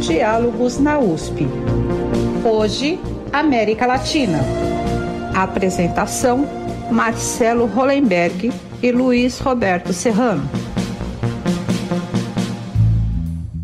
Diálogos 0.00 0.78
na 0.78 0.98
USP. 0.98 1.46
Hoje, 2.44 2.98
América 3.32 3.86
Latina. 3.86 4.38
Apresentação: 5.34 6.46
Marcelo 6.90 7.66
Hollenberg 7.66 8.52
e 8.82 8.92
Luiz 8.92 9.38
Roberto 9.38 9.92
Serrano. 9.92 10.42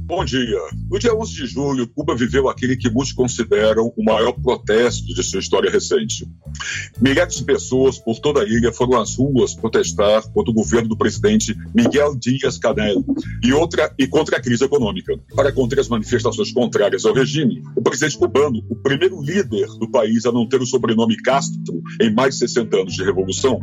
Bom 0.06 0.24
dia. 0.24 0.58
No 0.90 0.98
dia 0.98 1.14
11 1.14 1.34
de 1.34 1.46
julho, 1.46 1.88
Cuba 1.88 2.16
viveu 2.16 2.48
aquele 2.48 2.76
que 2.76 2.88
muitos 2.88 3.12
consideram 3.12 3.92
o 3.96 4.04
maior 4.04 4.32
protesto 4.32 5.06
de 5.12 5.22
sua 5.22 5.40
história 5.40 5.70
recente. 5.70 6.26
Milhares 7.00 7.36
de 7.36 7.44
pessoas 7.44 7.98
por 7.98 8.18
toda 8.18 8.42
a 8.42 8.44
ilha 8.44 8.72
foram 8.72 9.00
às 9.00 9.16
ruas 9.16 9.54
protestar 9.54 10.22
contra 10.32 10.50
o 10.50 10.54
governo 10.54 10.88
do 10.88 10.96
presidente 10.96 11.56
Miguel 11.74 12.16
Díaz-Canel 12.16 13.04
e, 13.42 13.52
outra, 13.52 13.92
e 13.98 14.06
contra 14.06 14.36
a 14.36 14.40
crise 14.40 14.64
econômica. 14.64 15.18
Para 15.34 15.52
conter 15.52 15.80
as 15.80 15.88
manifestações 15.88 16.52
contrárias 16.52 17.04
ao 17.04 17.14
regime, 17.14 17.62
o 17.74 17.82
presidente 17.82 18.18
cubano, 18.18 18.64
o 18.68 18.76
primeiro 18.76 19.20
líder 19.20 19.66
do 19.78 19.90
país 19.90 20.24
a 20.26 20.32
não 20.32 20.48
ter 20.48 20.60
o 20.60 20.66
sobrenome 20.66 21.16
Castro 21.16 21.82
em 22.00 22.12
mais 22.12 22.34
de 22.34 22.40
60 22.40 22.76
anos 22.76 22.94
de 22.94 23.04
revolução, 23.04 23.60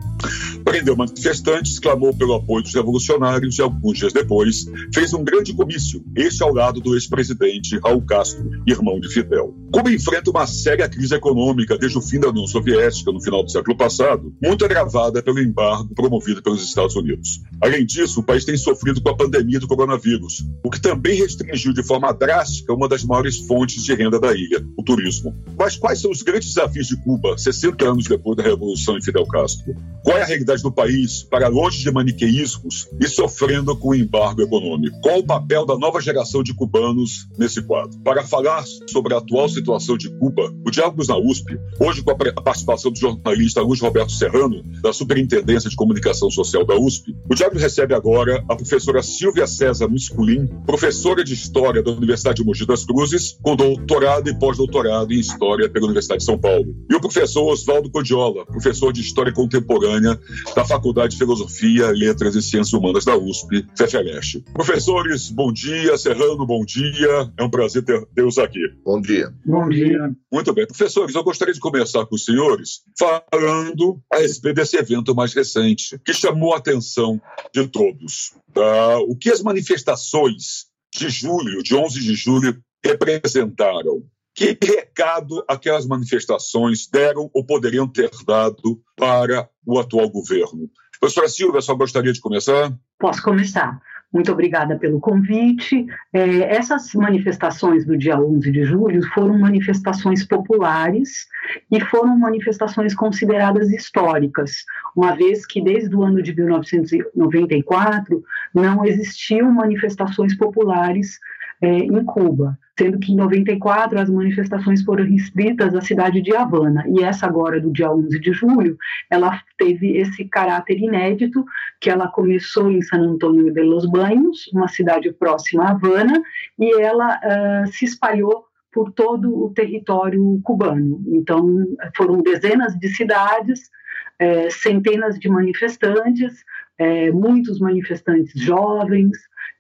prendeu 0.63 0.95
manifestantes, 0.95 1.79
clamou 1.79 2.15
pelo 2.15 2.33
apoio 2.33 2.63
dos 2.63 2.73
revolucionários 2.73 3.57
e, 3.57 3.61
alguns 3.61 3.97
dias 3.97 4.13
depois, 4.13 4.65
fez 4.93 5.13
um 5.13 5.23
grande 5.23 5.53
comício, 5.53 6.03
este 6.15 6.43
ao 6.43 6.53
lado 6.53 6.79
do 6.79 6.95
ex 6.95 7.07
presidente 7.07 7.77
Raul 7.79 8.01
Castro, 8.05 8.43
irmão 8.67 8.99
de 8.99 9.09
Fidel. 9.09 9.53
Cuba 9.71 9.91
enfrenta 9.91 10.29
uma 10.29 10.45
séria 10.45 10.87
crise 10.87 11.15
econômica 11.15 11.77
desde 11.77 11.97
o 11.97 12.01
fim 12.01 12.19
da 12.19 12.29
União 12.29 12.45
Soviética, 12.47 12.82
no 13.11 13.21
final 13.21 13.43
do 13.43 13.51
século 13.51 13.77
passado, 13.77 14.33
muito 14.41 14.65
agravada 14.65 15.21
pelo 15.21 15.39
embargo 15.39 15.93
promovido 15.95 16.41
pelos 16.41 16.63
Estados 16.63 16.95
Unidos. 16.95 17.41
Além 17.61 17.85
disso, 17.85 18.19
o 18.19 18.23
país 18.23 18.45
tem 18.45 18.57
sofrido 18.57 19.01
com 19.01 19.09
a 19.09 19.15
pandemia 19.15 19.59
do 19.59 19.67
coronavírus, 19.67 20.43
o 20.63 20.69
que 20.69 20.81
também 20.81 21.15
restringiu 21.15 21.73
de 21.73 21.83
forma 21.83 22.11
drástica 22.13 22.73
uma 22.73 22.87
das 22.87 23.03
maiores 23.03 23.37
fontes 23.39 23.83
de 23.83 23.93
renda 23.93 24.19
da 24.19 24.33
ilha, 24.33 24.65
o 24.77 24.83
turismo. 24.83 25.35
Mas 25.57 25.77
quais 25.77 26.01
são 26.01 26.11
os 26.11 26.21
grandes 26.21 26.53
desafios 26.53 26.87
de 26.87 26.97
Cuba 27.03 27.37
60 27.37 27.89
anos 27.89 28.05
depois 28.05 28.37
da 28.37 28.43
Revolução 28.43 28.97
de 28.97 29.05
Fidel 29.05 29.25
Castro? 29.27 29.75
Qual 30.03 30.17
é 30.17 30.23
a 30.23 30.25
realidade 30.25 30.61
do 30.61 30.71
país 30.71 31.23
para 31.23 31.47
longe 31.47 31.83
de 31.83 31.91
maniqueísmos 31.91 32.87
e 32.99 33.07
sofrendo 33.07 33.75
com 33.75 33.89
o 33.89 33.95
embargo 33.95 34.41
econômico? 34.41 34.99
Qual 35.01 35.19
o 35.19 35.25
papel 35.25 35.65
da 35.65 35.77
nova 35.77 36.01
geração 36.01 36.43
de 36.43 36.53
cubanos 36.53 37.27
nesse 37.37 37.61
quadro. 37.61 37.97
Para 37.99 38.23
falar 38.23 38.63
sobre 38.87 39.13
a 39.13 39.17
atual 39.17 39.47
situação 39.49 39.97
de 39.97 40.09
Cuba, 40.17 40.53
o 40.65 40.71
Diálogos 40.71 41.07
na 41.07 41.17
USP, 41.17 41.57
hoje 41.79 42.01
com 42.01 42.11
a 42.11 42.15
participação 42.15 42.72
do 42.81 42.99
jornalista 42.99 43.61
Luiz 43.61 43.79
Roberto 43.79 44.11
Serrano, 44.11 44.63
da 44.81 44.91
Superintendência 44.91 45.69
de 45.69 45.75
Comunicação 45.75 46.29
Social 46.29 46.65
da 46.65 46.75
USP, 46.75 47.15
o 47.29 47.35
Diálogo 47.35 47.59
recebe 47.59 47.93
agora 47.93 48.43
a 48.49 48.55
professora 48.55 49.01
Silvia 49.01 49.47
César 49.47 49.87
Musculin, 49.87 50.47
professora 50.65 51.23
de 51.23 51.33
História 51.33 51.81
da 51.81 51.91
Universidade 51.91 52.37
de 52.37 52.45
Mogi 52.45 52.65
das 52.65 52.85
Cruzes, 52.85 53.37
com 53.41 53.55
doutorado 53.55 54.29
e 54.29 54.37
pós-doutorado 54.37 55.13
em 55.13 55.19
História 55.19 55.69
pela 55.69 55.85
Universidade 55.85 56.19
de 56.19 56.25
São 56.25 56.37
Paulo, 56.37 56.75
e 56.89 56.95
o 56.95 57.01
professor 57.01 57.51
Oswaldo 57.51 57.89
Codiola, 57.89 58.45
professor 58.45 58.91
de 58.91 59.01
História 59.01 59.31
Contemporânea 59.31 60.19
da 60.55 60.65
Faculdade 60.65 61.13
de 61.13 61.17
Filosofia, 61.17 61.91
Letras 61.91 62.35
e 62.35 62.41
Ciências 62.41 62.73
Humanas 62.73 63.05
da 63.05 63.17
USP, 63.17 63.65
FEFELESH. 63.77 64.41
Professores, 64.53 65.29
bom 65.29 65.51
dia. 65.51 65.97
Serrano, 65.97 66.45
bom 66.45 66.63
dia 66.65 66.73
dia, 66.91 67.31
é 67.37 67.43
um 67.43 67.49
prazer 67.49 67.83
ter 67.83 68.05
Deus 68.13 68.37
aqui. 68.37 68.59
Bom 68.83 69.01
dia. 69.01 69.31
Bom 69.45 69.67
dia. 69.69 70.11
Muito 70.31 70.53
bem. 70.53 70.65
Professores, 70.65 71.15
eu 71.15 71.23
gostaria 71.23 71.53
de 71.53 71.59
começar 71.59 72.05
com 72.05 72.15
os 72.15 72.25
senhores 72.25 72.62
falando 72.97 74.01
a 74.11 74.17
respeito 74.17 74.55
desse 74.55 74.77
evento 74.77 75.15
mais 75.15 75.33
recente, 75.33 75.99
que 76.05 76.13
chamou 76.13 76.53
a 76.53 76.57
atenção 76.57 77.21
de 77.53 77.67
todos. 77.67 78.33
Tá? 78.53 78.97
O 78.99 79.15
que 79.15 79.31
as 79.31 79.41
manifestações 79.41 80.67
de 80.93 81.09
julho, 81.09 81.63
de 81.63 81.75
11 81.75 81.99
de 81.99 82.15
julho, 82.15 82.61
representaram? 82.83 84.03
Que 84.35 84.57
recado 84.61 85.43
aquelas 85.47 85.85
manifestações 85.85 86.87
deram 86.87 87.29
ou 87.33 87.45
poderiam 87.45 87.87
ter 87.87 88.09
dado 88.25 88.81
para 88.97 89.47
o 89.65 89.79
atual 89.79 90.09
governo? 90.09 90.69
Professora 90.99 91.27
Silvia, 91.27 91.61
só 91.61 91.75
gostaria 91.75 92.13
de 92.13 92.19
começar? 92.19 92.73
Posso 92.97 93.21
começar. 93.21 93.79
Muito 94.13 94.31
obrigada 94.31 94.77
pelo 94.77 94.99
convite. 94.99 95.87
É, 96.13 96.55
essas 96.55 96.93
manifestações 96.93 97.83
do 97.83 97.97
dia 97.97 98.19
11 98.19 98.51
de 98.51 98.63
julho 98.63 99.01
foram 99.13 99.39
manifestações 99.39 100.23
populares 100.23 101.27
e 101.71 101.81
foram 101.81 102.17
manifestações 102.17 102.93
consideradas 102.93 103.71
históricas, 103.71 104.63
uma 104.95 105.15
vez 105.15 105.47
que 105.47 105.59
desde 105.59 105.95
o 105.95 106.03
ano 106.03 106.21
de 106.21 106.35
1994 106.35 108.23
não 108.53 108.85
existiam 108.85 109.51
manifestações 109.51 110.37
populares 110.37 111.19
é, 111.59 111.79
em 111.79 112.05
Cuba 112.05 112.57
sendo 112.77 112.99
que 112.99 113.11
em 113.11 113.15
94 113.15 113.99
as 113.99 114.09
manifestações 114.09 114.83
foram 114.83 115.05
restritas 115.05 115.75
à 115.75 115.81
cidade 115.81 116.21
de 116.21 116.35
Havana, 116.35 116.83
e 116.87 117.03
essa 117.03 117.27
agora, 117.27 117.59
do 117.59 117.71
dia 117.71 117.91
11 117.91 118.19
de 118.19 118.33
julho, 118.33 118.77
ela 119.09 119.39
teve 119.57 119.97
esse 119.97 120.25
caráter 120.25 120.79
inédito, 120.79 121.45
que 121.79 121.89
ela 121.89 122.07
começou 122.07 122.71
em 122.71 122.81
San 122.81 123.01
Antônio 123.01 123.53
de 123.53 123.61
los 123.61 123.89
Banhos, 123.89 124.49
uma 124.53 124.67
cidade 124.67 125.11
próxima 125.13 125.65
a 125.65 125.71
Havana, 125.71 126.21
e 126.57 126.81
ela 126.81 127.19
uh, 127.19 127.67
se 127.71 127.85
espalhou 127.85 128.45
por 128.73 128.91
todo 128.91 129.43
o 129.43 129.53
território 129.53 130.41
cubano. 130.43 130.99
Então, 131.07 131.47
foram 131.95 132.23
dezenas 132.23 132.73
de 132.79 132.89
cidades, 132.89 133.69
é, 134.17 134.49
centenas 134.49 135.19
de 135.19 135.29
manifestantes, 135.29 136.43
é, 136.77 137.11
muitos 137.11 137.59
manifestantes 137.59 138.33
jovens, 138.41 139.11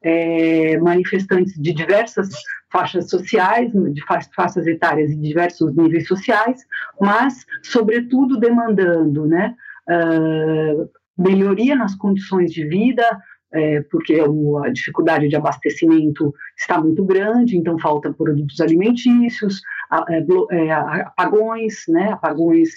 é, 0.03 0.77
manifestantes 0.79 1.53
de 1.59 1.73
diversas 1.73 2.29
faixas 2.71 3.09
sociais, 3.09 3.71
de 3.71 4.03
faixas 4.35 4.67
etárias 4.67 5.11
e 5.11 5.15
diversos 5.15 5.75
níveis 5.75 6.07
sociais, 6.07 6.65
mas, 6.99 7.45
sobretudo, 7.61 8.39
demandando 8.39 9.27
né, 9.27 9.55
uh, 9.87 10.89
melhoria 11.17 11.75
nas 11.75 11.95
condições 11.95 12.51
de 12.51 12.67
vida, 12.67 13.05
é, 13.53 13.81
porque 13.91 14.19
a 14.19 14.69
dificuldade 14.69 15.27
de 15.27 15.35
abastecimento 15.35 16.33
está 16.57 16.81
muito 16.81 17.03
grande, 17.05 17.55
então 17.57 17.77
falta 17.77 18.11
produtos 18.11 18.59
alimentícios, 18.59 19.61
é, 20.09 20.25
é, 20.57 20.71
apagões, 20.71 21.83
né, 21.87 22.11
apagões 22.11 22.71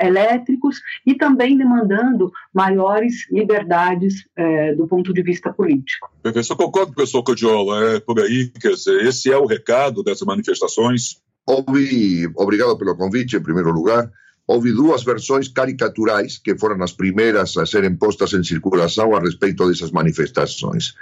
elétricos 0.00 0.80
e 1.06 1.14
também 1.14 1.58
demandando 1.58 2.32
maiores 2.52 3.30
liberdades 3.30 4.26
é, 4.34 4.74
do 4.74 4.88
ponto 4.88 5.12
de 5.12 5.22
vista 5.22 5.52
político. 5.52 6.10
Professor, 6.22 6.56
concordo 6.56 6.86
com 6.86 6.92
o 6.92 6.96
professor 6.96 7.22
Codiola, 7.22 7.96
é 7.96 8.00
por 8.00 8.18
aí, 8.18 8.48
quer 8.48 8.72
dizer, 8.72 9.04
esse 9.04 9.30
é 9.30 9.36
o 9.36 9.46
recado 9.46 10.02
dessas 10.02 10.26
manifestações? 10.26 11.22
Obrigado 11.46 12.78
pelo 12.78 12.96
convite, 12.96 13.36
em 13.36 13.42
primeiro 13.42 13.70
lugar. 13.70 14.10
Houve 14.46 14.72
dúas 14.72 15.04
versões 15.04 15.48
caricaturais 15.48 16.38
que 16.38 16.56
foram 16.56 16.82
as 16.82 16.92
primeiras 16.92 17.56
a 17.56 17.64
serem 17.64 17.96
postas 17.96 18.32
em 18.34 18.44
circulação 18.44 19.14
a 19.14 19.20
respeito 19.20 19.66
dessas 19.66 19.90
manifestações. 19.90 20.94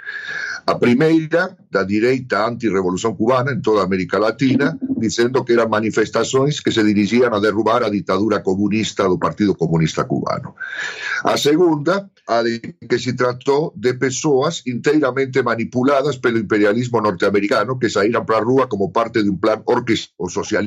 A 0.65 0.75
primeira, 0.75 1.57
da 1.69 1.83
direita 1.83 2.47
anti-revolução 2.47 3.13
cubana 3.15 3.51
em 3.51 3.59
toda 3.59 3.83
América 3.83 4.17
Latina, 4.17 4.79
dizendo 4.97 5.43
que 5.43 5.51
eram 5.51 5.67
manifestações 5.67 6.61
que 6.61 6.71
se 6.71 6.81
dirigiam 6.83 7.33
a 7.33 7.39
derrubar 7.39 7.83
a 7.83 7.89
ditadura 7.89 8.39
comunista 8.39 9.03
do 9.09 9.19
Partido 9.19 9.55
Comunista 9.55 10.05
Cubano. 10.05 10.55
A 11.25 11.35
segunda, 11.35 12.09
que 12.89 12.99
se 12.99 13.13
tratou 13.13 13.73
de 13.75 13.93
pessoas 13.95 14.63
inteiramente 14.65 15.43
manipuladas 15.43 16.17
pelo 16.17 16.39
imperialismo 16.39 17.01
norte-americano 17.01 17.77
que 17.77 17.89
saíram 17.89 18.23
para 18.23 18.37
a 18.37 18.43
rua 18.43 18.67
como 18.67 18.91
parte 18.91 19.21
de 19.23 19.29
um 19.29 19.37
plan 19.37 19.61
orquestado 19.65 20.29
social. 20.29 20.63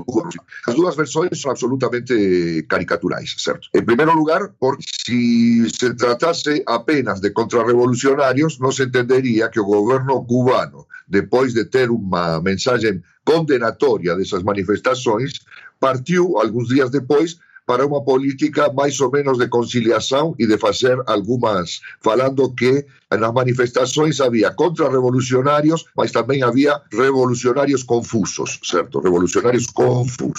As 0.66 0.74
duas 0.74 0.96
versões 0.96 1.40
são 1.40 1.50
absolutamente 1.50 2.66
caricaturais, 2.68 3.34
certo? 3.38 3.68
En 3.72 3.86
primeiro 3.86 4.12
lugar, 4.12 4.52
porque 4.58 4.84
si 4.84 5.68
se 5.70 5.94
tratase 5.94 6.62
apenas 6.66 7.20
de 7.20 7.32
contrarrevolucionarios, 7.32 8.60
non 8.60 8.72
se 8.72 8.84
entendería 8.84 9.48
que 9.48 9.60
o 9.60 9.64
goberno 9.64 10.20
cubano, 10.28 10.84
depois 11.08 11.56
de 11.56 11.64
ter 11.64 11.88
unha 11.88 12.44
mensaxe 12.44 13.00
condenatoria 13.24 14.14
desas 14.14 14.44
manifestações, 14.44 15.40
partiu, 15.80 16.36
algúns 16.36 16.68
días 16.68 16.92
depois, 16.92 17.40
para 17.66 17.84
uma 17.84 18.02
política 18.02 18.72
mais 18.72 18.98
ou 19.00 19.10
menos 19.10 19.38
de 19.38 19.48
conciliação 19.48 20.34
e 20.38 20.46
de 20.46 20.56
fazer 20.56 20.98
algumas, 21.06 21.80
falando 22.00 22.50
que 22.54 22.86
nas 23.10 23.32
manifestações 23.32 24.20
havia 24.20 24.52
contra-revolucionários, 24.52 25.84
mas 25.96 26.12
também 26.12 26.42
havia 26.42 26.80
revolucionários 26.92 27.82
confusos, 27.82 28.60
certo? 28.62 29.00
Revolucionários 29.00 29.66
confusos 29.66 30.36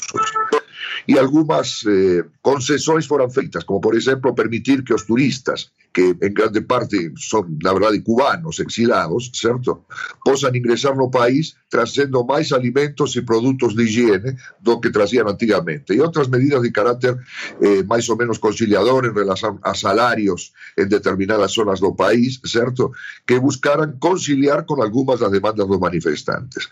e 1.07 1.17
algumas 1.17 1.83
eh, 1.87 2.25
concessões 2.41 3.05
foram 3.05 3.29
feitas, 3.29 3.63
como 3.63 3.79
por 3.79 3.95
exemplo 3.95 4.35
permitir 4.35 4.83
que 4.83 4.93
os 4.93 5.03
turistas, 5.03 5.71
que 5.93 6.15
em 6.21 6.33
grande 6.33 6.61
parte 6.61 7.13
são, 7.17 7.47
na 7.63 7.71
verdade, 7.71 8.01
cubanos 8.01 8.59
exilados, 8.59 9.31
certo? 9.33 9.85
Possam 10.23 10.53
ingressar 10.53 10.95
no 10.95 11.09
país 11.09 11.55
trazendo 11.69 12.25
mais 12.25 12.51
alimentos 12.51 13.15
e 13.15 13.21
produtos 13.21 13.73
de 13.73 13.83
higiene 13.83 14.35
do 14.61 14.79
que 14.81 14.89
traziam 14.89 15.27
antigamente. 15.27 15.93
E 15.93 16.01
outras 16.01 16.27
medidas 16.27 16.61
de 16.61 16.71
caráter 16.71 17.17
eh, 17.61 17.83
mais 17.83 18.07
ou 18.09 18.17
menos 18.17 18.37
conciliador 18.37 19.05
em 19.05 19.13
relação 19.13 19.57
a 19.63 19.73
salários 19.73 20.51
em 20.77 20.87
determinadas 20.87 21.53
zonas 21.53 21.79
do 21.79 21.95
país, 21.95 22.39
certo? 22.45 22.91
Que 23.25 23.39
buscaram 23.39 23.97
conciliar 23.97 24.65
com 24.65 24.81
algumas 24.81 25.21
das 25.21 25.31
demandas 25.31 25.67
dos 25.67 25.79
manifestantes. 25.79 26.69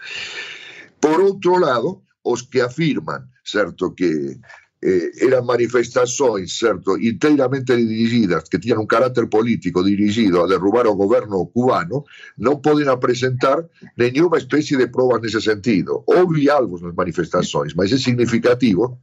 Por 1.00 1.20
outro 1.22 1.58
lado, 1.58 2.02
os 2.26 2.42
que 2.42 2.60
afirman, 2.62 3.24
certo, 3.44 3.94
que 3.94 4.40
eh, 4.82 5.12
eran 5.26 5.44
manifestações, 5.44 6.58
certo, 6.58 6.98
inteiramente 6.98 7.76
dirigidas, 7.76 8.50
que 8.50 8.60
tinham 8.60 8.82
um 8.82 8.88
caráter 8.88 9.28
político 9.28 9.84
dirigido 9.84 10.42
a 10.42 10.48
derrubar 10.48 10.88
o 10.88 10.96
governo 10.96 11.46
cubano, 11.48 12.04
não 12.38 12.60
podem 12.60 12.88
apresentar 12.88 13.64
nenhuma 13.98 14.38
espécie 14.38 14.76
de 14.76 14.88
provas 14.88 15.22
nesse 15.22 15.42
sentido. 15.42 16.04
Houve 16.06 16.50
alvos 16.50 16.82
nas 16.82 16.94
manifestações, 16.94 17.74
mas 17.74 17.92
é 17.92 17.98
significativo 17.98 19.00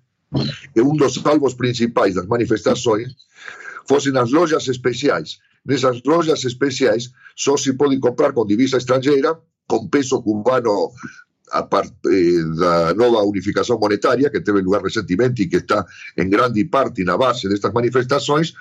que 0.75 0.81
um 0.81 0.95
dos 0.95 1.25
alvos 1.25 1.55
principais 1.55 2.15
das 2.15 2.27
manifestações 2.27 3.15
fossem 3.87 4.17
as 4.17 4.31
lojas 4.31 4.67
especiais. 4.69 5.39
Nessas 5.65 6.03
lojas 6.05 6.45
especiais 6.45 7.11
só 7.37 7.57
se 7.57 7.73
pode 7.75 7.99
comprar 7.99 8.33
com 8.33 8.47
divisa 8.47 8.79
estrangeira, 8.79 9.39
com 9.67 9.89
peso 9.89 10.23
cubano 10.23 10.91
a 11.53 11.63
parte 11.63 12.09
da 12.57 12.95
nova 12.95 13.23
unificación 13.23 13.79
monetaria 13.79 14.31
que 14.31 14.41
teve 14.41 14.61
lugar 14.63 14.83
recentemente 14.83 15.43
e 15.45 15.49
que 15.49 15.61
está 15.61 15.85
en 16.17 16.31
grande 16.33 16.65
parte 16.65 17.05
na 17.05 17.17
base 17.17 17.49
destas 17.49 17.73
manifestações, 17.73 18.57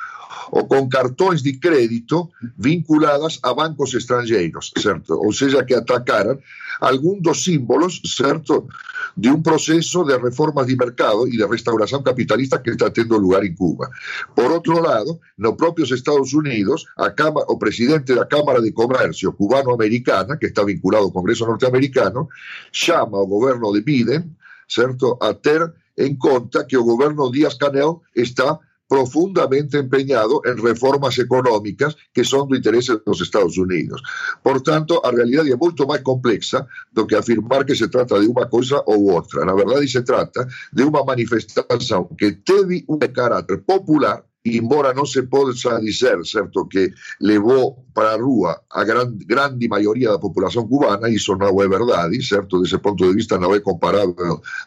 ou 0.52 0.68
con 0.68 0.90
cartões 0.90 1.44
de 1.44 1.60
crédito 1.60 2.32
vinculadas 2.58 3.40
a 3.44 3.54
bancos 3.54 3.94
estrangeiros, 3.94 4.72
certo? 4.78 5.20
Ou 5.20 5.32
seja, 5.34 5.66
que 5.66 5.76
atacaran 5.76 6.40
algún 6.82 7.22
dos 7.22 7.44
símbolos, 7.44 8.02
certo, 8.04 8.68
de 9.16 9.30
un 9.30 9.44
proceso 9.44 10.04
de 10.04 10.18
reformas 10.18 10.68
de 10.68 10.76
mercado 10.76 11.28
e 11.28 11.38
de 11.38 11.46
restauración 11.46 12.02
capitalista 12.02 12.62
que 12.62 12.72
está 12.72 12.90
tendo 12.90 13.20
lugar 13.20 13.46
en 13.46 13.54
Cuba. 13.56 13.92
Por 14.34 14.50
outro 14.52 14.82
lado, 14.82 15.20
no 15.38 15.54
propios 15.56 15.92
Estados 15.92 16.34
Unidos, 16.34 16.88
Cámara, 17.16 17.46
o 17.52 17.60
presidente 17.60 18.16
da 18.16 18.26
Cámara 18.26 18.62
de 18.62 18.74
Comercio 18.74 19.34
cubano-americana, 19.36 20.38
que 20.40 20.48
está 20.48 20.64
vinculado 20.64 21.06
ao 21.06 21.16
Congreso 21.16 21.46
norteamericano, 21.46 22.30
chama 22.72 23.20
ao 23.20 23.28
governo 23.28 23.72
de 23.72 23.82
Biden, 23.82 24.36
certo, 24.68 25.20
a 25.22 25.34
ter 25.34 25.62
en 25.98 26.16
conta 26.16 26.66
que 26.66 26.78
o 26.78 26.84
governo 26.84 27.30
Díaz-Canel 27.30 28.02
está 28.16 28.60
profundamente 28.92 29.78
empeñado 29.78 30.42
en 30.44 30.58
reformas 30.58 31.18
económicas 31.18 31.96
que 32.12 32.26
son 32.26 32.50
do 32.50 32.60
interés 32.60 32.92
dos 33.08 33.24
Estados 33.24 33.56
Unidos. 33.56 34.04
Por 34.44 34.60
tanto, 34.60 35.00
a 35.00 35.16
realidade 35.16 35.48
é 35.48 35.56
moito 35.56 35.88
máis 35.88 36.04
complexa 36.04 36.68
do 36.92 37.08
que 37.08 37.16
afirmar 37.16 37.64
que 37.64 37.72
se 37.72 37.88
trata 37.88 38.20
de 38.20 38.28
unha 38.28 38.52
coisa 38.52 38.84
ou 38.92 39.16
outra. 39.16 39.48
Na 39.48 39.56
verdade, 39.56 39.88
se 39.88 40.04
trata 40.04 40.44
de 40.76 40.84
unha 40.84 41.08
manifestación 41.08 42.12
que 42.20 42.44
teve 42.44 42.84
un 42.92 43.00
carácter 43.00 43.64
popular 43.64 44.28
embora 44.44 44.94
non 44.94 45.06
se 45.06 45.24
possa 45.30 45.78
dizer, 45.78 46.18
certo, 46.26 46.66
que 46.66 46.90
levou 47.22 47.86
para 47.94 48.14
a 48.14 48.18
rúa 48.18 48.66
a 48.72 48.84
gran, 48.84 49.14
grande 49.22 49.70
maioría 49.70 50.10
da 50.10 50.18
populación 50.18 50.66
cubana, 50.66 51.10
iso 51.10 51.38
non 51.38 51.54
é 51.62 51.68
verdade, 51.70 52.18
certo, 52.26 52.58
dese 52.58 52.82
ponto 52.82 53.06
de 53.06 53.14
vista 53.14 53.38
non 53.38 53.54
é 53.54 53.62
comparable 53.62 54.18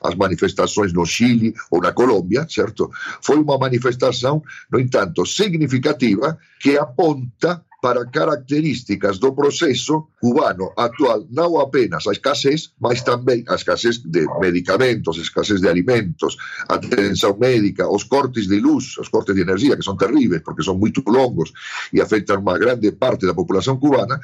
ás 0.07 0.15
manifestações 0.15 0.95
no 0.95 1.03
Chile 1.03 1.51
ou 1.75 1.83
na 1.83 1.91
Colombia, 1.91 2.47
certo, 2.47 2.95
foi 3.19 3.43
unha 3.43 3.59
manifestación, 3.59 4.47
no 4.71 4.79
entanto, 4.79 5.27
significativa 5.27 6.39
que 6.63 6.79
aponta 6.79 7.67
para 7.85 8.09
características 8.09 9.21
do 9.21 9.37
proceso 9.37 10.09
cubano 10.17 10.73
actual, 10.73 11.29
non 11.29 11.61
apenas 11.61 12.09
a 12.09 12.17
escasez, 12.17 12.73
mas 12.81 13.05
tamén 13.05 13.45
a 13.45 13.61
escasez 13.61 14.01
de 14.09 14.25
medicamentos, 14.41 15.21
a 15.21 15.25
escasez 15.29 15.61
de 15.61 15.69
alimentos, 15.69 16.41
a 16.73 16.81
atención 16.81 17.37
médica, 17.37 17.85
os 17.85 18.09
cortes 18.09 18.49
de 18.49 18.57
luz, 18.57 18.97
os 18.97 19.13
cortes 19.13 19.37
de 19.37 19.45
energía, 19.45 19.77
que 19.77 19.85
son 19.85 20.01
terribles 20.01 20.41
porque 20.41 20.65
son 20.65 20.81
moito 20.81 21.05
longos 21.05 21.53
e 21.93 22.01
afectan 22.01 22.41
unha 22.41 22.57
grande 22.57 22.89
parte 22.97 23.29
da 23.29 23.37
populación 23.37 23.77
cubana, 23.77 24.17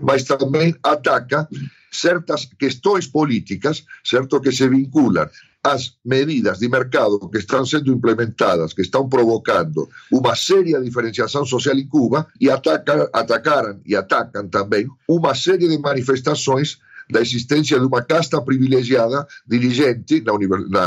mas 0.00 0.24
tamén 0.24 0.72
ataca 0.80 1.44
certas 1.96 2.48
questões 2.58 3.08
políticas, 3.08 3.84
certo 4.04 4.40
que 4.40 4.52
se 4.52 4.68
vinculan 4.68 5.28
as 5.66 5.98
medidas 6.04 6.60
de 6.60 6.68
mercado 6.68 7.18
que 7.28 7.38
están 7.38 7.66
sendo 7.66 7.90
implementadas, 7.90 8.72
que 8.72 8.82
están 8.82 9.10
provocando 9.10 9.90
unha 10.14 10.34
seria 10.38 10.78
diferenciación 10.78 11.42
social 11.42 11.74
en 11.74 11.88
Cuba 11.90 12.30
e 12.38 12.46
atacan, 12.52 13.10
atacaran 13.10 13.82
e 13.82 13.98
atacan 13.98 14.46
tamén 14.46 14.86
unha 15.10 15.34
serie 15.34 15.66
de 15.66 15.82
manifestações 15.82 16.78
da 17.10 17.20
existencia 17.20 17.78
de 17.78 17.86
unha 17.86 18.02
casta 18.02 18.42
privilegiada 18.42 19.26
dirigente 19.46 20.22
na, 20.22 20.34
na, 20.68 20.84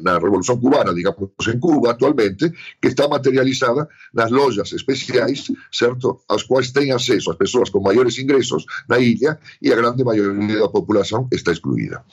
na 0.00 0.12
Revolución 0.18 0.60
Cubana, 0.60 0.92
digamos, 0.92 1.30
en 1.48 1.58
Cuba 1.60 1.92
actualmente, 1.92 2.52
que 2.80 2.88
está 2.88 3.08
materializada 3.08 3.88
nas 4.12 4.30
lojas 4.30 4.72
especiais, 4.72 5.50
certo, 5.72 6.20
as 6.28 6.42
quais 6.42 6.72
ten 6.72 6.92
acceso 6.92 7.30
as 7.30 7.36
persoas 7.36 7.70
con 7.70 7.82
maiores 7.82 8.18
ingresos 8.18 8.66
na 8.88 8.98
illa 8.98 9.38
e 9.62 9.72
a 9.72 9.76
grande 9.76 10.04
maioría 10.04 10.60
da 10.60 10.68
populación 10.68 11.28
está 11.32 11.52
excluída. 11.52 12.04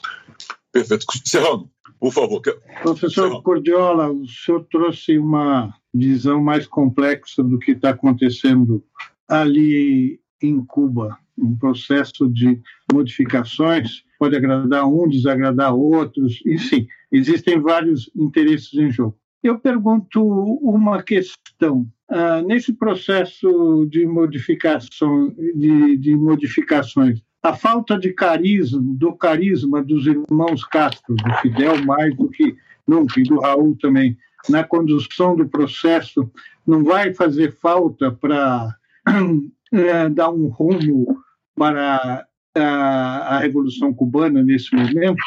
Perfeito. 0.72 1.06
Serrano, 1.24 1.70
por 2.00 2.12
favor. 2.12 2.42
Professor 2.82 3.42
Cordiola, 3.42 4.10
o 4.10 4.26
senhor 4.26 4.66
trouxe 4.70 5.18
uma 5.18 5.74
visão 5.92 6.42
mais 6.42 6.66
complexa 6.66 7.42
do 7.42 7.58
que 7.58 7.72
está 7.72 7.90
acontecendo 7.90 8.82
ali 9.28 10.20
em 10.42 10.64
Cuba, 10.64 11.18
um 11.36 11.56
processo 11.56 12.28
de 12.28 12.60
modificações, 12.92 14.04
pode 14.18 14.36
agradar 14.36 14.86
um, 14.86 15.08
desagradar 15.08 15.74
outros, 15.74 16.40
enfim, 16.46 16.86
existem 17.10 17.60
vários 17.60 18.10
interesses 18.14 18.72
em 18.74 18.90
jogo. 18.90 19.16
Eu 19.42 19.58
pergunto 19.58 20.22
uma 20.22 21.02
questão. 21.02 21.86
Ah, 22.08 22.42
nesse 22.42 22.72
processo 22.72 23.86
de 23.90 24.06
modificação, 24.06 25.34
de, 25.54 25.96
de 25.96 26.16
modificações, 26.16 27.22
a 27.42 27.52
falta 27.52 27.98
de 27.98 28.12
carisma, 28.12 28.80
do 28.82 29.12
carisma 29.14 29.82
dos 29.82 30.06
irmãos 30.06 30.64
Castro, 30.64 31.14
do 31.14 31.34
Fidel 31.42 31.84
mais 31.84 32.16
do 32.16 32.28
que 32.30 32.56
nunca, 32.86 33.20
e 33.20 33.22
do 33.22 33.38
Raul 33.40 33.76
também, 33.80 34.16
na 34.48 34.64
condução 34.64 35.36
do 35.36 35.46
processo, 35.46 36.30
não 36.66 36.82
vai 36.82 37.12
fazer 37.12 37.52
falta 37.52 38.10
para 38.10 38.74
é, 39.74 40.08
dar 40.08 40.30
um 40.30 40.48
rumo 40.48 41.16
para 41.56 42.26
a, 42.54 43.36
a 43.36 43.38
Revolução 43.38 43.92
Cubana 43.92 44.42
nesse 44.42 44.74
momento? 44.74 45.22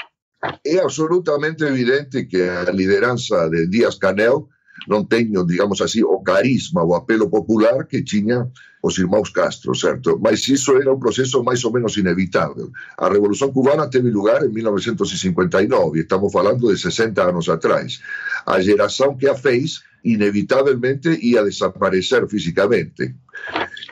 É 0.65 0.79
absolutamente 0.79 1.63
evidente 1.63 2.25
que 2.25 2.41
a 2.41 2.71
liderança 2.71 3.49
de 3.49 3.67
Díaz 3.67 3.97
Canel 3.97 4.47
non 4.85 5.09
teño, 5.09 5.41
digamos 5.43 5.81
así, 5.81 6.05
o 6.05 6.21
carisma, 6.21 6.85
o 6.85 6.93
apelo 6.93 7.27
popular 7.33 7.89
que 7.89 8.05
tiña 8.05 8.45
os 8.85 9.01
irmãos 9.01 9.33
Castro, 9.33 9.73
certo? 9.73 10.21
Mas 10.21 10.45
iso 10.47 10.77
era 10.77 10.93
un 10.93 11.01
proceso 11.01 11.41
máis 11.41 11.65
ou 11.65 11.73
menos 11.73 11.97
inevitable. 11.97 12.69
A 13.01 13.09
Revolución 13.09 13.49
Cubana 13.49 13.89
teve 13.89 14.13
lugar 14.13 14.45
en 14.45 14.53
1959, 14.53 15.99
estamos 15.99 16.31
falando 16.31 16.69
de 16.69 16.77
60 16.77 17.17
anos 17.17 17.49
atrás. 17.49 17.99
A 18.45 18.61
geración 18.61 19.17
que 19.17 19.27
a 19.27 19.35
fez, 19.35 19.81
inevitablemente, 20.05 21.17
ia 21.19 21.43
desaparecer 21.43 22.29
físicamente. 22.29 23.17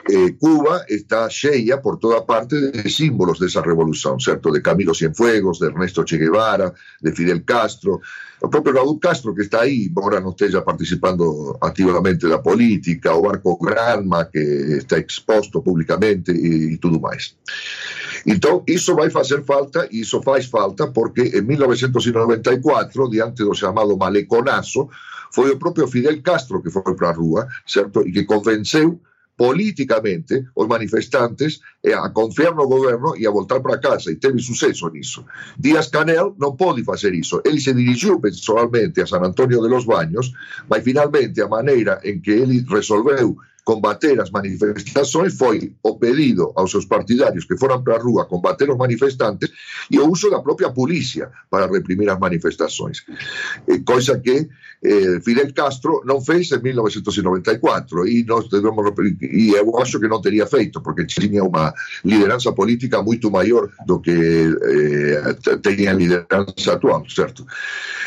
Eh, 0.08 0.36
Cuba 0.38 0.84
está 0.88 1.28
cheia 1.28 1.82
por 1.82 1.98
toda 1.98 2.24
parte 2.24 2.70
de 2.70 2.88
símbolos 2.88 3.38
desa 3.38 3.60
revolución, 3.60 4.20
certo? 4.20 4.52
De 4.52 4.62
Camilo 4.62 4.94
Cienfuegos, 4.94 5.58
de 5.58 5.66
Ernesto 5.66 6.04
Che 6.04 6.16
Guevara, 6.16 6.72
de 7.00 7.12
Fidel 7.12 7.44
Castro, 7.44 8.00
o 8.40 8.48
propio 8.48 8.72
Raúl 8.72 9.00
Castro 9.00 9.34
que 9.34 9.42
está 9.42 9.62
aí, 9.62 9.90
embora 9.90 10.22
non 10.22 10.36
esteja 10.36 10.62
participando 10.62 11.58
activamente 11.58 12.30
da 12.30 12.38
política, 12.38 13.18
o 13.18 13.26
Barco 13.26 13.58
Granma 13.58 14.30
que 14.30 14.78
está 14.78 14.94
exposto 15.00 15.58
públicamente 15.58 16.30
e, 16.30 16.74
e 16.74 16.78
tudo 16.78 17.02
máis. 17.02 17.34
Entón, 18.22 18.62
iso 18.70 18.94
vai 18.94 19.10
facer 19.10 19.42
falta, 19.42 19.90
e 19.90 20.06
iso 20.06 20.22
faz 20.22 20.46
falta, 20.46 20.94
porque 20.94 21.34
en 21.34 21.50
1994, 21.50 23.10
diante 23.10 23.42
do 23.42 23.58
chamado 23.58 23.98
maleconazo, 23.98 24.86
foi 25.34 25.50
o 25.50 25.58
propio 25.58 25.90
Fidel 25.90 26.22
Castro 26.22 26.62
que 26.62 26.70
foi 26.70 26.94
para 26.94 27.10
a 27.10 27.16
rúa, 27.16 27.48
certo? 27.66 28.06
E 28.06 28.12
que 28.12 28.22
convenceu 28.22 29.02
políticamente 29.36 30.48
os 30.54 30.66
manifestantes 30.66 31.60
eh, 31.84 31.92
a 31.92 32.08
confiar 32.10 32.54
no 32.54 32.66
goberno 32.66 33.14
e 33.16 33.26
a 33.26 33.30
voltar 33.30 33.60
para 33.60 33.78
casa 33.78 34.10
e 34.10 34.16
teve 34.16 34.40
suceso 34.40 34.88
nisso. 34.88 35.24
Díaz 35.58 35.88
Canel 35.88 36.34
non 36.40 36.56
pode 36.56 36.82
facer 36.82 37.12
iso. 37.12 37.44
Ele 37.44 37.60
se 37.60 37.76
dirigiu 37.76 38.18
personalmente 38.18 39.04
a 39.04 39.06
San 39.06 39.22
Antonio 39.22 39.60
de 39.60 39.68
los 39.68 39.84
Baños, 39.84 40.32
mas 40.68 40.82
finalmente 40.82 41.44
a 41.44 41.48
maneira 41.48 42.00
en 42.02 42.24
que 42.24 42.32
ele 42.32 42.64
resolveu 42.64 43.36
combater 43.66 44.20
as 44.20 44.30
manifestações 44.30 45.36
foi 45.36 45.74
o 45.82 45.98
pedido 45.98 46.52
aos 46.54 46.70
seus 46.70 46.86
partidarios 46.86 47.44
que 47.44 47.58
foran 47.58 47.82
para 47.82 47.96
a 47.96 47.98
rúa 47.98 48.24
combater 48.24 48.70
os 48.70 48.78
manifestantes 48.78 49.50
e 49.90 49.98
o 49.98 50.08
uso 50.08 50.30
da 50.30 50.38
propia 50.40 50.70
polícia 50.70 51.32
para 51.50 51.66
reprimir 51.66 52.08
as 52.08 52.18
manifestações. 52.18 53.02
Eh, 53.66 53.82
coisa 53.82 54.20
que 54.20 54.48
eh, 54.86 55.18
Fidel 55.18 55.50
Castro 55.52 56.06
non 56.06 56.22
fez 56.22 56.54
en 56.54 56.62
1994 56.62 58.06
e, 58.06 58.22
nós 58.22 58.46
debemos, 58.46 58.86
e 59.18 59.50
eu 59.50 59.66
acho 59.82 59.98
que 59.98 60.06
non 60.06 60.22
teria 60.22 60.46
feito 60.46 60.78
porque 60.78 61.02
tiña 61.02 61.42
unha 61.42 61.74
lideranza 62.06 62.54
política 62.54 63.02
moito 63.02 63.34
maior 63.34 63.66
do 63.82 63.98
que 63.98 64.14
eh, 64.14 65.58
teña 65.58 65.90
lideranza 65.90 66.78
actual, 66.78 67.02
certo? 67.10 67.42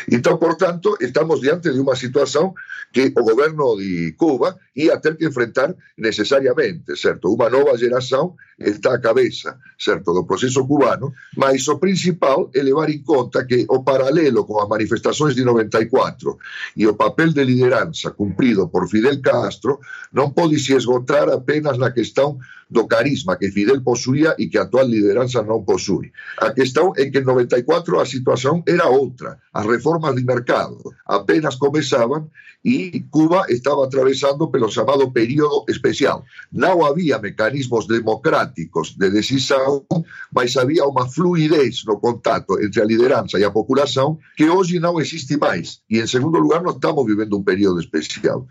Entón, 0.08 0.40
por 0.40 0.56
tanto, 0.56 0.96
estamos 1.04 1.44
diante 1.44 1.68
de 1.68 1.84
unha 1.84 1.92
situación 1.92 2.56
que 2.88 3.12
o 3.12 3.22
goberno 3.22 3.76
de 3.76 4.16
Cuba 4.16 4.56
ia 4.74 4.96
ter 5.04 5.20
que 5.20 5.28
enfrentar 5.28 5.49
enfrentar 5.50 5.74
necessariamente, 5.98 6.96
certo? 6.96 7.32
Uma 7.32 7.50
nova 7.50 7.76
geração 7.76 8.34
está 8.58 8.94
à 8.94 8.98
cabeça, 8.98 9.58
certo, 9.78 10.12
do 10.12 10.24
processo 10.24 10.66
cubano, 10.66 11.12
mas 11.36 11.66
o 11.68 11.78
principal 11.78 12.50
é 12.54 12.62
levar 12.62 12.88
em 12.90 13.02
conta 13.02 13.44
que 13.44 13.66
o 13.68 13.82
paralelo 13.82 14.44
com 14.44 14.60
as 14.60 14.68
manifestações 14.68 15.34
de 15.34 15.44
94 15.44 16.38
e 16.76 16.86
o 16.86 16.94
papel 16.94 17.32
de 17.32 17.44
liderança 17.44 18.10
cumprido 18.10 18.68
por 18.68 18.88
Fidel 18.88 19.20
Castro 19.20 19.80
não 20.12 20.30
pode 20.30 20.58
se 20.58 20.74
esgotar 20.74 21.28
apenas 21.28 21.76
na 21.76 21.90
questão 21.90 22.38
do 22.70 22.86
carisma 22.86 23.36
que 23.36 23.50
Fidel 23.50 23.82
possuía 23.82 24.34
e 24.38 24.48
que 24.48 24.58
a 24.58 24.62
atual 24.62 24.86
liderança 24.86 25.42
não 25.42 25.62
possui. 25.62 26.12
A 26.38 26.52
questão 26.52 26.92
é 26.96 27.10
que 27.10 27.18
em 27.18 27.24
94 27.24 28.00
a 28.00 28.06
situação 28.06 28.62
era 28.66 28.88
outra. 28.88 29.38
As 29.52 29.66
reformas 29.66 30.14
de 30.14 30.24
mercado 30.24 30.78
apenas 31.06 31.56
começavam 31.56 32.30
e 32.64 33.04
Cuba 33.10 33.46
estava 33.48 33.84
atravessando 33.84 34.48
pelo 34.48 34.70
chamado 34.70 35.10
período 35.10 35.64
especial. 35.68 36.24
Não 36.52 36.84
havia 36.84 37.18
mecanismos 37.18 37.86
democráticos 37.86 38.94
de 38.96 39.10
decisão, 39.10 39.84
mas 40.32 40.56
havia 40.56 40.84
uma 40.84 41.08
fluidez 41.08 41.84
no 41.86 41.98
contato 41.98 42.60
entre 42.62 42.82
a 42.82 42.84
liderança 42.84 43.38
e 43.38 43.44
a 43.44 43.50
população 43.50 44.18
que 44.36 44.48
hoje 44.48 44.78
não 44.78 45.00
existe 45.00 45.36
mais. 45.36 45.80
E, 45.88 45.98
em 45.98 46.06
segundo 46.06 46.38
lugar, 46.38 46.62
nós 46.62 46.74
estamos 46.74 47.04
vivendo 47.06 47.38
um 47.38 47.42
período 47.42 47.80
especial, 47.80 48.46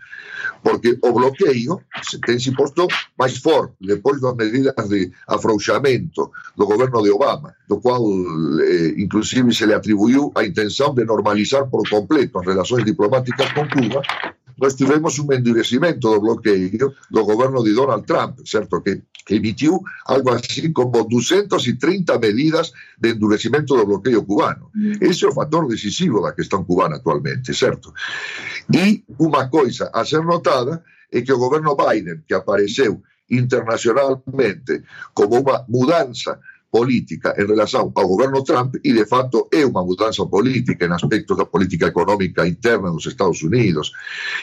porque 0.62 0.98
o 1.02 1.12
bloqueio 1.12 1.80
tem 2.26 2.38
se 2.38 2.52
posto 2.52 2.88
mais 3.18 3.38
forte 3.38 3.74
depois 3.80 4.09
das 4.18 4.34
medidas 4.34 4.88
de 4.88 5.12
afrouxamento 5.28 6.30
do 6.56 6.66
governo 6.66 7.02
de 7.02 7.10
Obama, 7.10 7.54
do 7.68 7.80
qual, 7.80 8.02
eh, 8.62 8.94
inclusive, 8.96 9.54
se 9.54 9.66
lhe 9.66 9.74
atribuiu 9.74 10.32
a 10.34 10.44
intenção 10.44 10.94
de 10.94 11.04
normalizar 11.04 11.68
por 11.68 11.86
completo 11.88 12.38
as 12.38 12.46
relações 12.46 12.84
diplomáticas 12.84 13.52
com 13.52 13.68
Cuba 13.68 14.02
nós 14.60 14.74
tivemos 14.74 15.18
um 15.18 15.32
endurecimento 15.32 16.00
do 16.00 16.20
bloqueio 16.20 16.94
do 17.10 17.24
governo 17.24 17.64
de 17.64 17.72
Donald 17.72 18.06
Trump, 18.06 18.40
certo? 18.44 18.82
Que, 18.82 19.00
que 19.24 19.36
emitiu 19.36 19.80
algo 20.04 20.30
assim 20.30 20.70
como 20.70 21.02
230 21.04 22.18
medidas 22.18 22.70
de 22.98 23.12
endurecimento 23.12 23.74
do 23.74 23.86
bloqueio 23.86 24.22
cubano. 24.22 24.70
Esse 25.00 25.24
é 25.24 25.28
o 25.28 25.32
fator 25.32 25.66
decisivo 25.66 26.20
da 26.20 26.32
questão 26.32 26.62
cubana 26.62 26.96
atualmente, 26.96 27.54
certo? 27.54 27.92
E 28.72 29.02
uma 29.18 29.48
coisa 29.48 29.90
a 29.94 30.04
ser 30.04 30.22
notada 30.22 30.84
é 31.10 31.22
que 31.22 31.32
o 31.32 31.38
governo 31.38 31.74
Biden, 31.74 32.22
que 32.28 32.34
apareceu 32.34 33.02
internacionalmente 33.30 34.82
como 35.14 35.40
uma 35.40 35.64
mudança 35.68 36.38
política 36.70 37.34
en 37.36 37.48
relación 37.48 37.90
ao 37.94 38.06
governo 38.06 38.44
Trump 38.44 38.78
e, 38.82 38.94
de 38.94 39.04
facto, 39.04 39.50
é 39.50 39.66
unha 39.66 39.82
mudanza 39.82 40.22
política 40.30 40.86
en 40.86 40.94
aspectos 40.94 41.34
da 41.34 41.50
política 41.50 41.90
económica 41.90 42.46
interna 42.46 42.94
dos 42.94 43.10
Estados 43.10 43.42
Unidos 43.42 43.90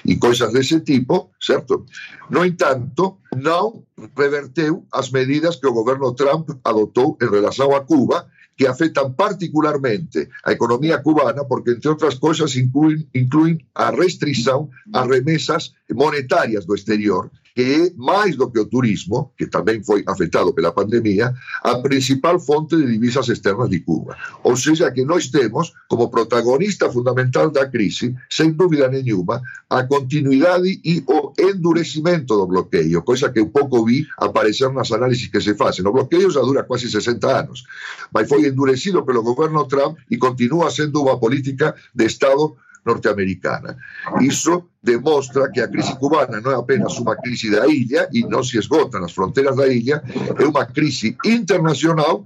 e 0.03 0.19
coisas 0.19 0.51
dese 0.51 0.83
tipo, 0.83 1.31
certo? 1.39 1.87
No 2.27 2.43
entanto, 2.43 3.23
non 3.39 3.87
reverteu 4.13 4.83
as 4.91 5.07
medidas 5.15 5.55
que 5.55 5.71
o 5.71 5.75
governo 5.75 6.11
Trump 6.19 6.51
adotou 6.67 7.15
en 7.23 7.31
relación 7.31 7.71
a 7.71 7.87
Cuba 7.87 8.27
que 8.57 8.67
afectan 8.67 9.15
particularmente 9.15 10.27
a 10.43 10.51
economía 10.51 10.99
cubana 10.99 11.45
porque, 11.47 11.77
entre 11.77 11.93
outras 11.93 12.19
cousas, 12.19 12.57
incluyen, 12.59 13.07
incluyen 13.13 13.63
a 13.71 13.93
restrición 13.93 14.67
a 14.91 15.05
remesas 15.07 15.77
monetarias 15.93 16.67
do 16.67 16.75
exterior 16.75 17.31
que 17.57 17.63
é 17.63 17.91
máis 17.97 18.37
do 18.37 18.51
que 18.53 18.61
o 18.61 18.69
turismo, 18.69 19.33
que 19.33 19.49
tamén 19.49 19.81
foi 19.81 20.05
afectado 20.05 20.53
pela 20.53 20.69
pandemia, 20.69 21.33
a 21.65 21.81
principal 21.81 22.37
fonte 22.37 22.77
de 22.77 22.85
divisas 22.85 23.33
externas 23.33 23.65
de 23.73 23.81
Cuba. 23.81 24.13
Ou 24.45 24.53
seja, 24.53 24.93
que 24.93 25.01
nós 25.01 25.33
temos 25.33 25.73
como 25.89 26.13
protagonista 26.13 26.85
fundamental 26.93 27.49
da 27.49 27.65
crise, 27.65 28.13
sen 28.29 28.53
dúvida 28.53 28.85
nenhuma, 28.85 29.41
a 29.73 29.81
continuidade 29.89 30.69
e 30.85 31.01
o 31.09 31.33
endurecimento 31.33 32.37
do 32.37 32.45
bloqueio, 32.45 33.01
coisa 33.01 33.33
que 33.33 33.41
eu 33.41 33.49
pouco 33.49 33.89
vi 33.89 34.05
aparecer 34.21 34.69
nas 34.69 34.93
análisis 34.93 35.25
que 35.25 35.41
se 35.41 35.57
facen. 35.57 35.81
O 35.89 35.97
bloqueio 35.97 36.29
já 36.29 36.45
dura 36.45 36.61
quase 36.61 36.85
60 36.85 37.25
anos, 37.25 37.65
mas 38.13 38.29
foi 38.29 38.45
endurecido 38.45 39.01
pelo 39.01 39.25
governo 39.25 39.65
Trump 39.65 39.97
e 40.13 40.21
continua 40.21 40.69
sendo 40.69 41.01
unha 41.01 41.17
política 41.17 41.73
de 41.89 42.05
Estado 42.05 42.53
norte-americana. 42.87 43.77
Isso 44.21 44.63
demostra 44.81 45.51
que 45.51 45.61
a 45.61 45.67
crise 45.67 45.95
cubana 45.97 46.41
não 46.41 46.51
é 46.51 46.55
apenas 46.55 46.97
uma 46.97 47.15
crise 47.15 47.51
da 47.51 47.67
ilha 47.67 48.09
e 48.11 48.21
não 48.21 48.43
se 48.43 48.57
esgota 48.57 48.99
nas 48.99 49.11
fronteiras 49.11 49.55
da 49.55 49.67
ilha, 49.67 50.01
é 50.39 50.45
uma 50.45 50.65
crise 50.65 51.15
internacional 51.23 52.25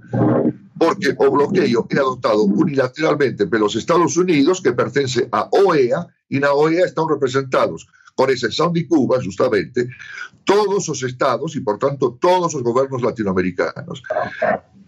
porque 0.78 1.14
o 1.16 1.30
bloqueio 1.30 1.86
é 1.90 1.98
adotado 2.00 2.44
unilateralmente 2.44 3.46
pelos 3.46 3.74
Estados 3.76 4.16
Unidos, 4.16 4.58
que 4.58 4.72
pertence 4.72 5.28
à 5.30 5.48
OEA, 5.52 6.06
e 6.28 6.40
na 6.40 6.52
OEA 6.52 6.86
estão 6.86 7.06
representados, 7.06 7.86
com 8.16 8.28
exceção 8.28 8.72
de 8.72 8.82
Cuba, 8.84 9.20
justamente, 9.20 9.88
todos 10.44 10.88
os 10.88 11.00
estados 11.02 11.54
e, 11.54 11.60
portanto, 11.60 12.18
todos 12.20 12.52
os 12.54 12.62
governos 12.62 13.00
latino-americanos. 13.00 14.02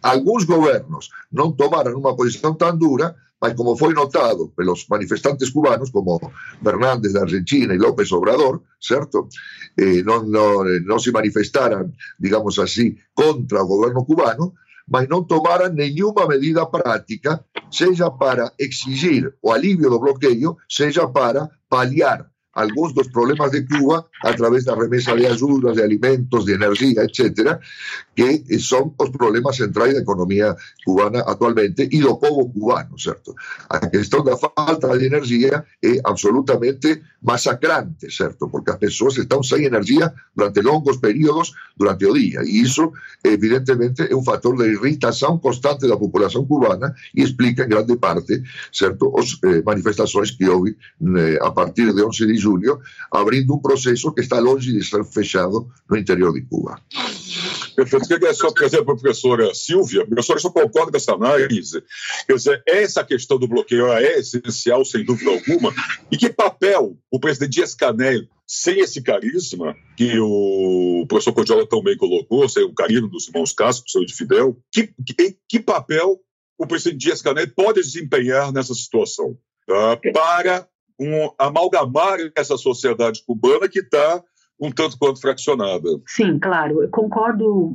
Alguns 0.03 0.45
governos 0.45 1.11
não 1.31 1.53
tomaram 1.53 1.97
uma 1.97 2.17
posição 2.17 2.55
tão 2.55 2.77
dura, 2.77 3.15
como 3.53 3.77
foi 3.77 3.93
notado 3.93 4.49
pelos 4.57 4.89
manifestantes 4.89 5.53
cubanos, 5.53 5.93
como 5.93 6.17
Fernández 6.65 7.13
da 7.13 7.29
Argentina 7.29 7.77
e 7.77 7.79
López 7.79 8.09
Obrador, 8.17 8.65
certo? 8.81 9.29
Eh, 9.77 10.01
non 10.01 10.97
se 10.97 11.13
manifestaran, 11.13 11.93
digamos 12.17 12.57
así, 12.57 12.97
contra 13.13 13.61
o 13.61 13.69
governo 13.69 14.09
cubano, 14.09 14.57
mas 14.89 15.09
non 15.09 15.29
tomaran 15.29 15.73
nenhuma 15.77 16.29
medida 16.29 16.65
práctica, 16.69 17.45
seja 17.69 18.09
para 18.09 18.53
exigir 18.57 19.33
o 19.41 19.53
alivio 19.53 19.89
do 19.93 20.01
bloqueio, 20.01 20.57
seja 20.69 21.09
para 21.09 21.49
paliar 21.69 22.34
algunos 22.55 22.95
dos 22.95 23.09
problemas 23.09 23.51
de 23.51 23.67
Cuba 23.67 24.09
a 24.23 24.33
través 24.35 24.65
de 24.65 24.73
la 24.73 24.79
remesa 24.79 25.15
de 25.15 25.27
ayudas, 25.27 25.77
de 25.77 25.83
alimentos, 25.83 26.47
de 26.47 26.55
energía, 26.55 27.03
etcétera, 27.03 27.61
que 28.15 28.45
son 28.59 28.95
los 28.99 29.11
problemas 29.11 29.57
centrales 29.57 29.95
de 29.95 30.01
la 30.01 30.03
economía 30.03 30.57
cubana 30.85 31.21
actualmente 31.27 31.89
y 31.91 32.01
do 32.01 32.19
povo 32.19 32.51
cubano, 32.53 32.99
certo? 32.99 33.35
A 33.69 33.81
questão 33.91 34.23
da 34.23 34.37
falta 34.37 34.97
de 34.97 35.07
energía 35.07 35.65
é 35.83 36.01
absolutamente 36.05 37.03
masacrante, 37.23 38.11
certo? 38.11 38.49
Porque 38.49 38.71
as 38.71 38.79
pessoas 38.79 39.19
estão 39.19 39.43
sem 39.43 39.65
energia 39.65 40.13
durante 40.35 40.63
longos 40.63 40.99
períodos 40.99 41.55
durante 41.77 42.07
o 42.07 42.15
día 42.15 42.41
e 42.45 42.63
iso 42.63 42.93
evidentemente 43.25 44.07
é 44.09 44.15
un 44.15 44.23
factor 44.23 44.57
de 44.57 44.69
irritación 44.69 45.41
constante 45.41 45.89
da 45.89 45.97
populación 45.97 46.47
cubana 46.47 46.95
e 47.15 47.23
explica 47.23 47.65
en 47.65 47.71
grande 47.71 47.97
parte, 47.97 48.43
certo, 48.71 49.13
as 49.19 49.41
eh, 49.43 50.37
que 50.39 50.49
houve 50.49 50.77
eh, 50.77 51.39
a 51.41 51.51
partir 51.51 51.93
de 51.93 52.03
11 52.03 52.27
de 52.27 52.35
julho, 52.45 52.81
abrindo 53.11 53.55
um 53.55 53.59
processo 53.61 54.13
que 54.13 54.21
está 54.21 54.39
longe 54.39 54.73
de 54.73 54.85
ser 54.85 55.05
fechado 55.05 55.69
no 55.89 55.97
interior 55.97 56.33
de 56.33 56.43
Cuba. 56.43 56.81
Perfeito. 57.75 58.07
Queria 58.07 58.33
só 58.35 58.51
trazer 58.53 58.85
para 58.85 58.95
a 58.95 58.97
professora 58.97 59.55
Silvia. 59.55 60.03
A 60.03 60.07
professora 60.07 60.39
só 60.39 60.51
concorda 60.51 60.93
com 60.93 60.97
essa 60.97 61.15
análise. 61.15 61.83
Quer 62.27 62.35
dizer, 62.35 62.63
essa 62.67 63.05
questão 63.05 63.39
do 63.39 63.49
bloqueio 63.49 63.89
é 63.93 64.19
essencial, 64.19 64.85
sem 64.85 65.05
dúvida 65.05 65.31
alguma. 65.31 65.75
E 66.11 66.17
que 66.17 66.31
papel 66.31 66.97
o 67.11 67.19
presidente 67.19 67.55
Dias-Canel, 67.55 68.23
sem 68.47 68.79
esse 68.81 69.03
carisma 69.03 69.75
que 69.97 70.19
o 70.21 71.05
professor 71.09 71.33
Cordiola 71.33 71.67
também 71.67 71.97
colocou, 71.97 72.49
sem 72.49 72.63
o 72.63 72.75
carisma 72.75 73.09
dos 73.09 73.27
irmãos 73.27 73.53
Castro, 73.53 73.85
professor 73.85 74.07
de 74.07 74.15
Fidel, 74.15 74.57
que, 74.73 74.95
que, 75.05 75.37
que 75.49 75.61
papel 75.61 76.21
o 76.59 76.67
presidente 76.67 77.03
Dias-Canel 77.03 77.49
pode 77.57 77.81
desempenhar 77.81 78.53
nessa 78.53 78.75
situação? 78.75 79.37
Tá? 79.67 79.99
Para 80.13 80.69
um, 81.01 81.31
amalgamar 81.39 82.19
essa 82.37 82.57
sociedade 82.57 83.23
cubana 83.27 83.69
que 83.69 83.81
está 83.81 84.23
um 84.61 84.71
tanto 84.71 84.97
quanto 84.99 85.21
fraccionada. 85.21 85.89
Sim, 86.07 86.39
claro. 86.39 86.83
Eu 86.83 86.89
concordo 86.89 87.75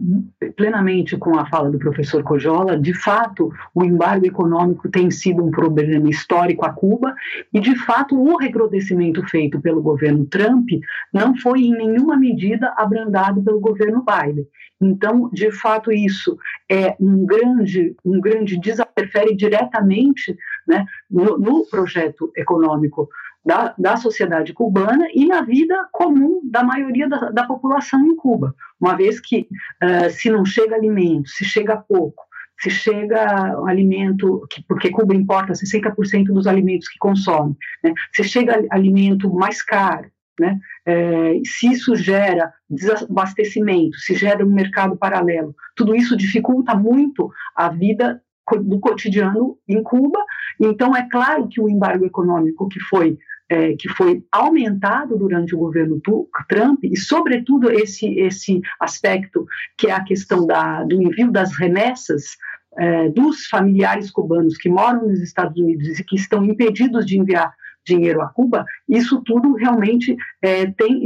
plenamente 0.55 1.17
com 1.17 1.37
a 1.37 1.45
fala 1.45 1.69
do 1.69 1.77
professor 1.77 2.23
Cojola. 2.23 2.77
De 2.77 2.93
fato, 2.93 3.51
o 3.75 3.83
embargo 3.83 4.25
econômico 4.25 4.89
tem 4.89 5.11
sido 5.11 5.43
um 5.43 5.51
problema 5.51 6.09
histórico 6.09 6.65
a 6.65 6.71
Cuba 6.71 7.13
e, 7.53 7.59
de 7.59 7.75
fato, 7.75 8.19
o 8.19 8.37
recrudescimento 8.37 9.21
feito 9.27 9.59
pelo 9.59 9.81
governo 9.81 10.25
Trump 10.25 10.69
não 11.13 11.35
foi 11.35 11.61
em 11.61 11.75
nenhuma 11.75 12.17
medida 12.17 12.73
abrandado 12.77 13.43
pelo 13.43 13.59
governo 13.59 14.03
Biden. 14.03 14.47
Então, 14.81 15.29
de 15.33 15.51
fato, 15.51 15.91
isso 15.91 16.37
é 16.71 16.95
um 16.99 17.25
grande, 17.25 17.95
um 18.05 18.21
grande 18.21 18.55
interfere 18.55 19.35
diretamente 19.35 20.37
né, 20.67 20.85
no, 21.09 21.37
no 21.37 21.65
projeto 21.65 22.31
econômico 22.35 23.09
da, 23.45 23.73
da 23.77 23.97
sociedade 23.97 24.53
cubana 24.53 25.07
e 25.13 25.25
na 25.25 25.41
vida 25.41 25.87
comum 25.91 26.41
da 26.43 26.63
maioria 26.63 27.07
da, 27.07 27.29
da 27.29 27.45
população 27.45 28.05
em 28.05 28.15
Cuba, 28.15 28.53
uma 28.79 28.95
vez 28.95 29.19
que 29.19 29.47
uh, 29.83 30.09
se 30.09 30.29
não 30.29 30.45
chega 30.45 30.75
alimento, 30.75 31.29
se 31.29 31.45
chega 31.45 31.77
pouco, 31.77 32.23
se 32.59 32.69
chega 32.69 33.57
alimento, 33.65 34.45
que, 34.49 34.61
porque 34.63 34.89
Cuba 34.89 35.15
importa 35.15 35.53
60% 35.53 36.25
dos 36.25 36.45
alimentos 36.45 36.87
que 36.89 36.99
consome, 36.99 37.55
né? 37.83 37.93
se 38.13 38.23
chega 38.23 38.65
alimento 38.69 39.33
mais 39.33 39.63
caro, 39.63 40.11
né? 40.39 40.57
É, 40.85 41.33
se 41.45 41.71
isso 41.71 41.95
gera 41.95 42.51
desabastecimento, 42.69 43.97
se 43.97 44.15
gera 44.15 44.45
um 44.45 44.49
mercado 44.49 44.95
paralelo, 44.95 45.53
tudo 45.75 45.93
isso 45.93 46.15
dificulta 46.15 46.73
muito 46.73 47.31
a 47.55 47.69
vida 47.69 48.21
do 48.57 48.79
cotidiano 48.79 49.57
em 49.67 49.81
Cuba. 49.83 50.19
Então, 50.59 50.95
é 50.95 51.07
claro 51.09 51.47
que 51.47 51.61
o 51.61 51.69
embargo 51.69 52.05
econômico 52.05 52.67
que 52.67 52.79
foi 52.79 53.17
é, 53.49 53.73
que 53.73 53.89
foi 53.89 54.23
aumentado 54.31 55.17
durante 55.17 55.55
o 55.55 55.57
governo 55.57 55.99
Trump, 56.47 56.83
e, 56.83 56.95
sobretudo, 56.95 57.71
esse, 57.71 58.07
esse 58.19 58.61
aspecto 58.79 59.45
que 59.75 59.87
é 59.87 59.91
a 59.91 60.03
questão 60.03 60.45
da, 60.45 60.83
do 60.83 61.01
envio 61.01 61.31
das 61.31 61.51
remessas 61.57 62.37
é, 62.77 63.09
dos 63.09 63.47
familiares 63.47 64.11
cubanos 64.11 64.55
que 64.55 64.69
moram 64.69 65.07
nos 65.07 65.19
Estados 65.21 65.57
Unidos 65.57 65.99
e 65.99 66.03
que 66.03 66.15
estão 66.15 66.45
impedidos 66.45 67.05
de 67.05 67.17
enviar 67.17 67.51
dinheiro 67.85 68.21
a 68.21 68.27
Cuba, 68.27 68.65
isso 68.87 69.21
tudo 69.23 69.55
realmente 69.55 70.15
é, 70.41 70.67
tem 70.67 71.03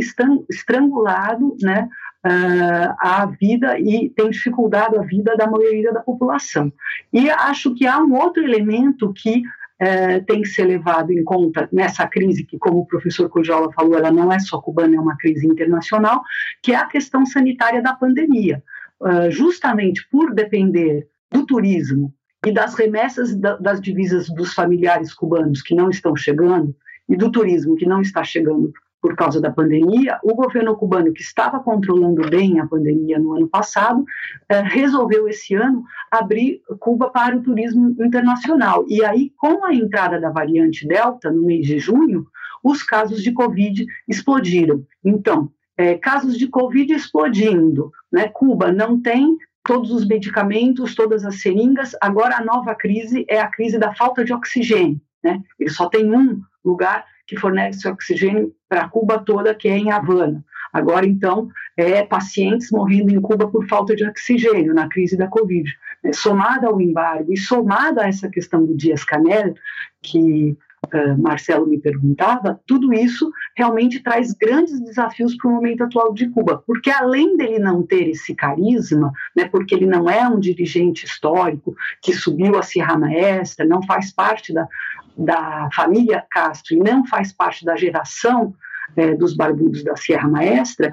estrangulado 0.50 1.56
né, 1.62 1.88
a 2.26 3.26
vida 3.26 3.78
e 3.78 4.10
tem 4.10 4.30
dificultado 4.30 5.00
a 5.00 5.04
vida 5.04 5.36
da 5.36 5.46
maioria 5.46 5.92
da 5.92 6.00
população. 6.00 6.72
E 7.12 7.30
acho 7.30 7.76
que 7.76 7.86
há 7.86 8.00
um 8.00 8.14
outro 8.16 8.44
elemento 8.44 9.12
que 9.14 9.44
é, 9.78 10.20
tem 10.22 10.42
que 10.42 10.48
ser 10.48 10.64
levado 10.64 11.12
em 11.12 11.24
conta 11.24 11.68
nessa 11.72 12.08
crise, 12.08 12.46
que, 12.46 12.58
como 12.58 12.80
o 12.80 12.86
professor 12.86 13.30
Cojola 13.30 13.72
falou, 13.74 13.98
ela 13.98 14.12
não 14.12 14.32
é 14.32 14.40
só 14.40 14.62
cubana, 14.62 14.96
é 14.96 15.00
uma 15.00 15.18
crise 15.18 15.46
internacional, 15.46 16.22
que 16.62 16.72
é 16.72 16.76
a 16.76 16.86
questão 16.86 17.26
sanitária 17.26 17.82
da 17.82 17.94
pandemia. 17.94 18.64
Uh, 19.02 19.30
justamente 19.30 20.08
por 20.10 20.34
depender 20.34 21.06
do 21.30 21.46
turismo 21.46 22.14
e 22.46 22.54
das 22.54 22.74
remessas 22.74 23.36
da, 23.36 23.58
das 23.58 23.82
divisas 23.82 24.30
dos 24.30 24.54
familiares 24.54 25.14
cubanos 25.14 25.62
que 25.62 25.76
não 25.76 25.90
estão 25.90 26.16
chegando, 26.16 26.74
e 27.08 27.16
do 27.16 27.30
turismo 27.32 27.76
que 27.76 27.86
não 27.86 28.02
está 28.02 28.24
chegando 28.24 28.72
por 29.04 29.18
causa 29.18 29.42
da 29.42 29.52
pandemia, 29.52 30.18
o 30.24 30.34
governo 30.34 30.78
cubano, 30.78 31.12
que 31.12 31.22
estava 31.22 31.60
controlando 31.60 32.30
bem 32.30 32.62
a 32.62 32.66
pandemia 32.66 33.20
no 33.20 33.36
ano 33.36 33.50
passado, 33.50 34.06
eh, 34.48 34.62
resolveu 34.62 35.28
esse 35.28 35.54
ano 35.54 35.84
abrir 36.10 36.62
Cuba 36.80 37.10
para 37.10 37.36
o 37.36 37.44
turismo 37.44 37.90
internacional. 38.02 38.86
E 38.88 39.04
aí, 39.04 39.34
com 39.36 39.66
a 39.66 39.74
entrada 39.76 40.22
da 40.22 40.30
variante 40.30 40.88
Delta 40.88 41.30
no 41.30 41.46
mês 41.46 41.68
de 41.68 41.80
junho, 41.80 42.26
os 42.64 42.82
casos 42.82 43.22
de 43.22 43.34
Covid 43.34 43.86
explodiram. 44.08 44.86
Então, 45.04 45.52
eh, 45.78 45.98
casos 45.98 46.38
de 46.38 46.48
Covid 46.48 46.94
explodindo, 46.94 47.92
né? 48.10 48.30
Cuba 48.30 48.72
não 48.72 49.02
tem 49.02 49.36
todos 49.66 49.92
os 49.92 50.08
medicamentos, 50.08 50.96
todas 50.96 51.26
as 51.26 51.42
seringas. 51.42 51.94
Agora 52.00 52.38
a 52.38 52.46
nova 52.46 52.74
crise 52.74 53.26
é 53.28 53.42
a 53.42 53.52
crise 53.52 53.78
da 53.78 53.94
falta 53.94 54.24
de 54.24 54.32
oxigênio. 54.32 55.02
Né? 55.22 55.42
Ele 55.60 55.70
só 55.70 55.90
tem 55.90 56.10
um 56.14 56.42
lugar 56.64 57.06
que 57.26 57.38
fornece 57.38 57.88
oxigênio 57.88 58.54
para 58.68 58.90
Cuba 58.90 59.20
toda, 59.20 59.56
que 59.56 59.68
é 59.68 59.78
em 59.78 59.92
Havana. 59.92 60.44
Agora, 60.74 61.06
então, 61.06 61.50
é 61.78 62.04
pacientes 62.04 62.72
morrendo 62.72 63.12
em 63.12 63.22
Cuba 63.22 63.48
por 63.48 63.68
falta 63.68 63.96
de 63.96 64.04
oxigênio 64.06 64.74
na 64.74 64.90
crise 64.90 65.16
da 65.16 65.28
Covid. 65.28 65.70
É, 66.04 66.12
somada 66.12 66.68
ao 66.68 66.82
embargo 66.82 67.32
e 67.32 67.38
somada 67.38 68.04
a 68.04 68.08
essa 68.08 68.28
questão 68.28 68.66
do 68.66 68.76
Dias-Canel, 68.76 69.54
que 70.02 70.58
uh, 70.94 71.22
Marcelo 71.22 71.68
me 71.68 71.80
perguntava, 71.80 72.60
tudo 72.66 72.92
isso 72.94 73.32
realmente 73.56 74.02
traz 74.02 74.34
grandes 74.34 74.82
desafios 74.82 75.36
para 75.38 75.50
o 75.50 75.54
momento 75.54 75.84
atual 75.84 76.14
de 76.14 76.28
Cuba, 76.30 76.62
porque 76.66 76.90
além 76.90 77.38
dele 77.38 77.60
não 77.60 77.84
ter 77.84 78.10
esse 78.10 78.36
carisma, 78.36 79.14
né, 79.36 79.46
porque 79.46 79.76
ele 79.76 79.86
não 79.86 80.10
é 80.10 80.28
um 80.28 80.40
dirigente 80.40 81.06
histórico 81.06 81.76
que 82.02 82.14
subiu 82.14 82.58
a 82.58 82.64
Serra 82.64 82.98
Maestra, 82.98 83.66
não 83.66 83.82
faz 83.84 84.12
parte 84.12 84.54
da, 84.54 84.68
da 85.18 85.70
família 85.74 86.26
Castro 86.32 86.76
e 86.76 86.80
não 86.80 87.06
faz 87.06 87.32
parte 87.32 87.64
da 87.64 87.76
geração 87.76 88.54
é, 88.96 89.16
dos 89.16 89.36
barbudos 89.36 89.84
da 89.84 89.96
Sierra 89.96 90.28
Maestra, 90.28 90.92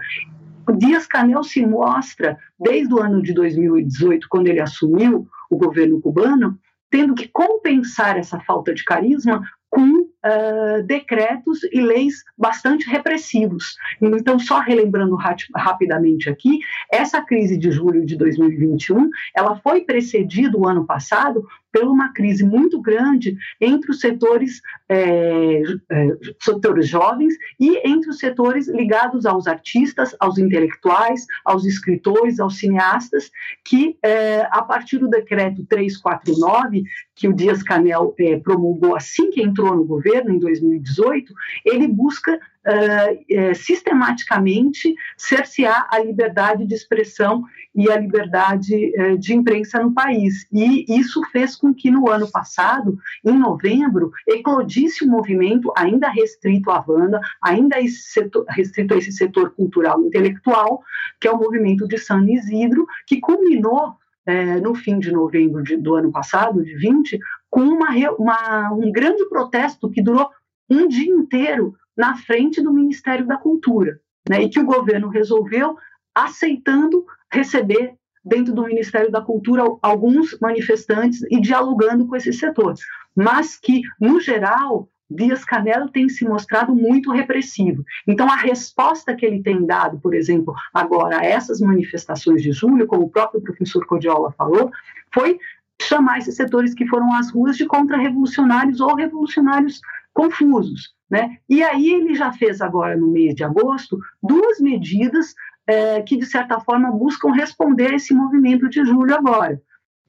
Dias 0.76 1.06
Canel 1.06 1.42
se 1.42 1.64
mostra, 1.64 2.38
desde 2.58 2.92
o 2.94 3.00
ano 3.00 3.22
de 3.22 3.32
2018, 3.32 4.28
quando 4.28 4.48
ele 4.48 4.60
assumiu 4.60 5.26
o 5.50 5.56
governo 5.56 6.00
cubano, 6.00 6.58
tendo 6.90 7.14
que 7.14 7.28
compensar 7.28 8.16
essa 8.16 8.38
falta 8.40 8.74
de 8.74 8.84
carisma 8.84 9.42
com 9.68 10.02
uh, 10.02 10.82
decretos 10.84 11.62
e 11.72 11.80
leis 11.80 12.24
bastante 12.36 12.90
repressivos. 12.90 13.76
Então, 14.02 14.38
só 14.38 14.58
relembrando 14.58 15.16
rapidamente 15.54 16.28
aqui, 16.28 16.58
essa 16.90 17.22
crise 17.22 17.56
de 17.56 17.70
julho 17.70 18.04
de 18.04 18.16
2021, 18.16 19.08
ela 19.34 19.56
foi 19.56 19.82
precedida 19.82 20.58
o 20.58 20.66
ano 20.66 20.84
passado 20.84 21.46
por 21.72 21.84
uma 21.84 22.12
crise 22.12 22.44
muito 22.44 22.80
grande 22.80 23.36
entre 23.60 23.90
os 23.90 24.00
setores, 24.00 24.60
é, 24.88 25.62
é, 25.90 26.08
setores 26.40 26.88
jovens 26.88 27.34
e 27.58 27.88
entre 27.88 28.10
os 28.10 28.18
setores 28.18 28.68
ligados 28.68 29.26
aos 29.26 29.46
artistas, 29.46 30.14
aos 30.18 30.38
intelectuais, 30.38 31.26
aos 31.44 31.64
escritores, 31.64 32.40
aos 32.40 32.58
cineastas, 32.58 33.30
que 33.64 33.96
é, 34.02 34.42
a 34.50 34.62
partir 34.62 34.98
do 34.98 35.08
decreto 35.08 35.64
349, 35.66 36.82
que 37.14 37.28
o 37.28 37.32
Dias 37.32 37.62
Canel 37.62 38.14
é, 38.18 38.38
promulgou 38.38 38.96
assim 38.96 39.30
que 39.30 39.42
entrou 39.42 39.76
no 39.76 39.84
governo, 39.84 40.34
em 40.34 40.38
2018, 40.38 41.32
ele 41.64 41.86
busca 41.86 42.38
uh, 42.66 43.54
sistematicamente 43.54 44.94
cercear 45.16 45.86
a 45.90 45.98
liberdade 45.98 46.66
de 46.66 46.74
expressão 46.74 47.44
e 47.74 47.90
a 47.90 47.96
liberdade 47.96 48.92
uh, 48.98 49.18
de 49.18 49.34
imprensa 49.34 49.82
no 49.82 49.92
país. 49.92 50.46
E 50.52 50.84
isso 50.88 51.22
fez 51.30 51.56
com 51.56 51.74
que 51.74 51.90
no 51.90 52.08
ano 52.08 52.30
passado, 52.30 52.98
em 53.24 53.38
novembro, 53.38 54.10
eclodisse 54.26 55.04
um 55.04 55.10
movimento 55.10 55.72
ainda 55.76 56.08
restrito 56.08 56.70
à 56.70 56.78
Havana, 56.78 57.20
ainda 57.42 57.76
setor, 57.88 58.44
restrito 58.48 58.94
a 58.94 58.98
esse 58.98 59.12
setor 59.12 59.50
cultural 59.54 60.02
intelectual, 60.02 60.82
que 61.20 61.28
é 61.28 61.30
o 61.30 61.38
movimento 61.38 61.86
de 61.86 61.98
San 61.98 62.24
Isidro, 62.28 62.86
que 63.06 63.20
culminou 63.20 63.94
é, 64.26 64.60
no 64.60 64.74
fim 64.74 64.98
de 64.98 65.10
novembro 65.10 65.62
de, 65.62 65.76
do 65.76 65.94
ano 65.94 66.12
passado, 66.12 66.62
de 66.62 66.74
20, 66.76 67.18
com 67.48 67.62
uma, 67.62 67.90
uma, 68.18 68.72
um 68.72 68.92
grande 68.92 69.28
protesto 69.28 69.90
que 69.90 70.02
durou 70.02 70.28
um 70.68 70.86
dia 70.86 71.10
inteiro 71.12 71.74
na 72.00 72.16
frente 72.16 72.62
do 72.62 72.72
Ministério 72.72 73.26
da 73.26 73.36
Cultura, 73.36 74.00
né, 74.26 74.42
e 74.42 74.48
que 74.48 74.58
o 74.58 74.64
governo 74.64 75.08
resolveu 75.10 75.76
aceitando 76.14 77.04
receber 77.30 77.94
dentro 78.24 78.54
do 78.54 78.64
Ministério 78.64 79.10
da 79.10 79.20
Cultura 79.20 79.64
alguns 79.82 80.38
manifestantes 80.40 81.22
e 81.30 81.38
dialogando 81.38 82.06
com 82.06 82.16
esse 82.16 82.32
setor, 82.32 82.72
mas 83.14 83.56
que, 83.56 83.82
no 84.00 84.18
geral, 84.18 84.88
Dias 85.10 85.44
Canelo 85.44 85.90
tem 85.90 86.08
se 86.08 86.24
mostrado 86.24 86.74
muito 86.74 87.10
repressivo. 87.10 87.84
Então, 88.08 88.26
a 88.30 88.36
resposta 88.36 89.14
que 89.14 89.26
ele 89.26 89.42
tem 89.42 89.66
dado, 89.66 89.98
por 90.00 90.14
exemplo, 90.14 90.54
agora 90.72 91.18
a 91.18 91.24
essas 91.24 91.60
manifestações 91.60 92.42
de 92.42 92.52
julho, 92.52 92.86
como 92.86 93.02
o 93.02 93.10
próprio 93.10 93.42
professor 93.42 93.84
Codiola 93.86 94.32
falou, 94.32 94.70
foi 95.12 95.38
chamar 95.82 96.18
esses 96.18 96.36
setores 96.36 96.72
que 96.72 96.86
foram 96.86 97.12
às 97.14 97.30
ruas 97.30 97.56
de 97.58 97.66
contra-revolucionários 97.66 98.80
ou 98.80 98.94
revolucionários 98.94 99.80
confusos. 100.12 100.94
Né? 101.10 101.38
E 101.48 101.62
aí 101.62 101.90
ele 101.90 102.14
já 102.14 102.32
fez 102.32 102.60
agora, 102.60 102.96
no 102.96 103.10
mês 103.10 103.34
de 103.34 103.42
agosto, 103.42 103.98
duas 104.22 104.60
medidas 104.60 105.34
é, 105.66 106.02
que, 106.02 106.16
de 106.16 106.26
certa 106.26 106.60
forma, 106.60 106.90
buscam 106.90 107.32
responder 107.32 107.88
a 107.88 107.96
esse 107.96 108.14
movimento 108.14 108.68
de 108.68 108.84
julho 108.84 109.14
agora. 109.14 109.60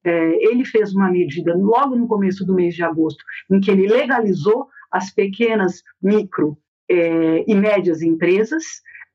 É, 0.04 0.52
ele 0.52 0.66
fez 0.66 0.94
uma 0.94 1.10
medida 1.10 1.56
logo 1.56 1.96
no 1.96 2.08
começo 2.08 2.46
do 2.46 2.54
mês 2.54 2.76
de 2.76 2.84
agosto, 2.84 3.24
em 3.50 3.60
que 3.60 3.70
ele 3.70 3.88
legalizou 3.88 4.68
as 4.92 5.12
pequenas, 5.12 5.82
micro 6.02 6.58
é, 6.90 7.46
e 7.48 7.56
médias 7.56 8.02
empresas, 8.02 8.64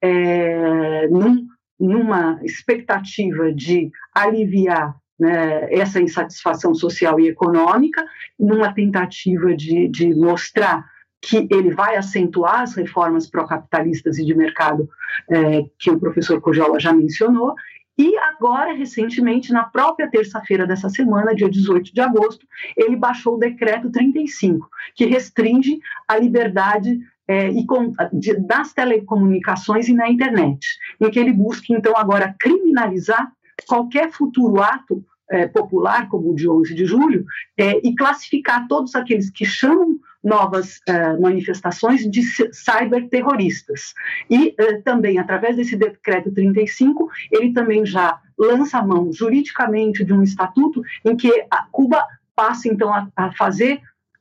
é, 0.01 1.09
num, 1.09 1.46
numa 1.79 2.40
expectativa 2.42 3.53
de 3.53 3.90
aliviar 4.14 4.96
né, 5.18 5.72
essa 5.72 6.00
insatisfação 6.00 6.74
social 6.74 7.18
e 7.18 7.29
econômica, 7.29 8.05
numa 8.38 8.72
tentativa 8.72 9.55
de, 9.55 9.88
de 9.88 10.14
mostrar 10.14 10.85
que 11.20 11.48
ele 11.50 11.74
vai 11.74 11.96
acentuar 11.96 12.61
as 12.61 12.74
reformas 12.74 13.29
pró-capitalistas 13.29 14.18
e 14.18 14.24
de 14.24 14.35
mercado 14.35 14.88
é, 15.31 15.64
que 15.79 15.90
o 15.90 15.98
professor 15.98 16.40
Cojola 16.40 16.79
já 16.79 16.92
mencionou, 16.92 17.55
e 17.98 18.14
agora, 18.18 18.74
recentemente, 18.74 19.52
na 19.52 19.64
própria 19.64 20.09
terça-feira 20.11 20.66
dessa 20.66 20.90
semana, 20.90 21.35
dia 21.35 21.48
18 21.48 21.94
de 21.94 22.00
agosto, 22.00 22.46
ele 22.76 22.94
baixou 22.94 23.37
o 23.37 23.38
decreto 23.38 23.90
35, 23.90 24.68
que 24.94 25.07
restringe 25.07 25.79
a 26.07 26.18
liberdade 26.18 26.98
é, 27.26 27.48
e 27.48 27.64
com, 27.64 27.92
de, 28.12 28.38
das 28.40 28.74
telecomunicações 28.74 29.88
e 29.88 29.94
na 29.94 30.11
internet, 30.11 30.61
em 31.00 31.11
que 31.11 31.18
ele 31.18 31.33
busca, 31.33 31.66
então, 31.70 31.96
agora 31.96 32.35
criminalizar 32.38 33.33
qualquer 33.66 34.11
futuro 34.11 34.62
ato 34.62 35.05
é, 35.31 35.47
popular, 35.47 36.09
como 36.09 36.31
o 36.31 36.35
de 36.35 36.49
11 36.49 36.75
de 36.75 36.87
julho, 36.87 37.25
é, 37.57 37.79
e 37.87 37.95
classificar 37.95 38.66
todos 38.69 38.95
aqueles 38.95 39.31
que 39.31 39.45
chamam 39.45 39.99
novas 40.23 40.79
uh, 40.88 41.21
manifestações 41.21 42.09
de 42.09 42.21
cyberterroristas. 42.53 43.95
E 44.29 44.49
uh, 44.49 44.83
também, 44.83 45.19
através 45.19 45.57
desse 45.57 45.77
decreto 45.77 46.33
35, 46.33 47.09
ele 47.31 47.53
também 47.53 47.87
já 47.87 48.21
lança 48.37 48.79
a 48.79 48.87
mão 48.87 49.12
juridicamente 49.12 50.05
de 50.05 50.12
um 50.12 50.23
estatuto 50.23 50.83
em 51.05 51.16
que 51.16 51.31
Cuba 51.71 52.05
passa, 52.35 52.69
então, 52.69 52.92
a, 52.92 53.09
a 53.16 53.33
fazer 53.33 53.81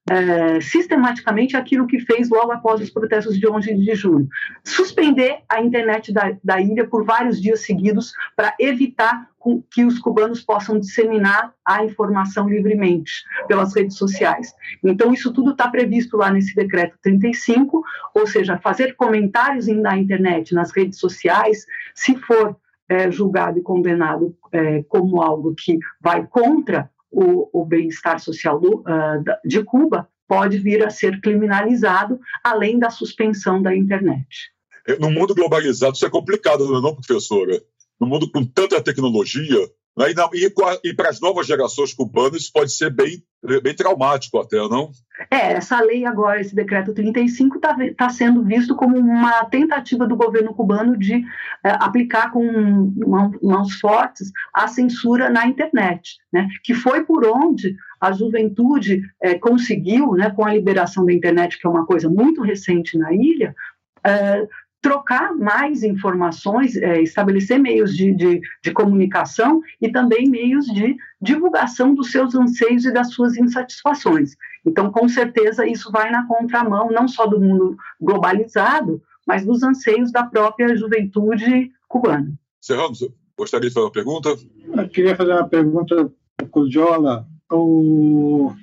é, 0.09 0.61
sistematicamente 0.61 1.57
aquilo 1.57 1.87
que 1.87 1.99
fez 1.99 2.29
logo 2.29 2.51
após 2.51 2.79
os 2.79 2.91
protestos 2.91 3.39
de 3.39 3.47
11 3.47 3.75
de 3.75 3.95
julho: 3.95 4.27
suspender 4.63 5.39
a 5.49 5.61
internet 5.61 6.13
da, 6.13 6.35
da 6.43 6.61
ilha 6.61 6.87
por 6.87 7.03
vários 7.03 7.41
dias 7.41 7.65
seguidos 7.65 8.13
para 8.35 8.53
evitar 8.59 9.27
que 9.69 9.85
os 9.85 9.99
cubanos 9.99 10.41
possam 10.41 10.79
disseminar 10.79 11.53
a 11.63 11.83
informação 11.83 12.49
livremente 12.49 13.23
pelas 13.47 13.75
redes 13.75 13.95
sociais. 13.95 14.53
Então, 14.83 15.13
isso 15.13 15.31
tudo 15.31 15.51
está 15.51 15.67
previsto 15.67 16.17
lá 16.17 16.31
nesse 16.31 16.55
decreto 16.55 16.97
35, 17.03 17.83
ou 18.13 18.25
seja, 18.25 18.57
fazer 18.57 18.95
comentários 18.95 19.67
na 19.67 19.97
internet, 19.97 20.53
nas 20.53 20.71
redes 20.71 20.99
sociais, 20.99 21.65
se 21.93 22.15
for 22.15 22.57
é, 22.89 23.11
julgado 23.11 23.59
e 23.59 23.63
condenado 23.63 24.35
é, 24.51 24.83
como 24.83 25.21
algo 25.21 25.53
que 25.55 25.77
vai 26.01 26.25
contra 26.25 26.89
o, 27.15 27.61
o 27.61 27.65
bem-estar 27.65 28.19
social 28.19 28.59
do, 28.59 28.81
uh, 28.81 29.23
de 29.45 29.63
Cuba, 29.63 30.09
pode 30.27 30.57
vir 30.57 30.85
a 30.85 30.89
ser 30.89 31.21
criminalizado, 31.21 32.19
além 32.43 32.77
da 32.77 32.89
suspensão 32.89 33.61
da 33.61 33.75
internet. 33.75 34.51
No 34.99 35.09
mundo 35.09 35.33
globalizado, 35.33 35.95
isso 35.95 36.05
é 36.05 36.09
complicado, 36.09 36.67
não 36.67 36.77
é, 36.77 36.81
não, 36.81 36.95
professora? 36.95 37.61
No 37.99 38.05
mundo 38.05 38.29
com 38.29 38.43
tanta 38.43 38.81
tecnologia, 38.83 39.57
né? 39.97 40.07
E, 40.33 40.53
e, 40.83 40.93
para 40.93 41.09
as 41.09 41.21
novas 41.21 41.47
gerações 41.47 41.93
cubanas, 41.93 42.41
isso 42.41 42.51
pode 42.53 42.71
ser 42.73 42.89
bem, 42.89 43.23
bem 43.63 43.75
traumático 43.75 44.37
até, 44.37 44.57
não? 44.57 44.91
É, 45.31 45.53
essa 45.53 45.79
lei 45.79 46.05
agora, 46.05 46.41
esse 46.41 46.53
decreto 46.53 46.93
35, 46.93 47.55
está 47.55 47.75
tá 47.97 48.09
sendo 48.09 48.43
visto 48.43 48.75
como 48.75 48.97
uma 48.97 49.45
tentativa 49.45 50.05
do 50.05 50.17
governo 50.17 50.53
cubano 50.53 50.97
de 50.97 51.23
é, 51.63 51.69
aplicar 51.79 52.31
com 52.31 52.93
mãos 53.41 53.79
fortes 53.79 54.31
a 54.53 54.67
censura 54.67 55.29
na 55.29 55.47
internet, 55.47 56.17
né? 56.31 56.47
que 56.63 56.73
foi 56.73 57.05
por 57.05 57.25
onde 57.25 57.75
a 58.01 58.11
juventude 58.11 59.01
é, 59.21 59.35
conseguiu, 59.35 60.11
né, 60.11 60.29
com 60.29 60.45
a 60.45 60.53
liberação 60.53 61.05
da 61.05 61.13
internet, 61.13 61.57
que 61.57 61.65
é 61.65 61.69
uma 61.69 61.85
coisa 61.85 62.09
muito 62.09 62.41
recente 62.41 62.97
na 62.97 63.13
ilha, 63.13 63.55
é, 64.03 64.47
trocar 64.85 65.33
mais 65.33 65.81
informações, 65.81 66.75
é, 66.75 67.01
estabelecer 67.01 67.57
meios 67.57 67.97
de, 67.97 68.13
de, 68.13 68.39
de, 68.61 68.71
comunicação 68.71 69.59
e 69.81 69.91
também 69.91 70.29
meios 70.29 70.67
de 70.67 70.95
divulgação 71.19 71.95
dos 71.95 72.11
seus 72.11 72.35
anseios 72.35 72.85
e 72.85 72.93
das 72.93 73.11
suas 73.11 73.35
insatisfações. 73.35 74.35
Então, 74.63 74.91
com 74.91 75.09
certeza, 75.09 75.65
isso 75.65 75.91
vai 75.91 76.11
na 76.11 76.27
contramão 76.27 76.91
não 76.91 77.07
só 77.07 77.25
do 77.25 77.41
mundo 77.41 77.75
globalizado, 77.99 79.01
mas 79.25 79.43
dos 79.43 79.63
anseios 79.63 80.11
da 80.11 80.23
própria 80.23 80.77
juventude 80.77 81.71
cubana. 81.87 82.31
Serrano, 82.61 82.93
gostaria 83.35 83.69
de 83.69 83.73
fazer 83.73 83.87
uma 83.87 83.91
pergunta? 83.91 84.37
Eu 84.71 84.87
queria 84.87 85.15
fazer 85.15 85.31
uma 85.31 85.49
pergunta 85.49 86.13
para 86.37 86.45
o 86.45 86.49
Codiola. 86.49 87.25
O 87.51 88.53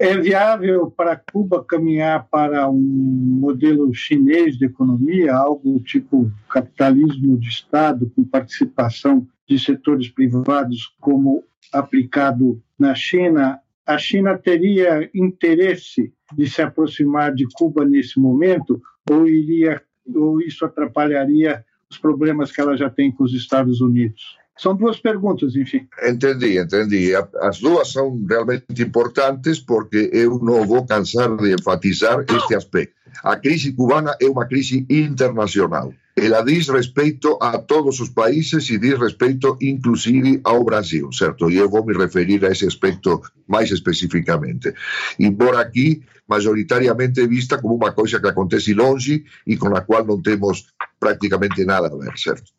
é 0.00 0.16
viável 0.16 0.90
para 0.90 1.14
Cuba 1.14 1.62
caminhar 1.62 2.26
para 2.30 2.70
um 2.70 2.80
modelo 2.80 3.92
chinês 3.92 4.56
de 4.56 4.64
economia, 4.64 5.34
algo 5.34 5.78
tipo 5.80 6.32
capitalismo 6.48 7.36
de 7.36 7.50
Estado, 7.50 8.10
com 8.16 8.24
participação 8.24 9.28
de 9.46 9.58
setores 9.58 10.08
privados, 10.08 10.96
como 10.98 11.44
aplicado 11.70 12.62
na 12.78 12.94
China? 12.94 13.60
A 13.84 13.98
China 13.98 14.38
teria 14.38 15.10
interesse 15.14 16.10
de 16.32 16.48
se 16.48 16.62
aproximar 16.62 17.34
de 17.34 17.46
Cuba 17.52 17.84
nesse 17.84 18.18
momento, 18.18 18.80
ou 19.10 19.28
iria, 19.28 19.82
ou 20.14 20.40
isso 20.40 20.64
atrapalharia 20.64 21.62
os 21.90 21.98
problemas 21.98 22.50
que 22.50 22.60
ela 22.62 22.74
já 22.74 22.88
tem 22.88 23.12
com 23.12 23.24
os 23.24 23.34
Estados 23.34 23.82
Unidos? 23.82 24.39
São 24.60 24.76
duas 24.76 25.00
perguntas, 25.00 25.56
enfim. 25.56 25.88
Entendi, 26.02 26.58
entendi. 26.58 27.12
As 27.40 27.60
duas 27.60 27.90
são 27.90 28.22
realmente 28.28 28.82
importantes 28.82 29.58
porque 29.58 30.10
eu 30.12 30.38
não 30.38 30.66
vou 30.66 30.84
cansar 30.84 31.34
de 31.38 31.54
enfatizar 31.54 32.22
este 32.28 32.54
aspecto. 32.54 32.94
A 33.24 33.36
crise 33.36 33.72
cubana 33.72 34.14
é 34.20 34.26
uma 34.26 34.46
crise 34.46 34.84
internacional. 34.90 35.94
Ela 36.14 36.42
diz 36.42 36.68
respeito 36.68 37.38
a 37.40 37.56
todos 37.56 38.00
os 38.00 38.10
países 38.10 38.68
e 38.68 38.76
diz 38.76 38.98
respeito, 38.98 39.56
inclusive, 39.62 40.42
ao 40.44 40.62
Brasil, 40.62 41.10
certo? 41.10 41.50
E 41.50 41.56
eu 41.56 41.70
vou 41.70 41.86
me 41.86 41.96
referir 41.96 42.44
a 42.44 42.50
esse 42.50 42.66
aspecto 42.66 43.22
mais 43.48 43.70
especificamente. 43.70 44.74
Embora 45.18 45.60
aqui, 45.60 46.02
majoritariamente 46.28 47.26
vista 47.26 47.56
como 47.56 47.76
uma 47.76 47.92
coisa 47.92 48.20
que 48.20 48.28
acontece 48.28 48.74
longe 48.74 49.24
e 49.46 49.56
com 49.56 49.74
a 49.74 49.80
qual 49.80 50.04
não 50.04 50.20
temos 50.20 50.66
praticamente 50.98 51.64
nada 51.64 51.86
a 51.86 51.96
ver, 51.96 52.12
certo? 52.18 52.52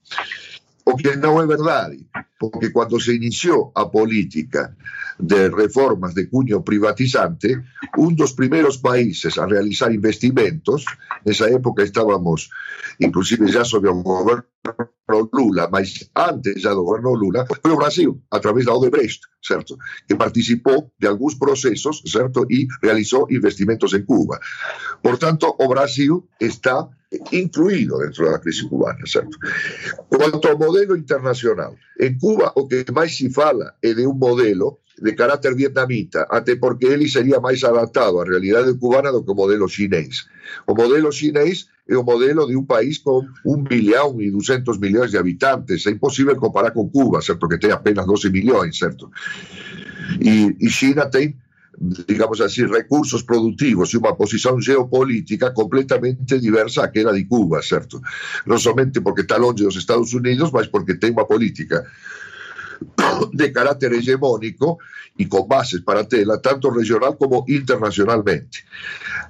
porque 0.92 1.18
no 1.18 1.42
es 1.42 1.48
verdad, 1.48 1.92
porque 2.38 2.72
cuando 2.72 3.00
se 3.00 3.16
inició 3.16 3.72
a 3.76 3.90
política 3.90 4.76
de 5.18 5.50
reformas 5.50 6.14
de 6.14 6.28
cuño 6.28 6.64
privatizante, 6.64 7.64
uno 7.98 8.16
de 8.16 8.22
los 8.24 8.34
primeros 8.34 8.78
países 8.78 9.38
a 9.38 9.46
realizar 9.46 9.92
investimentos, 9.94 10.86
en 11.24 11.32
esa 11.32 11.48
época 11.50 11.84
estábamos, 11.84 12.50
inclusive 13.00 13.50
ya 13.52 13.64
sobre 13.64 13.92
el 13.92 14.02
gobierno 14.02 14.46
Lula, 15.34 15.68
mas 15.72 16.10
antes 16.16 16.62
já 16.62 16.74
do 16.74 16.84
governo 16.84 17.14
Lula, 17.14 17.46
foi 17.62 17.72
o 17.72 17.78
Brasil, 17.78 18.22
a 18.32 18.40
través 18.40 18.66
da 18.66 18.74
Odebrecht, 18.74 19.22
certo? 19.44 19.78
Que 20.08 20.16
participou 20.16 20.92
de 20.98 21.08
alguns 21.08 21.36
processos, 21.36 22.02
certo? 22.06 22.46
E 22.50 22.68
realizou 22.82 23.28
investimentos 23.30 23.94
en 23.94 24.06
Cuba. 24.06 24.40
Por 25.02 25.18
tanto, 25.18 25.56
o 25.60 25.68
Brasil 25.68 26.28
está 26.40 26.88
incluído 27.32 27.98
dentro 27.98 28.32
da 28.32 28.40
crise 28.40 28.68
cubana, 28.70 29.06
certo? 29.06 29.38
Quanto 30.08 30.48
ao 30.48 30.58
modelo 30.58 30.96
internacional, 30.96 31.76
en 32.00 32.18
Cuba 32.18 32.54
o 32.56 32.68
que 32.68 32.86
máis 32.92 33.18
se 33.18 33.30
fala 33.30 33.76
é 33.84 33.94
de 33.94 34.08
un 34.08 34.18
modelo 34.18 34.80
de 35.02 35.16
carácter 35.16 35.56
vietnamita, 35.56 36.28
até 36.30 36.56
porque 36.56 36.86
ele 36.86 37.10
sería 37.10 37.42
máis 37.42 37.64
adaptado 37.64 38.22
á 38.22 38.24
realidade 38.24 38.78
cubana 38.78 39.12
do 39.12 39.26
que 39.26 39.32
o 39.32 39.36
modelo 39.36 39.68
chinés. 39.68 40.30
O 40.68 40.74
modelo 40.78 41.12
chinés 41.12 41.68
é 41.88 41.96
o 41.98 42.04
modelo 42.04 42.46
de 42.48 42.56
un 42.56 42.66
país 42.66 43.00
con 43.00 43.28
un 43.46 43.66
millón 43.66 44.22
e 44.22 44.30
200 44.30 44.78
millóns 44.78 45.12
de 45.12 45.18
habitantes. 45.18 45.86
É 45.86 45.92
imposible 45.92 46.36
comparar 46.36 46.74
con 46.74 46.90
Cuba, 46.90 47.22
certo? 47.22 47.50
Que 47.50 47.58
ten 47.58 47.72
apenas 47.74 48.06
12 48.06 48.30
millóns, 48.30 48.78
certo? 48.78 49.12
E, 50.20 50.56
e 50.60 50.68
China 50.70 51.10
ten 51.10 51.42
digamos 52.08 52.42
así, 52.42 52.66
recursos 52.66 53.24
productivos 53.24 53.90
e 53.90 53.98
unha 53.98 54.14
posición 54.14 54.62
geopolítica 54.62 55.50
completamente 55.50 56.38
diversa 56.38 56.86
a 56.86 56.90
que 56.94 57.02
era 57.02 57.10
de 57.10 57.26
Cuba, 57.26 57.64
certo? 57.66 57.98
Non 58.46 58.62
somente 58.62 59.02
porque 59.02 59.26
está 59.26 59.42
longe 59.42 59.66
dos 59.66 59.80
Estados 59.80 60.14
Unidos, 60.14 60.54
mas 60.54 60.70
porque 60.70 61.02
ten 61.02 61.18
unha 61.18 61.26
política 61.26 61.82
de 63.34 63.48
carácter 63.50 63.94
hegemónico 63.98 64.78
e 65.18 65.26
con 65.26 65.50
bases 65.50 65.82
para 65.82 66.06
tela 66.06 66.38
tanto 66.38 66.70
regional 66.70 67.18
como 67.18 67.46
internacionalmente. 67.50 68.62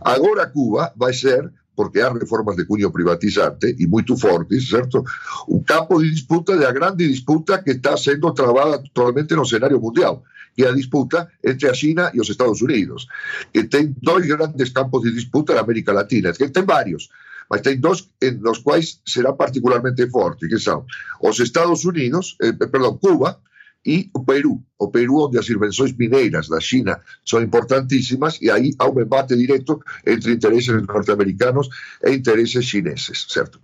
Agora 0.04 0.52
Cuba 0.52 0.92
vai 1.00 1.16
ser 1.16 1.48
porque 1.76 2.02
há 2.02 2.12
reformas 2.12 2.56
de 2.56 2.66
cunho 2.66 2.92
privatizante 2.92 3.76
e 3.80 3.88
muito 3.88 4.18
fortes, 4.18 4.70
certo? 4.70 5.04
Un 5.48 5.64
campo 5.64 6.02
de 6.02 6.10
disputa 6.10 6.58
de 6.58 6.66
a 6.66 6.72
grande 6.72 7.08
disputa 7.08 7.64
que 7.64 7.72
está 7.72 7.98
sendo 7.98 8.34
travada 8.34 8.76
actualmente 8.76 9.36
no 9.36 9.46
cenário 9.46 9.80
mundial 9.80 10.24
que 10.54 10.66
é 10.66 10.70
a 10.70 10.74
disputa 10.74 11.32
entre 11.44 11.74
China 11.74 12.12
e 12.14 12.20
os 12.20 12.30
Estados 12.30 12.62
Unidos, 12.62 13.08
que 13.54 13.64
ten 13.64 13.96
dois 14.02 14.28
grandes 14.28 14.72
campos 14.72 15.04
de 15.04 15.12
disputa 15.12 15.56
na 15.56 15.62
América 15.62 15.94
Latina, 15.94 16.34
que 16.34 16.50
ten 16.50 16.66
varios, 16.66 17.10
mas 17.50 17.62
tem 17.62 17.80
dois 17.80 18.10
nos 18.42 18.60
quais 18.60 19.00
será 19.06 19.34
particularmente 19.34 20.10
forte, 20.10 20.48
que 20.48 20.60
são 20.60 20.86
os 21.22 21.40
Estados 21.40 21.86
Unidos, 21.86 22.36
eh, 22.42 22.52
Cuba, 23.00 23.40
e 23.86 24.10
o 24.14 24.24
Perú. 24.24 24.62
O 24.78 24.90
Perú, 24.90 25.26
onde 25.26 25.38
as 25.38 25.50
invenções 25.50 25.94
mineiras 25.94 26.48
da 26.48 26.60
China 26.60 27.00
são 27.26 27.42
importantíssimas 27.42 28.40
e 28.42 28.50
aí 28.50 28.74
há 28.80 28.90
um 28.90 29.00
embate 29.00 29.36
direto 29.36 29.80
entre 30.06 30.34
interesses 30.34 30.82
norte-americanos 30.88 31.70
e 32.04 32.12
interesses 32.12 32.66
chineses, 32.66 33.26
certo? 33.30 33.60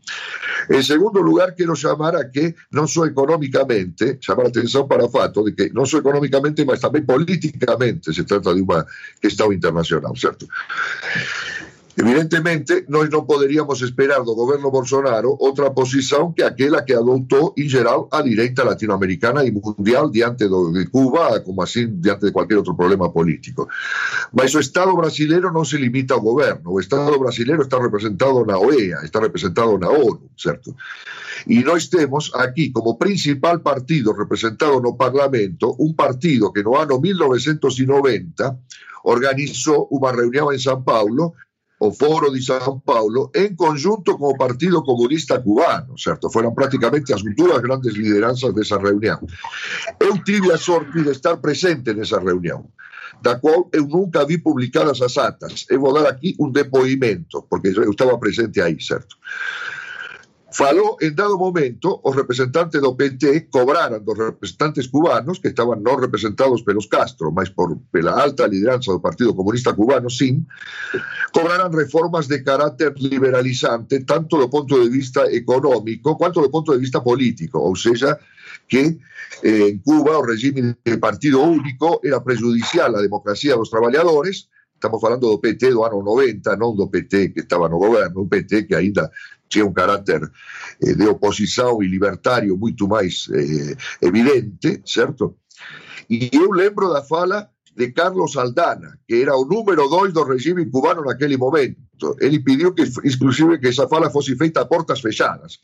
En 0.70 0.84
segundo 0.84 1.22
lugar, 1.22 1.56
quero 1.56 1.76
chamar 1.76 2.16
a 2.16 2.30
que 2.30 2.56
non 2.72 2.88
só 2.88 3.06
económicamente, 3.06 4.18
chamar 4.22 4.46
a 4.46 4.54
atención 4.54 4.86
para 4.86 5.06
o 5.06 5.10
fato 5.10 5.46
de 5.46 5.54
que 5.54 5.70
non 5.74 5.86
só 5.86 6.02
económicamente, 6.02 6.66
mas 6.66 6.82
tamén 6.82 7.06
políticamente 7.06 8.14
se 8.14 8.26
trata 8.26 8.54
de 8.54 8.62
unha 8.62 8.86
questão 9.22 9.54
internacional, 9.54 10.14
certo? 10.18 10.46
Evidentemente, 11.98 12.86
nós 12.94 13.10
non 13.10 13.26
poderíamos 13.26 13.82
esperar 13.82 14.22
do 14.22 14.38
goberno 14.38 14.70
Bolsonaro 14.70 15.34
outra 15.42 15.74
posición 15.74 16.30
que 16.30 16.46
aquela 16.46 16.86
que 16.86 16.94
adoptou, 16.94 17.58
en 17.58 17.66
geral, 17.66 18.06
a 18.14 18.22
direita 18.22 18.62
latinoamericana 18.62 19.42
e 19.42 19.50
mundial 19.50 20.14
diante 20.14 20.46
de 20.46 20.84
Cuba, 20.94 21.42
como 21.42 21.66
así 21.66 21.90
diante 21.90 22.30
de 22.30 22.34
cualquier 22.38 22.62
outro 22.62 22.78
problema 22.78 23.10
político. 23.10 23.66
Mas 24.30 24.54
o 24.54 24.62
Estado 24.62 24.94
brasileiro 24.94 25.50
non 25.50 25.66
se 25.66 25.82
limita 25.82 26.14
ao 26.14 26.22
goberno. 26.22 26.70
O 26.70 26.78
Estado 26.78 27.18
brasileiro 27.18 27.66
está 27.66 27.82
representado 27.82 28.46
na 28.46 28.62
OEA, 28.62 29.02
está 29.02 29.18
representado 29.18 29.74
na 29.82 29.90
ONU, 29.90 30.30
certo? 30.38 30.78
E 31.50 31.66
nós 31.66 31.90
temos 31.90 32.30
aquí 32.38 32.70
como 32.70 33.02
principal 33.02 33.66
partido 33.66 34.14
representado 34.14 34.78
no 34.78 34.94
Parlamento 34.94 35.74
un 35.82 35.98
partido 35.98 36.54
que 36.54 36.62
no 36.62 36.78
ano 36.78 37.02
1990 37.02 38.54
organizou 39.02 39.90
unha 39.90 40.14
reunión 40.14 40.54
en 40.54 40.62
San 40.62 40.86
Paulo 40.86 41.34
o 41.80 41.92
Foro 41.92 42.32
de 42.32 42.42
São 42.42 42.80
Paulo 42.80 43.30
en 43.34 43.56
conjunto 43.56 44.18
con 44.18 44.34
o 44.34 44.38
Partido 44.38 44.84
Comunista 44.84 45.42
Cubano, 45.42 45.98
certo? 45.98 46.30
Foram 46.30 46.54
praticamente 46.54 47.14
as 47.14 47.22
duas 47.36 47.62
grandes 47.62 47.94
lideranzas 47.94 48.54
desa 48.54 48.78
reunión. 48.80 49.20
Eu 50.00 50.18
tive 50.24 50.52
a 50.52 50.58
sorte 50.58 51.04
de 51.04 51.12
estar 51.12 51.38
presente 51.38 51.94
nesa 51.94 52.20
reunión. 52.20 52.66
da 53.22 53.40
qual 53.40 53.70
eu 53.74 53.88
nunca 53.88 54.26
vi 54.26 54.38
publicadas 54.38 55.02
as 55.02 55.18
atas. 55.18 55.66
Eu 55.70 55.82
vou 55.82 55.94
dar 55.94 56.08
aqui 56.08 56.36
um 56.40 56.52
depoimento, 56.52 57.44
porque 57.50 57.70
eu 57.70 57.92
estava 57.92 58.18
presente 58.18 58.62
aí, 58.62 58.80
certo? 58.82 59.16
Faló 60.58 60.98
en 61.02 61.16
dado 61.16 61.38
momento, 61.38 62.02
los 62.04 62.16
representantes 62.16 62.82
del 62.82 62.96
PT 62.96 63.48
cobraran 63.52 64.02
los 64.04 64.18
representantes 64.18 64.88
cubanos, 64.88 65.40
que 65.40 65.50
estaban 65.50 65.84
no 65.84 65.96
representados 65.98 66.64
pelos 66.64 66.88
Castro, 66.88 67.32
más 67.32 67.52
por 67.52 67.78
la 67.94 68.14
alta 68.14 68.48
lideranza 68.48 68.92
del 68.92 69.00
Partido 69.00 69.36
Comunista 69.36 69.74
Cubano, 69.74 70.10
sin, 70.10 70.48
cobraran 71.32 71.72
reformas 71.72 72.28
de 72.28 72.44
carácter 72.44 73.00
liberalizante, 73.00 74.00
tanto 74.00 74.40
del 74.40 74.50
punto 74.50 74.80
de 74.80 74.90
vista 74.90 75.26
económico, 75.30 76.18
cuanto 76.18 76.42
del 76.42 76.50
punto 76.50 76.72
de 76.72 76.80
vista 76.80 77.04
político, 77.04 77.64
o 77.64 77.76
sea, 77.76 78.18
que 78.68 78.98
eh, 79.44 79.68
en 79.68 79.78
Cuba 79.78 80.18
el 80.18 80.28
régimen 80.28 80.76
de 80.84 80.98
partido 80.98 81.42
único 81.42 82.00
era 82.02 82.24
prejudicial 82.24 82.88
a 82.88 82.98
la 82.98 83.02
democracia 83.04 83.52
de 83.52 83.60
los 83.60 83.70
trabajadores, 83.70 84.50
estamos 84.74 85.04
hablando 85.04 85.30
del 85.30 85.40
PT 85.40 85.70
do 85.72 85.86
ano 85.86 86.02
90, 86.02 86.56
no 86.56 86.74
do 86.74 86.90
PT 86.90 87.34
que 87.34 87.42
estaba 87.42 87.70
no 87.70 87.78
gobierno, 87.78 88.22
un 88.22 88.30
PT 88.30 88.68
que 88.68 88.76
ainda 88.76 89.12
tinha 89.50 89.66
um 89.66 89.74
caráter 89.74 90.22
eh, 90.82 90.94
de 90.94 91.08
oposição 91.08 91.82
e 91.82 91.88
libertário 91.88 92.58
muito 92.58 92.88
mais 92.88 93.28
eh, 93.34 93.76
evidente, 94.02 94.82
certo? 94.86 95.38
E 96.10 96.30
eu 96.34 96.52
lembro 96.52 96.92
da 96.92 97.04
fala 97.04 97.50
de 97.76 97.92
Carlos 97.92 98.36
Aldana, 98.36 98.98
que 99.08 99.22
era 99.22 99.36
o 99.36 99.46
número 99.46 99.88
dois 99.88 100.12
do 100.12 100.24
regime 100.24 100.66
cubano 100.66 101.04
naquele 101.04 101.38
momento. 101.38 101.78
Ele 102.20 102.40
pediu 102.40 102.74
que, 102.74 102.84
inclusive, 103.06 103.60
que 103.60 103.68
essa 103.68 103.88
fala 103.88 104.10
fosse 104.10 104.36
feita 104.36 104.62
a 104.62 104.66
portas 104.66 105.00
fechadas. 105.00 105.60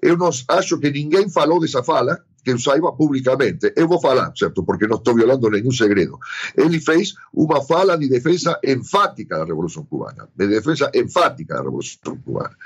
Eu 0.00 0.16
não 0.16 0.30
acho 0.48 0.78
que 0.78 0.90
ninguém 0.90 1.28
falou 1.28 1.58
dessa 1.58 1.82
fala, 1.82 2.22
que 2.44 2.52
usaiva 2.52 2.92
pubblicamente 2.94 3.72
e 3.72 3.80
lo 3.80 3.98
fa 3.98 4.12
là, 4.12 4.30
certo 4.32 4.62
perché 4.62 4.86
non 4.86 4.98
sto 4.98 5.14
violando 5.14 5.48
nessun 5.48 5.72
segreto. 5.72 6.18
Egli 6.54 6.78
fece 6.78 7.14
una 7.32 7.60
fala 7.60 7.96
di 7.96 8.06
difesa 8.06 8.58
enfatica 8.60 9.36
della 9.36 9.48
rivoluzione 9.48 9.86
cubana, 9.88 10.28
di 10.30 10.46
difesa 10.46 10.92
enfatica 10.92 11.54
della 11.54 11.66
rivoluzione 11.66 12.20
cubana, 12.22 12.56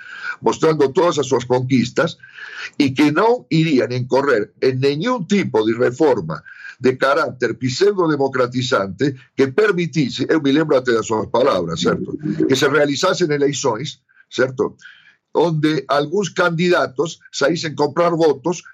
mostrando 0.41 0.91
todas 0.91 1.19
as 1.19 1.27
suas 1.27 1.47
conquistas 1.47 2.17
e 2.77 2.93
che 2.93 3.13
non 3.13 3.45
irían 3.49 3.93
a 3.93 3.95
incorrer 3.95 4.53
en 4.59 4.81
ningún 4.81 5.27
tipo 5.27 5.65
de 5.65 5.75
reforma 5.75 6.43
de 6.81 6.97
carácter 6.97 7.57
pseudo-democratizante 7.57 9.15
que 9.35 9.49
permitise, 9.49 10.27
eu 10.29 10.43
me 10.43 10.53
lembro 10.53 10.77
até 10.77 10.93
das 10.93 11.07
suas 11.07 11.29
palabras, 11.29 11.81
certo? 11.81 12.19
que 12.19 12.57
se 12.57 12.69
realizasen 12.69 13.31
eleições, 13.31 14.03
certo? 14.29 14.77
onde 15.33 15.85
alguns 15.89 16.31
candidatos 16.31 17.21
saísen 17.31 17.75
comprar 17.75 18.11
votos 18.11 18.65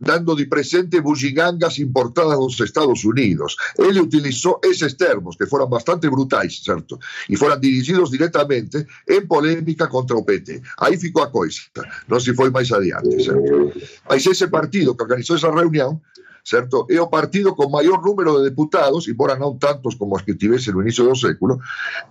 dando 0.00 0.34
de 0.34 0.46
presente 0.46 1.00
bugigangas 1.00 1.78
importadas 1.78 2.38
los 2.38 2.58
Estados 2.60 3.04
Unidos. 3.04 3.56
Él 3.76 4.00
utilizó 4.00 4.58
esos 4.62 4.96
términos 4.96 5.36
que 5.36 5.46
fueran 5.46 5.70
bastante 5.70 6.08
brutais, 6.08 6.62
¿cierto? 6.64 6.98
Y 7.28 7.36
fueran 7.36 7.60
dirigidos 7.60 8.10
directamente 8.10 8.86
en 9.06 9.28
polémica 9.28 9.88
contra 9.88 10.16
o 10.16 10.24
PT. 10.24 10.62
Ahí 10.78 10.96
ficou 10.96 11.22
a 11.22 11.30
coisa, 11.30 11.62
no 12.08 12.18
se 12.18 12.34
foi 12.34 12.50
más 12.50 12.72
adiante, 12.72 13.22
certo? 13.22 13.70
Mas 14.08 14.26
ese 14.26 14.48
partido 14.48 14.96
que 14.96 15.04
organizó 15.04 15.36
esa 15.36 15.52
reunión 15.52 16.00
certo? 16.42 16.86
É 16.88 16.98
partido 17.06 17.54
con 17.54 17.70
mayor 17.70 18.02
número 18.02 18.38
de 18.38 18.48
deputados, 18.48 19.08
embora 19.08 19.36
non 19.36 19.60
tantos 19.60 19.94
como 19.94 20.16
os 20.16 20.24
que 20.24 20.34
tivese 20.34 20.72
no 20.72 20.80
inicio 20.80 21.04
do 21.04 21.14
século, 21.14 21.60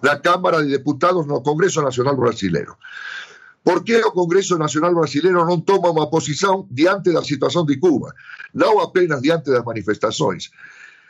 da 0.01 0.21
Cámara 0.21 0.61
de 0.61 0.69
Deputados 0.69 1.25
no 1.25 1.41
Congreso 1.41 1.81
Nacional 1.81 2.15
Brasileiro. 2.15 2.77
Por 3.63 3.83
que 3.83 3.99
o 3.99 4.15
Congreso 4.15 4.57
Nacional 4.57 4.95
Brasileiro 4.95 5.43
non 5.43 5.67
toma 5.67 5.91
unha 5.91 6.07
posición 6.07 6.65
diante 6.71 7.11
da 7.11 7.21
situación 7.21 7.67
de 7.67 7.75
Cuba? 7.75 8.15
Non 8.55 8.79
apenas 8.79 9.19
diante 9.19 9.51
das 9.51 9.67
manifestações, 9.67 10.49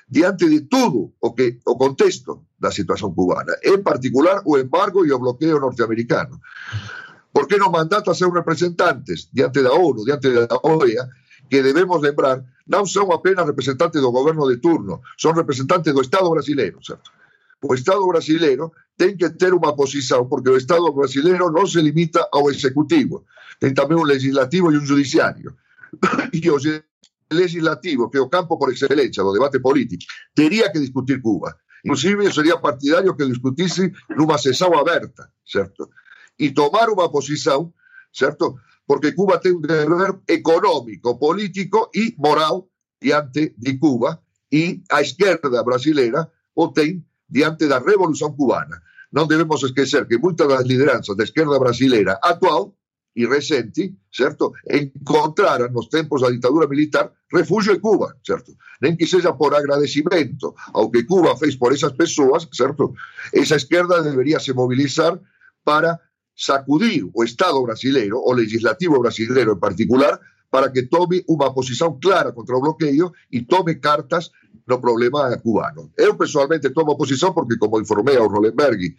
diante 0.09 0.49
de 0.49 0.65
todo 0.65 1.13
o 1.21 1.29
que 1.37 1.61
o 1.69 1.77
contexto 1.77 2.49
da 2.57 2.73
situación 2.73 3.13
cubana, 3.13 3.53
en 3.61 3.85
particular 3.85 4.41
o 4.49 4.57
embargo 4.57 5.05
e 5.05 5.13
o 5.13 5.21
bloqueo 5.21 5.61
norteamericano. 5.61 6.41
Por 7.29 7.45
que 7.45 7.61
non 7.61 7.69
mandata 7.69 8.17
seus 8.17 8.33
representantes 8.33 9.29
diante 9.29 9.61
da 9.61 9.71
ONU, 9.77 10.01
diante 10.01 10.33
da 10.33 10.49
OEA, 10.65 11.05
que 11.45 11.61
debemos 11.61 12.01
lembrar 12.01 12.41
non 12.65 12.89
son 12.89 13.13
apenas 13.13 13.45
representantes 13.45 14.01
do 14.01 14.09
goberno 14.09 14.49
de 14.49 14.57
turno, 14.57 15.05
son 15.17 15.37
representantes 15.37 15.93
do 15.93 16.01
Estado 16.01 16.25
brasileiro, 16.29 16.81
certo? 16.81 17.13
O 17.61 17.73
Estado 17.75 18.07
brasileiro 18.07 18.71
ten 18.95 19.15
que 19.19 19.29
ter 19.35 19.51
unha 19.51 19.75
posición, 19.75 20.27
porque 20.31 20.51
o 20.51 20.59
Estado 20.59 20.91
brasileiro 20.95 21.51
non 21.51 21.67
se 21.67 21.83
limita 21.83 22.31
ao 22.31 22.47
executivo, 22.47 23.27
ten 23.59 23.75
tamén 23.75 23.99
un 23.99 24.07
legislativo 24.07 24.71
e 24.71 24.79
un 24.79 24.87
judiciario. 24.87 25.55
E 26.31 26.47
o 26.51 26.59
legislativo, 27.29 28.09
que 28.09 28.17
é 28.17 28.21
o 28.21 28.29
campo 28.29 28.57
por 28.57 28.71
excelencia 28.71 29.23
do 29.23 29.33
debate 29.33 29.59
político, 29.59 30.05
teria 30.33 30.71
que 30.71 30.79
discutir 30.79 31.21
Cuba. 31.21 31.57
Inclusive, 31.83 32.25
eu 32.25 32.33
sería 32.33 32.57
partidario 32.59 33.15
que 33.15 33.25
discutise 33.25 33.91
nunha 34.11 34.37
sesión 34.37 34.75
aberta, 34.75 35.31
certo? 35.43 35.91
E 36.39 36.51
tomar 36.51 36.91
unha 36.91 37.07
posición, 37.11 37.71
certo? 38.11 38.59
Porque 38.87 39.15
Cuba 39.15 39.39
ten 39.39 39.59
un 39.59 39.63
deber 39.63 40.19
económico, 40.27 41.19
político 41.19 41.91
e 41.93 42.15
moral 42.17 42.67
diante 42.99 43.55
de 43.55 43.71
Cuba 43.79 44.19
e 44.51 44.83
a 44.91 44.99
esquerda 44.99 45.63
brasileira 45.63 46.27
o 46.55 46.73
ten 46.73 47.05
diante 47.29 47.69
da 47.69 47.79
Revolución 47.79 48.33
Cubana. 48.35 48.81
Non 49.13 49.29
debemos 49.29 49.61
esquecer 49.61 50.05
que 50.09 50.17
moitas 50.17 50.49
das 50.49 50.65
lideranzas 50.65 51.15
da 51.15 51.25
esquerda 51.25 51.57
brasileira 51.61 52.17
actual 52.21 52.73
e 53.17 53.25
recente, 53.25 53.97
certo, 54.13 54.53
encontraran 54.65 55.73
nos 55.73 55.89
tempos 55.89 56.21
da 56.21 56.29
ditadura 56.29 56.69
militar 56.69 57.09
refugio 57.29 57.73
en 57.73 57.81
Cuba, 57.81 58.13
certo? 58.21 58.53
Nem 58.81 58.97
que 58.97 59.09
por 59.37 59.53
agradecimento 59.53 60.53
ao 60.73 60.89
que 60.89 61.05
Cuba 61.05 61.37
fez 61.37 61.57
por 61.57 61.73
esas 61.73 61.93
persoas, 61.93 62.49
certo? 62.53 62.93
Esa 63.33 63.57
esquerda 63.57 64.01
debería 64.01 64.39
se 64.39 64.53
movilizar 64.53 65.19
para 65.63 66.01
sacudir 66.33 67.09
o 67.13 67.23
Estado 67.23 67.61
brasileiro, 67.61 68.21
o 68.21 68.31
legislativo 68.33 69.01
brasileiro 69.01 69.53
en 69.53 69.59
particular, 69.59 70.21
para 70.49 70.71
que 70.73 70.89
tome 70.89 71.23
unha 71.29 71.53
posición 71.53 72.01
clara 72.01 72.33
contra 72.33 72.57
o 72.57 72.61
bloqueo 72.61 73.13
e 73.31 73.45
tome 73.45 73.77
cartas 73.77 74.33
no 74.69 74.77
problema 74.77 75.33
cubano. 75.41 75.89
Eu 75.97 76.13
personalmente 76.13 76.69
tomo 76.69 76.97
posición 76.97 77.33
porque, 77.33 77.57
como 77.57 77.81
informei 77.81 78.17
ao 78.17 78.29
Rolenberg 78.29 78.95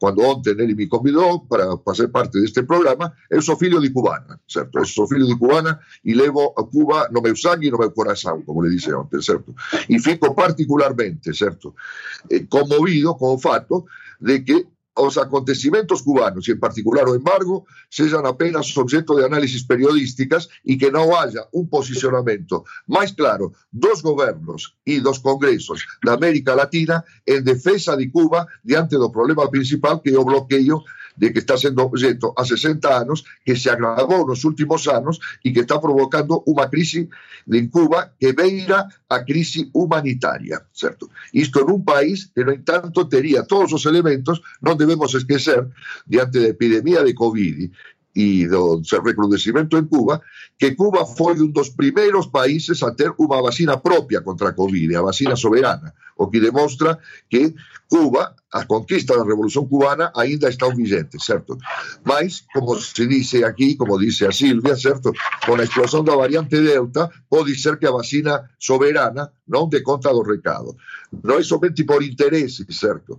cando 0.00 0.22
ontem 0.22 0.50
ele 0.50 0.74
me 0.74 0.86
convidou 0.86 1.46
para 1.46 1.78
fazer 1.78 2.08
parte 2.08 2.38
deste 2.38 2.62
programa, 2.62 3.14
eu 3.30 3.40
sou 3.40 3.56
filho 3.56 3.80
de 3.80 3.90
cubana, 3.90 4.38
certo? 4.46 4.78
Eu 4.78 4.84
sou 4.84 5.08
filho 5.08 5.26
de 5.26 5.38
cubana 5.38 5.80
e 6.04 6.12
levo 6.12 6.52
a 6.58 6.64
Cuba 6.64 7.08
no 7.10 7.22
meu 7.22 7.34
sangue 7.34 7.68
e 7.68 7.70
no 7.70 7.78
meu 7.78 7.90
coração, 7.90 8.42
como 8.42 8.62
le 8.62 8.70
disse 8.70 8.92
ontem, 8.92 9.22
certo? 9.22 9.54
E 9.88 9.98
fico 9.98 10.34
particularmente, 10.34 11.32
certo, 11.32 11.74
eh, 12.28 12.44
conmovido 12.44 13.16
con 13.16 13.34
o 13.34 13.38
fato 13.38 13.86
de 14.20 14.44
que 14.44 14.66
os 14.94 15.18
acontecimentos 15.18 16.02
cubanos, 16.02 16.48
y 16.48 16.52
en 16.52 16.60
particular 16.60 17.08
o 17.08 17.14
embargo, 17.14 17.66
sean 17.88 18.26
apenas 18.26 18.76
objeto 18.78 19.16
de 19.16 19.26
análisis 19.26 19.64
periodísticas 19.64 20.48
y 20.62 20.78
que 20.78 20.90
no 20.90 21.18
haya 21.18 21.42
un 21.52 21.68
posicionamiento 21.68 22.64
más 22.86 23.12
claro 23.12 23.52
dos 23.70 24.02
gobiernos 24.02 24.76
y 24.84 25.00
dos 25.00 25.20
congresos 25.20 25.84
de 26.02 26.12
América 26.12 26.54
Latina 26.54 27.04
en 27.26 27.44
defensa 27.44 27.96
de 27.96 28.10
Cuba 28.10 28.46
diante 28.62 28.96
del 28.96 29.10
problema 29.10 29.50
principal 29.50 30.00
que 30.02 30.10
es 30.10 30.16
el 30.16 30.24
bloqueo 30.24 30.84
de 31.16 31.32
que 31.32 31.38
está 31.40 31.56
sendo 31.56 31.82
objeto 31.84 32.34
a 32.36 32.44
60 32.44 32.84
anos, 32.90 33.24
que 33.44 33.56
se 33.56 33.70
agravou 33.70 34.26
nos 34.26 34.44
últimos 34.44 34.88
anos 34.88 35.20
e 35.44 35.52
que 35.54 35.62
está 35.62 35.78
provocando 35.78 36.42
unha 36.46 36.66
crise 36.66 37.06
en 37.46 37.66
Cuba 37.70 38.14
que 38.18 38.32
veira 38.32 38.88
a 39.08 39.22
crise 39.22 39.70
humanitaria, 39.72 40.64
certo? 40.74 41.10
Isto 41.30 41.62
nun 41.62 41.86
país 41.86 42.30
que, 42.34 42.42
no 42.42 42.50
entanto, 42.50 43.06
tería 43.06 43.46
todos 43.46 43.70
os 43.72 43.84
elementos, 43.86 44.42
non 44.64 44.74
debemos 44.74 45.14
esquecer, 45.14 45.70
diante 46.06 46.40
da 46.42 46.50
epidemia 46.50 47.04
de 47.06 47.14
Covid 47.14 47.70
e 48.14 48.46
do 48.46 48.80
recrudecimento 49.02 49.76
en 49.76 49.86
Cuba, 49.90 50.22
que 50.56 50.76
Cuba 50.78 51.04
foi 51.04 51.34
un 51.42 51.50
dos 51.50 51.74
primeiros 51.74 52.30
países 52.30 52.78
a 52.86 52.94
ter 52.94 53.10
unha 53.18 53.42
vacina 53.42 53.82
propia 53.82 54.22
contra 54.22 54.54
COVID, 54.54 54.94
a 54.94 55.02
vacina 55.02 55.34
soberana, 55.34 55.90
o 56.14 56.30
que 56.30 56.38
demostra 56.38 57.02
que 57.26 57.54
Cuba, 57.90 58.34
a 58.54 58.64
conquista 58.66 59.18
da 59.18 59.26
Revolución 59.26 59.66
Cubana, 59.66 60.14
aínda 60.14 60.48
está 60.48 60.70
vigente, 60.70 61.18
certo? 61.18 61.58
Mas, 62.06 62.46
como 62.54 62.78
se 62.78 63.06
dice 63.06 63.44
aquí, 63.44 63.76
como 63.76 63.98
dice 63.98 64.26
a 64.26 64.32
Silvia, 64.32 64.76
certo? 64.76 65.12
Con 65.44 65.58
a 65.58 65.66
explosión 65.66 66.06
da 66.06 66.14
variante 66.14 66.62
Delta, 66.62 67.10
pode 67.28 67.58
ser 67.58 67.78
que 67.78 67.86
a 67.86 67.94
vacina 67.98 68.46
soberana 68.58 69.30
non 69.50 69.66
de 69.66 69.82
conta 69.82 70.14
do 70.14 70.22
recado. 70.22 70.78
Non 71.10 71.42
é 71.42 71.44
somente 71.44 71.82
por 71.82 71.98
interés, 71.98 72.62
certo? 72.70 73.18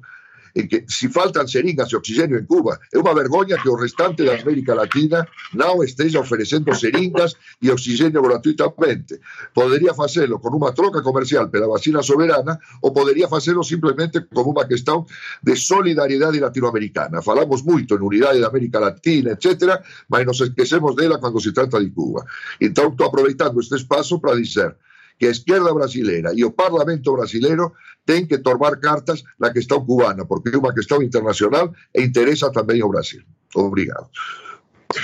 En 0.55 0.67
que 0.69 0.85
si 0.87 1.09
faltan 1.09 1.47
seringas 1.47 1.91
e 1.91 1.99
oxígeno 1.99 2.39
en 2.39 2.47
Cuba, 2.47 2.79
é 2.87 2.95
unha 2.95 3.11
vergoña 3.11 3.59
que 3.59 3.67
o 3.67 3.75
restante 3.75 4.23
da 4.23 4.39
América 4.39 4.71
Latina 4.71 5.27
non 5.51 5.83
esteja 5.83 6.23
ofrecendo 6.23 6.71
seringas 6.71 7.35
e 7.59 7.67
oxígeno 7.67 8.23
gratuitamente. 8.23 9.19
Podería 9.51 9.91
facelo 9.91 10.39
con 10.39 10.55
unha 10.55 10.71
troca 10.71 11.03
comercial 11.03 11.51
pela 11.51 11.67
vacina 11.67 11.99
soberana 11.99 12.55
ou 12.79 12.95
podería 12.95 13.27
facelo 13.27 13.67
simplemente 13.67 14.23
como 14.31 14.55
unha 14.55 14.63
questão 14.63 15.03
de 15.43 15.59
solidariedade 15.59 16.39
latinoamericana. 16.39 17.19
Falamos 17.19 17.67
moito 17.67 17.99
en 17.99 18.01
unidade 18.07 18.39
da 18.39 18.47
América 18.47 18.79
Latina, 18.79 19.35
etc., 19.35 19.83
mas 20.07 20.23
nos 20.23 20.39
esquecemos 20.39 20.95
dela 20.95 21.19
cando 21.19 21.43
se 21.43 21.51
trata 21.51 21.83
de 21.83 21.91
Cuba. 21.91 22.23
Entón, 22.63 22.95
estou 22.95 23.11
aproveitando 23.11 23.59
este 23.59 23.75
espazo 23.75 24.23
para 24.23 24.39
dizer 24.39 24.79
que 25.17 25.27
a 25.27 25.31
esquerda 25.31 25.73
brasileira 25.73 26.31
e 26.35 26.43
o 26.43 26.51
parlamento 26.51 27.13
brasileiro 27.13 27.71
têm 28.05 28.25
que 28.25 28.37
tomar 28.37 28.77
cartas 28.79 29.23
na 29.39 29.51
questão 29.51 29.83
cubana, 29.85 30.25
porque 30.25 30.49
é 30.49 30.57
uma 30.57 30.73
questão 30.73 31.01
internacional 31.01 31.73
e 31.95 32.03
interessa 32.03 32.51
também 32.51 32.81
ao 32.81 32.89
Brasil. 32.89 33.21
Obrigado. 33.55 34.09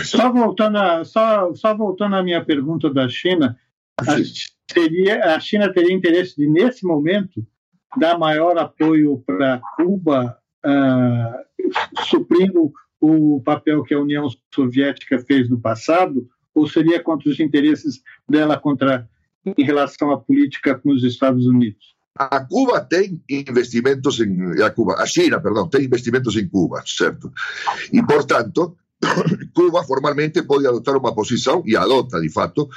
Só 0.03 0.31
voltando, 0.31 0.77
a, 0.77 1.03
só, 1.03 1.53
só 1.53 1.75
voltando 1.75 2.15
à 2.15 2.23
minha 2.23 2.43
pergunta 2.43 2.93
da 2.93 3.09
China, 3.09 3.57
a, 3.97 4.05
teria, 4.73 5.35
a 5.35 5.39
China 5.39 5.71
teria 5.71 5.93
interesse 5.93 6.35
de, 6.35 6.47
nesse 6.47 6.85
momento, 6.85 7.45
dar 7.97 8.17
maior 8.17 8.57
apoio 8.57 9.23
para 9.25 9.61
Cuba, 9.75 10.37
uh, 10.65 12.03
suprindo 12.05 12.71
o 12.99 13.41
papel 13.41 13.83
que 13.83 13.93
a 13.93 13.99
União 13.99 14.27
Soviética 14.53 15.19
fez 15.19 15.49
no 15.49 15.59
passado, 15.59 16.27
ou 16.53 16.67
seria 16.67 17.01
contra 17.01 17.29
os 17.29 17.39
interesses 17.39 18.01
dela 18.29 18.57
contra 18.57 19.09
em 19.45 19.63
relação 19.63 20.11
à 20.11 20.17
política 20.17 20.75
com 20.75 20.91
os 20.91 21.03
Estados 21.03 21.45
Unidos? 21.45 21.95
A 22.15 22.45
Cuba 22.45 22.81
tem 22.81 23.23
investimentos 23.29 24.19
em 24.19 24.61
a 24.61 24.69
Cuba, 24.69 24.95
a 24.95 25.05
China, 25.05 25.39
perdão, 25.39 25.67
tem 25.67 25.85
investimentos 25.85 26.35
em 26.35 26.47
Cuba, 26.47 26.83
certo? 26.85 27.31
E 27.91 28.03
portanto, 28.03 28.75
Cuba 29.53 29.83
formalmente 29.83 30.43
pode 30.43 30.67
adotar 30.67 30.97
uma 30.97 31.15
posição 31.15 31.63
e 31.65 31.75
adota 31.75 32.19
de 32.19 32.29
fato 32.29 32.69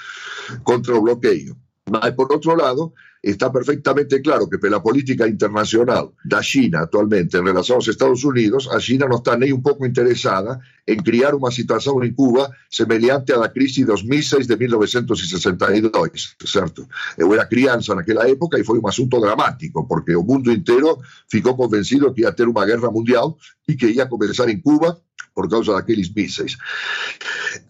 contra 0.62 0.96
o 0.96 1.02
bloqueio. 1.02 1.56
Mas 1.90 2.14
por 2.14 2.30
outro 2.32 2.54
lado, 2.54 2.92
está 3.30 3.50
perfectamente 3.50 4.20
claro 4.20 4.48
que 4.48 4.58
pela 4.58 4.82
política 4.82 5.26
internacional 5.26 6.12
da 6.24 6.42
China 6.42 6.80
actualmente 6.80 7.38
en 7.38 7.46
relación 7.46 7.76
aos 7.76 7.88
Estados 7.88 8.22
Unidos, 8.24 8.68
a 8.68 8.76
China 8.78 9.08
non 9.08 9.24
está 9.24 9.32
nem 9.40 9.48
un 9.48 9.64
pouco 9.64 9.88
interesada 9.88 10.60
en 10.84 11.00
criar 11.00 11.32
unha 11.32 11.48
situación 11.48 12.04
en 12.04 12.12
Cuba 12.12 12.52
semelhante 12.68 13.32
á 13.32 13.40
da 13.40 13.48
crise 13.48 13.88
dos 13.88 14.04
míseis 14.04 14.44
de 14.44 14.60
1962, 14.60 16.36
certo? 16.44 16.84
Eu 17.16 17.32
era 17.32 17.48
crianza 17.48 17.96
naquela 17.96 18.28
época 18.28 18.60
e 18.60 18.66
foi 18.68 18.76
un 18.76 18.84
asunto 18.84 19.16
dramático, 19.16 19.88
porque 19.88 20.12
o 20.12 20.20
mundo 20.20 20.52
inteiro 20.52 21.00
ficou 21.24 21.56
convencido 21.56 22.12
que 22.12 22.28
ia 22.28 22.36
ter 22.36 22.44
unha 22.44 22.68
guerra 22.68 22.92
mundial 22.92 23.40
e 23.64 23.72
que 23.72 23.88
ia 23.88 24.04
comenzar 24.04 24.52
en 24.52 24.60
Cuba 24.60 25.00
por 25.32 25.48
causa 25.48 25.72
daqueles 25.72 26.12
míseis. 26.12 26.60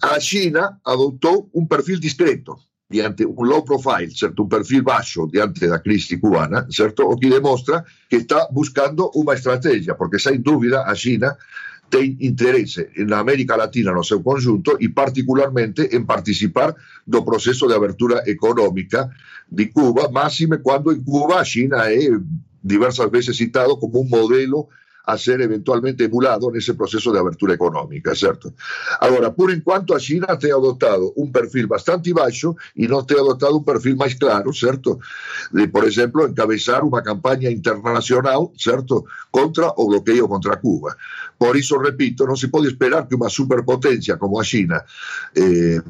A 0.03 0.19
China 0.19 0.83
adoptou 0.83 1.47
un 1.55 1.71
perfil 1.71 2.03
discreto, 2.03 2.59
un 3.03 3.49
low 3.49 3.65
profile, 3.65 4.11
certo, 4.11 4.43
un 4.43 4.49
perfil 4.49 4.83
baixo 4.83 5.27
diante 5.31 5.67
da 5.67 5.81
crise 5.81 6.19
cubana, 6.21 6.67
certo, 6.71 7.05
o 7.05 7.17
que 7.17 7.29
demostra 7.29 7.85
que 8.09 8.17
está 8.17 8.49
buscando 8.51 9.11
unha 9.15 9.35
estrategia, 9.35 9.95
porque 9.95 10.19
sem 10.19 10.43
dúbida 10.43 10.85
a 10.87 10.95
China 10.95 11.37
ten 11.89 12.17
interese 12.21 12.91
na 13.07 13.19
América 13.21 13.57
Latina 13.57 13.93
no 13.93 14.03
seu 14.03 14.23
conjunto 14.23 14.77
e 14.81 14.89
particularmente 14.91 15.95
en 15.95 16.07
participar 16.07 16.75
do 17.07 17.23
proceso 17.23 17.69
de 17.69 17.77
abertura 17.77 18.25
económica 18.27 19.11
de 19.51 19.71
Cuba, 19.71 20.09
máxime 20.11 20.59
cando 20.65 20.91
en 20.91 21.05
Cuba 21.05 21.45
China 21.45 21.87
é 21.87 22.09
diversas 22.65 23.11
veces 23.11 23.37
citado 23.37 23.79
como 23.79 24.01
un 24.01 24.09
modelo 24.09 24.73
a 25.07 25.19
ser 25.19 25.43
eventualmente 25.43 26.05
emulado 26.05 26.51
en 26.51 26.57
ese 26.57 26.75
proceso 26.75 27.13
de 27.13 27.19
abertura 27.19 27.55
económica, 27.55 28.15
¿cierto? 28.15 28.55
Ahora, 29.01 29.35
por 29.35 29.51
en 29.51 29.61
cuanto 29.61 29.95
a 29.95 29.99
China 29.99 30.39
te 30.39 30.51
ha 30.51 30.55
adoptado 30.55 31.13
un 31.17 31.31
perfil 31.31 31.67
bastante 31.67 32.13
bajo 32.13 32.57
y 32.75 32.89
no 32.89 33.05
te 33.05 33.15
ha 33.15 33.19
adoptado 33.19 33.57
un 33.57 33.65
perfil 33.65 33.97
más 33.97 34.15
claro, 34.15 34.53
¿cierto? 34.53 34.99
De, 35.51 35.69
por 35.69 35.87
ejemplo, 35.87 36.27
encabezar 36.27 36.83
una 36.85 37.03
campaña 37.03 37.51
internacional, 37.51 38.51
¿cierto? 38.57 39.05
Contra 39.31 39.73
o 39.77 39.89
bloqueo 39.89 40.29
contra 40.29 40.59
Cuba. 40.61 40.97
Por 41.37 41.57
eso, 41.57 41.79
repito, 41.79 42.27
no 42.27 42.37
se 42.37 42.49
puede 42.49 42.69
esperar 42.69 43.07
que 43.07 43.15
una 43.15 43.29
superpotencia 43.29 44.17
como 44.17 44.41
a 44.41 44.45
China 44.45 44.83
eh, 45.35 45.81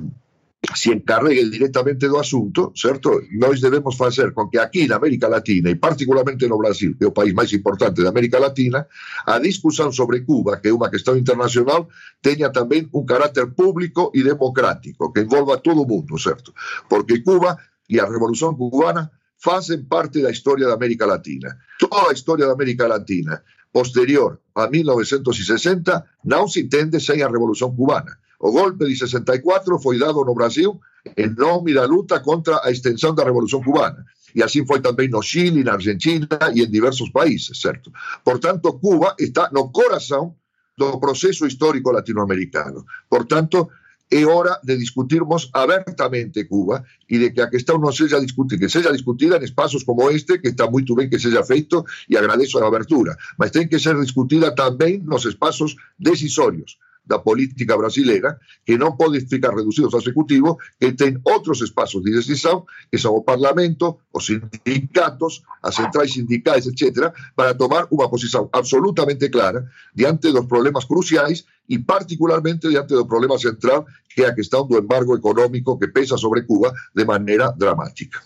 se 0.73 0.93
encarregue 0.93 1.45
directamente 1.51 2.09
do 2.09 2.19
asunto, 2.19 2.73
certo? 2.75 3.21
Nós 3.33 3.61
debemos 3.61 3.97
facer 3.97 4.33
con 4.33 4.49
que 4.49 4.59
aquí 4.59 4.89
na 4.89 4.97
América 4.97 5.29
Latina 5.29 5.69
e 5.69 5.77
particularmente 5.77 6.49
no 6.49 6.57
Brasil, 6.57 6.97
que 6.97 7.05
é 7.05 7.09
o 7.09 7.17
país 7.17 7.35
máis 7.35 7.53
importante 7.53 8.01
da 8.01 8.09
América 8.09 8.41
Latina, 8.41 8.89
a 9.27 9.39
discusión 9.39 9.93
sobre 9.93 10.25
Cuba, 10.25 10.61
que 10.61 10.69
é 10.69 10.75
unha 10.75 10.89
questão 10.89 11.19
internacional, 11.19 11.89
teña 12.25 12.49
tamén 12.49 12.89
un 12.97 13.05
carácter 13.05 13.53
público 13.53 14.09
e 14.17 14.25
democrático, 14.25 15.13
que 15.13 15.29
envolva 15.29 15.61
todo 15.61 15.85
o 15.85 15.89
mundo, 15.89 16.17
certo? 16.17 16.57
Porque 16.89 17.21
Cuba 17.21 17.61
e 17.85 18.01
a 18.01 18.09
Revolución 18.09 18.57
Cubana 18.57 19.13
facen 19.37 19.85
parte 19.85 20.25
da 20.25 20.33
historia 20.33 20.65
da 20.65 20.79
América 20.79 21.05
Latina. 21.05 21.53
Toda 21.77 22.09
a 22.09 22.17
historia 22.17 22.49
da 22.49 22.57
América 22.57 22.89
Latina 22.89 23.45
posterior 23.69 24.41
a 24.55 24.71
1960 24.71 26.25
non 26.31 26.47
se 26.49 26.65
entende 26.65 27.03
sen 27.03 27.21
a 27.21 27.29
Revolución 27.29 27.75
Cubana 27.75 28.24
O 28.45 28.53
golpe 28.53 28.85
de 28.85 28.95
64 28.95 29.81
foi 29.81 29.97
dado 29.99 30.23
no 30.23 30.35
Brasil 30.35 30.79
en 31.17 31.33
nome 31.33 31.73
da 31.73 31.87
luta 31.87 32.21
contra 32.21 32.61
a 32.63 32.71
extensão 32.71 33.15
da 33.15 33.25
Revolución 33.25 33.65
Cubana. 33.65 34.05
E 34.37 34.43
assim 34.43 34.67
foi 34.67 34.81
também 34.85 35.09
no 35.09 35.23
Chile, 35.23 35.65
na 35.65 35.73
Argentina 35.73 36.29
e 36.55 36.61
em 36.61 36.71
diversos 36.71 37.09
países, 37.09 37.59
certo? 37.59 37.91
Portanto, 38.23 38.75
Cuba 38.75 39.17
está 39.19 39.49
no 39.51 39.73
coração 39.73 40.37
do 40.77 41.01
processo 41.01 41.47
histórico 41.47 41.91
latino-americano. 41.91 42.85
Portanto, 43.09 43.71
é 44.11 44.27
hora 44.27 44.61
de 44.63 44.77
discutirmos 44.77 45.49
abertamente 45.55 46.45
Cuba 46.45 46.85
e 47.09 47.19
de 47.19 47.31
que 47.31 47.41
a 47.41 47.49
questão 47.49 47.79
non 47.81 47.97
seja 47.97 48.21
discutida, 48.21 48.61
que 48.61 48.69
seja 48.69 48.93
discutida 48.93 49.41
en 49.41 49.45
espaços 49.49 49.89
como 49.89 50.13
este, 50.13 50.37
que 50.37 50.53
está 50.53 50.69
moito 50.69 50.93
ben 50.93 51.09
que 51.09 51.17
seja 51.17 51.41
feito 51.49 51.81
e 52.11 52.17
agradezo 52.21 52.61
a 52.61 52.69
abertura, 52.69 53.17
mas 53.41 53.57
ten 53.57 53.73
que 53.73 53.81
ser 53.81 53.97
discutida 53.97 54.53
tamén 54.53 55.01
nos 55.09 55.25
espaços 55.25 55.81
decisorios, 55.97 56.77
da 57.05 57.21
política 57.21 57.77
brasileira 57.77 58.41
que 58.65 58.81
non 58.81 58.97
pode 58.97 59.21
ficar 59.29 59.53
reducidos 59.53 59.93
ao 59.93 60.01
Executivo, 60.01 60.57
que 60.81 60.97
ten 60.97 61.21
outros 61.29 61.61
espazos 61.61 62.01
de 62.01 62.17
decisión, 62.17 62.65
que 62.89 62.97
son 62.97 63.13
o 63.13 63.23
Parlamento, 63.23 64.01
os 64.11 64.27
sindicatos, 64.27 65.45
as 65.61 65.77
centrais 65.77 66.17
sindicais, 66.17 66.65
etc., 66.65 67.13
para 67.37 67.53
tomar 67.53 67.87
unha 67.93 68.09
posición 68.09 68.49
absolutamente 68.51 69.29
clara 69.29 69.69
diante 69.93 70.33
dos 70.33 70.49
problemas 70.49 70.89
cruciais 70.89 71.45
e 71.69 71.81
particularmente 71.81 72.69
diante 72.69 72.97
do 72.97 73.09
problema 73.09 73.37
central 73.37 73.85
que 74.15 74.23
é 74.23 74.29
a 74.29 74.35
questão 74.35 74.67
do 74.67 74.79
embargo 74.79 75.17
económico 75.17 75.79
que 75.79 75.89
pesa 75.89 76.17
sobre 76.17 76.47
Cuba 76.47 76.73
de 76.95 77.05
maneira 77.05 77.53
dramática. 77.57 78.23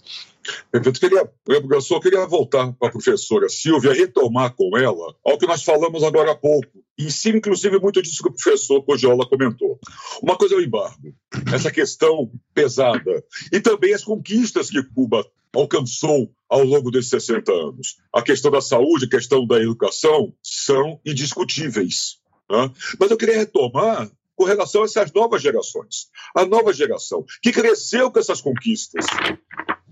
Perfeito. 0.71 1.01
Queria, 1.01 1.31
eu 1.47 1.81
só 1.81 2.01
queria 2.01 2.27
voltar 2.27 2.73
para 2.73 2.89
a 2.89 2.93
professora 2.93 3.49
Silvia, 3.49 3.93
retomar 3.93 4.55
com 4.55 4.77
ela 4.77 5.15
ao 5.25 5.39
que 5.39 5.47
nós 5.47 5.63
falamos 5.63 6.03
agora 6.03 6.33
há 6.33 6.35
pouco, 6.35 6.85
em 6.99 7.11
cima, 7.11 7.39
inclusive, 7.39 7.79
muito 7.79 8.03
disso 8.03 8.23
que 8.23 8.29
o 8.29 8.33
professor 8.33 8.83
Cogiola 8.83 9.29
comentou. 9.29 9.79
Uma 10.23 10.37
coisa 10.37 10.55
é 10.55 10.59
o 10.59 10.63
embargo, 10.63 11.15
essa 11.55 11.71
questão 11.71 12.31
pesada, 12.53 13.25
e 13.53 13.61
também 13.61 13.95
as 13.95 14.03
conquistas 14.03 14.69
que 14.69 14.83
Cuba 14.83 15.25
alcançou 15.55 16.31
ao 16.49 16.65
longo 16.65 16.91
desses 16.91 17.11
60 17.11 17.53
anos. 17.53 17.97
A 18.13 18.23
questão 18.23 18.51
da 18.51 18.61
saúde, 18.61 19.07
a 19.07 19.11
questão 19.11 19.47
da 19.47 19.61
educação 19.61 20.35
são 20.43 21.01
indiscutíveis. 21.05 22.19
Né? 22.51 22.71
Mas 22.99 23.11
eu 23.11 23.17
queria 23.17 23.39
retomar 23.39 24.11
com 24.35 24.45
relação 24.45 24.83
a 24.83 24.85
essas 24.85 25.13
novas 25.13 25.43
gerações. 25.43 26.09
A 26.35 26.45
nova 26.45 26.73
geração 26.73 27.25
que 27.43 27.53
cresceu 27.53 28.11
com 28.11 28.21
essas 28.21 28.41
conquistas, 28.41 29.05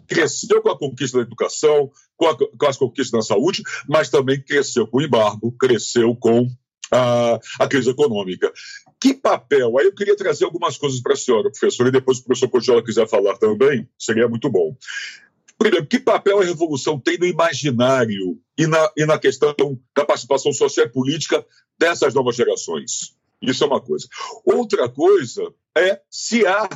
cresceu 0.06 0.62
com 0.62 0.70
a 0.70 0.78
conquista 0.78 1.18
da 1.18 1.24
educação, 1.24 1.90
com, 2.16 2.26
a, 2.26 2.36
com 2.36 2.66
as 2.66 2.76
conquistas 2.76 3.12
da 3.12 3.22
saúde, 3.22 3.62
mas 3.88 4.08
também 4.08 4.42
cresceu 4.42 4.86
com 4.86 4.98
o 4.98 5.02
embargo, 5.02 5.52
cresceu 5.58 6.14
com 6.16 6.48
a, 6.92 7.38
a 7.60 7.68
crise 7.68 7.90
econômica. 7.90 8.52
Que 9.00 9.14
papel? 9.14 9.78
Aí 9.78 9.86
eu 9.86 9.94
queria 9.94 10.16
trazer 10.16 10.44
algumas 10.44 10.78
coisas 10.78 11.00
para 11.00 11.12
a 11.12 11.16
senhora, 11.16 11.50
professor, 11.50 11.86
e 11.86 11.90
depois 11.90 12.18
se 12.18 12.22
o 12.22 12.26
professor 12.26 12.48
Cogiola 12.48 12.84
quiser 12.84 13.08
falar 13.08 13.36
também, 13.36 13.88
seria 13.98 14.28
muito 14.28 14.50
bom. 14.50 14.76
Primeiro, 15.58 15.86
que 15.86 15.98
papel 15.98 16.40
a 16.40 16.44
revolução 16.44 17.00
tem 17.00 17.18
no 17.18 17.26
imaginário 17.26 18.38
e 18.58 18.66
na, 18.66 18.92
e 18.96 19.06
na 19.06 19.18
questão 19.18 19.54
da 19.96 20.04
participação 20.04 20.52
social 20.52 20.86
e 20.86 20.90
política 20.90 21.44
dessas 21.78 22.14
novas 22.14 22.36
gerações? 22.36 23.16
Isso 23.40 23.64
é 23.64 23.66
uma 23.66 23.80
coisa. 23.80 24.06
Outra 24.44 24.88
coisa 24.88 25.52
é 25.76 26.00
se 26.10 26.46
há 26.46 26.68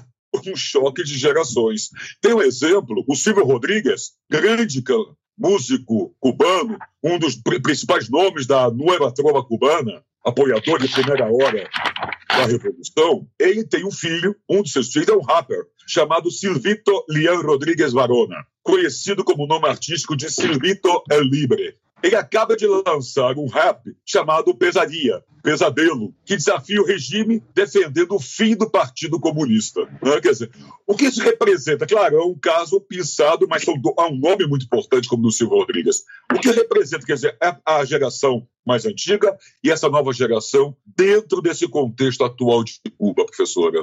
um 0.46 0.56
choque 0.56 1.02
de 1.02 1.18
gerações. 1.18 1.90
Tem 2.20 2.34
um 2.34 2.42
exemplo, 2.42 3.04
o 3.08 3.14
Silvio 3.14 3.44
Rodrigues, 3.44 4.12
grande 4.30 4.82
músico 5.38 6.14
cubano, 6.20 6.78
um 7.02 7.18
dos 7.18 7.34
principais 7.34 8.08
nomes 8.08 8.46
da 8.46 8.70
Nueva 8.70 9.12
Trova 9.12 9.42
cubana, 9.42 10.04
apoiador 10.24 10.78
de 10.78 10.88
primeira 10.88 11.26
hora 11.32 11.68
da 12.28 12.46
Revolução, 12.46 13.26
ele 13.38 13.64
tem 13.64 13.84
um 13.84 13.90
filho, 13.90 14.36
um 14.48 14.62
dos 14.62 14.72
seus 14.72 14.92
filhos 14.92 15.08
é 15.08 15.14
um 15.14 15.22
rapper, 15.22 15.64
chamado 15.86 16.30
Silvito 16.30 17.04
Lian 17.08 17.40
Rodrigues 17.40 17.92
Varona, 17.92 18.36
conhecido 18.62 19.24
como 19.24 19.46
nome 19.46 19.66
artístico 19.66 20.16
de 20.16 20.30
Silvito 20.30 21.02
El 21.10 21.22
Libre. 21.22 21.76
Ele 22.02 22.16
acaba 22.16 22.56
de 22.56 22.66
lançar 22.66 23.36
um 23.36 23.46
rap 23.46 23.82
chamado 24.04 24.54
Pesaria, 24.54 25.22
Pesadelo, 25.42 26.14
que 26.24 26.36
desafia 26.36 26.80
o 26.80 26.84
regime 26.84 27.42
defendendo 27.54 28.14
o 28.14 28.20
fim 28.20 28.54
do 28.54 28.70
Partido 28.70 29.18
Comunista. 29.18 29.82
Né? 30.02 30.20
Quer 30.20 30.32
dizer, 30.32 30.50
o 30.86 30.94
que 30.94 31.06
isso 31.06 31.22
representa? 31.22 31.86
Claro, 31.86 32.16
é 32.16 32.24
um 32.24 32.38
caso 32.38 32.80
pensado, 32.80 33.46
mas 33.48 33.64
há 33.66 34.06
um 34.06 34.16
nome 34.16 34.46
muito 34.46 34.64
importante 34.64 35.08
como 35.08 35.22
do 35.22 35.30
Silvio 35.30 35.58
Rodrigues. 35.58 36.04
O 36.32 36.38
que 36.38 36.50
representa? 36.50 37.06
Quer 37.06 37.14
dizer, 37.14 37.36
é 37.42 37.56
a 37.64 37.84
geração 37.84 38.46
mais 38.66 38.84
antiga 38.84 39.36
e 39.64 39.70
essa 39.70 39.88
nova 39.88 40.12
geração 40.12 40.76
dentro 40.96 41.40
desse 41.40 41.66
contexto 41.68 42.24
atual 42.24 42.62
de 42.62 42.80
Cuba, 42.98 43.24
professora. 43.24 43.82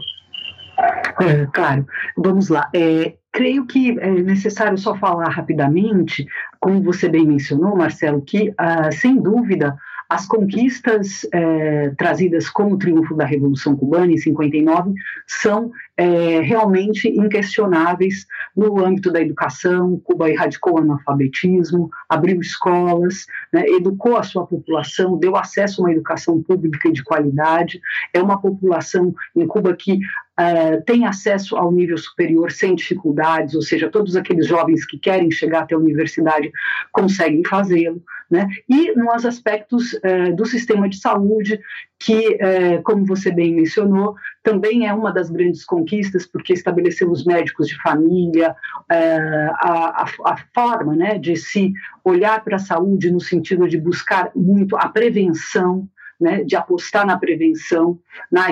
É, 1.19 1.45
claro, 1.51 1.85
vamos 2.15 2.49
lá. 2.49 2.69
É, 2.73 3.15
creio 3.31 3.65
que 3.65 3.99
é 3.99 4.09
necessário 4.09 4.77
só 4.77 4.95
falar 4.95 5.29
rapidamente, 5.29 6.27
como 6.59 6.81
você 6.81 7.09
bem 7.09 7.25
mencionou, 7.25 7.75
Marcelo, 7.75 8.21
que, 8.21 8.53
ah, 8.57 8.91
sem 8.91 9.19
dúvida, 9.19 9.75
as 10.09 10.25
conquistas 10.25 11.27
é, 11.33 11.89
trazidas 11.97 12.49
com 12.49 12.71
o 12.71 12.77
triunfo 12.77 13.13
da 13.15 13.25
Revolução 13.25 13.75
Cubana 13.75 14.11
em 14.11 14.17
59 14.17 14.93
são 15.25 15.71
é, 15.97 16.41
realmente 16.41 17.09
inquestionáveis 17.09 18.27
no 18.55 18.85
âmbito 18.85 19.11
da 19.11 19.19
educação. 19.19 19.99
Cuba 20.03 20.29
erradicou 20.29 20.75
o 20.75 20.77
analfabetismo, 20.77 21.89
abriu 22.07 22.39
escolas, 22.39 23.25
né, 23.51 23.65
educou 23.67 24.15
a 24.15 24.23
sua 24.23 24.45
população, 24.45 25.17
deu 25.17 25.35
acesso 25.35 25.81
a 25.81 25.85
uma 25.85 25.91
educação 25.91 26.41
pública 26.43 26.91
de 26.91 27.03
qualidade. 27.03 27.81
É 28.13 28.21
uma 28.21 28.39
população 28.39 29.13
em 29.35 29.47
Cuba 29.47 29.75
que 29.75 29.99
Uh, 30.39 30.83
tem 30.85 31.03
acesso 31.07 31.57
ao 31.57 31.71
nível 31.71 31.97
superior 31.97 32.51
sem 32.51 32.75
dificuldades, 32.75 33.55
ou 33.55 33.61
seja, 33.63 33.89
todos 33.89 34.15
aqueles 34.15 34.45
jovens 34.45 34.85
que 34.85 34.99
querem 34.99 35.31
chegar 35.31 35.61
até 35.61 35.73
a 35.73 35.79
universidade 35.79 36.51
conseguem 36.91 37.43
fazê-lo. 37.43 38.03
Né? 38.29 38.47
E 38.69 38.93
nos 38.93 39.25
aspectos 39.25 39.93
uh, 39.93 40.35
do 40.35 40.45
sistema 40.45 40.87
de 40.87 40.99
saúde, 40.99 41.59
que, 41.99 42.35
uh, 42.35 42.83
como 42.83 43.05
você 43.05 43.31
bem 43.31 43.55
mencionou, 43.55 44.15
também 44.43 44.87
é 44.87 44.93
uma 44.93 45.11
das 45.11 45.29
grandes 45.29 45.65
conquistas, 45.65 46.25
porque 46.25 46.53
estabeleceu 46.53 47.09
os 47.09 47.25
médicos 47.25 47.67
de 47.67 47.81
família, 47.81 48.55
a, 48.89 50.05
a, 50.05 50.05
a, 50.25 50.37
forma 50.53 50.95
né, 50.95 51.17
de 51.17 51.35
se 51.35 51.73
olhar 52.03 52.43
para 52.43 52.55
a 52.55 52.59
saúde 52.59 53.11
no 53.11 53.19
sentido 53.19 53.67
de 53.67 53.77
buscar 53.77 54.31
muito 54.35 54.77
a 54.77 54.87
prevenção, 54.87 55.87
né, 56.19 56.43
de 56.43 56.55
apostar 56.55 57.05
na 57.05 57.17
prevenção, 57.17 57.99
na 58.31 58.47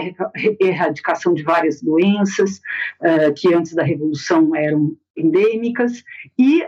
erradicação 0.60 1.34
de 1.34 1.44
várias 1.44 1.82
doenças 1.82 2.62
uh, 3.02 3.34
que 3.36 3.54
antes 3.54 3.74
da 3.74 3.84
Revolução 3.84 4.56
eram 4.56 4.96
endêmicas, 5.18 6.04
e, 6.38 6.62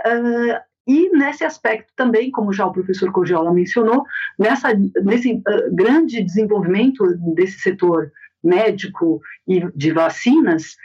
e 0.88 1.10
nesse 1.10 1.44
aspecto 1.44 1.92
também, 1.96 2.32
como 2.32 2.54
já 2.54 2.66
o 2.66 2.72
professor 2.72 3.12
Cogiola 3.12 3.54
mencionou, 3.54 4.04
nessa, 4.40 4.70
nesse 5.04 5.34
uh, 5.34 5.76
grande 5.76 6.24
desenvolvimento 6.24 7.06
desse 7.36 7.60
setor 7.60 8.12
médico 8.44 9.20
e 9.48 9.68
de 9.76 9.92
vacinas, 9.92 10.78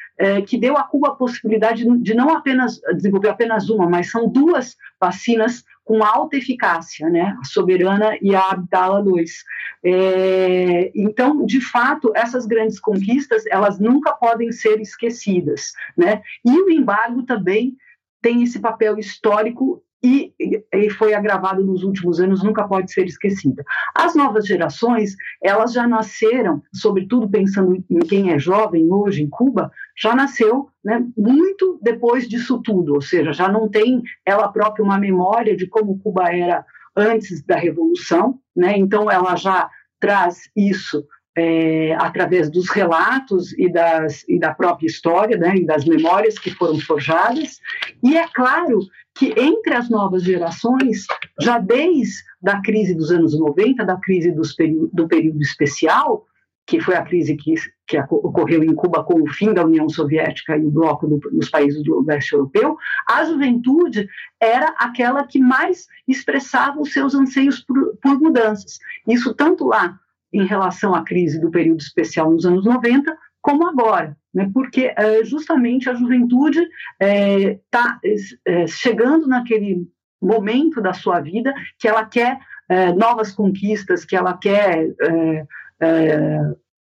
que 0.47 0.59
deu 0.59 0.77
a 0.77 0.85
Cuba 0.85 1.09
a 1.09 1.15
possibilidade 1.15 1.85
de 2.01 2.15
não 2.15 2.31
apenas 2.31 2.81
desenvolver 2.95 3.29
apenas 3.29 3.69
uma, 3.69 3.89
mas 3.89 4.11
são 4.11 4.29
duas 4.29 4.77
vacinas 5.01 5.65
com 5.85 6.05
alta 6.05 6.37
eficácia, 6.37 7.09
né? 7.09 7.37
A 7.41 7.45
Soberana 7.45 8.17
e 8.23 8.35
a 8.35 8.51
Abdala 8.51 9.03
2. 9.03 9.45
É, 9.85 10.93
então, 10.95 11.45
de 11.45 11.61
fato, 11.61 12.13
essas 12.15 12.47
grandes 12.47 12.79
conquistas, 12.79 13.45
elas 13.47 13.81
nunca 13.81 14.13
podem 14.13 14.53
ser 14.53 14.81
esquecidas, 14.81 15.73
né? 15.97 16.23
E 16.45 16.57
o 16.57 16.71
embargo 16.71 17.25
também 17.25 17.77
tem 18.21 18.43
esse 18.45 18.61
papel 18.61 18.99
histórico 18.99 19.83
e, 20.03 20.35
e, 20.73 20.91
foi 20.91 21.15
agravado 21.15 21.65
nos 21.65 21.85
últimos 21.85 22.19
anos, 22.21 22.43
nunca 22.43 22.67
pode 22.67 22.93
ser 22.93 23.07
esquecida. 23.07 23.63
As 23.95 24.17
novas 24.17 24.47
gerações, 24.47 25.15
elas 25.41 25.73
já 25.73 25.87
nasceram, 25.87 26.61
sobretudo 26.75 27.31
pensando 27.31 27.77
em 27.89 28.01
quem 28.01 28.33
é 28.33 28.39
jovem 28.39 28.93
hoje 28.93 29.23
em 29.23 29.31
Cuba, 29.31 29.71
já 29.97 30.15
nasceu 30.15 30.69
né, 30.85 31.05
muito 31.17 31.79
depois 31.81 32.29
disso 32.29 32.61
tudo, 32.63 32.95
ou 32.95 33.01
seja, 33.01 33.33
já 33.33 33.49
não 33.49 33.69
tem 33.69 34.03
ela 34.27 34.49
própria 34.49 34.85
uma 34.85 34.99
memória 34.99 35.57
de 35.57 35.69
como 35.69 35.99
Cuba 36.01 36.35
era 36.35 36.65
antes 36.97 37.45
da 37.45 37.57
Revolução, 37.57 38.41
né, 38.57 38.77
então 38.77 39.09
ela 39.09 39.37
já 39.37 39.71
traz 40.01 40.51
isso 40.57 41.07
é, 41.37 41.95
através 41.95 42.51
dos 42.51 42.69
relatos 42.71 43.57
e, 43.59 43.71
das, 43.71 44.25
e 44.29 44.39
da 44.39 44.55
própria 44.55 44.87
história, 44.87 45.37
né, 45.37 45.57
e 45.57 45.67
das 45.67 45.85
memórias 45.85 46.39
que 46.39 46.51
foram 46.51 46.79
forjadas, 46.79 47.59
e 48.03 48.17
é 48.17 48.27
claro 48.29 48.81
que 49.15 49.33
entre 49.39 49.75
as 49.75 49.89
novas 49.89 50.23
gerações, 50.23 51.07
já 51.41 51.59
desde 51.59 52.23
a 52.47 52.61
crise 52.63 52.95
dos 52.95 53.11
anos 53.11 53.39
90, 53.39 53.85
da 53.85 53.97
crise 53.97 54.35
período, 54.57 54.91
do 54.93 55.09
período 55.09 55.41
especial, 55.41 56.27
que 56.67 56.81
foi 56.81 56.95
a 56.95 57.03
crise 57.03 57.37
que, 57.37 57.55
que 57.87 57.99
ocorreu 57.99 58.63
em 58.63 58.75
Cuba 58.75 59.03
com 59.03 59.21
o 59.21 59.29
fim 59.29 59.53
da 59.53 59.65
União 59.65 59.89
Soviética 59.89 60.57
e 60.57 60.65
o 60.65 60.71
bloco 60.71 61.07
do, 61.07 61.19
dos 61.19 61.51
países 61.51 61.83
do 61.83 62.03
leste 62.05 62.33
europeu, 62.33 62.77
a 63.09 63.25
juventude 63.25 64.09
era 64.41 64.69
aquela 64.79 65.27
que 65.27 65.41
mais 65.41 65.87
expressava 66.07 66.81
os 66.81 66.93
seus 66.93 67.15
anseios 67.15 67.61
por, 67.61 67.97
por 68.01 68.19
mudanças. 68.21 68.79
Isso 69.07 69.35
tanto 69.35 69.67
lá 69.67 69.99
em 70.33 70.47
relação 70.47 70.95
à 70.95 71.05
crise 71.05 71.41
do 71.41 71.51
período 71.51 71.81
especial 71.81 72.31
nos 72.31 72.47
anos 72.47 72.65
90, 72.65 73.17
como 73.41 73.67
agora, 73.67 74.17
né? 74.33 74.49
porque 74.55 74.93
é, 74.97 75.25
justamente 75.25 75.91
a 75.91 75.95
juventude 75.95 76.61
está 77.01 77.99
é, 78.05 78.15
é, 78.63 78.67
chegando 78.67 79.27
naquele 79.27 79.87
momento 80.21 80.81
da 80.81 80.93
sua 80.93 81.21
vida 81.21 81.53
que 81.79 81.89
ela 81.89 82.05
quer 82.05 82.39
novas 82.97 83.33
conquistas, 83.33 84.03
que 84.03 84.17
ela 84.17 84.39
quer 84.39 84.95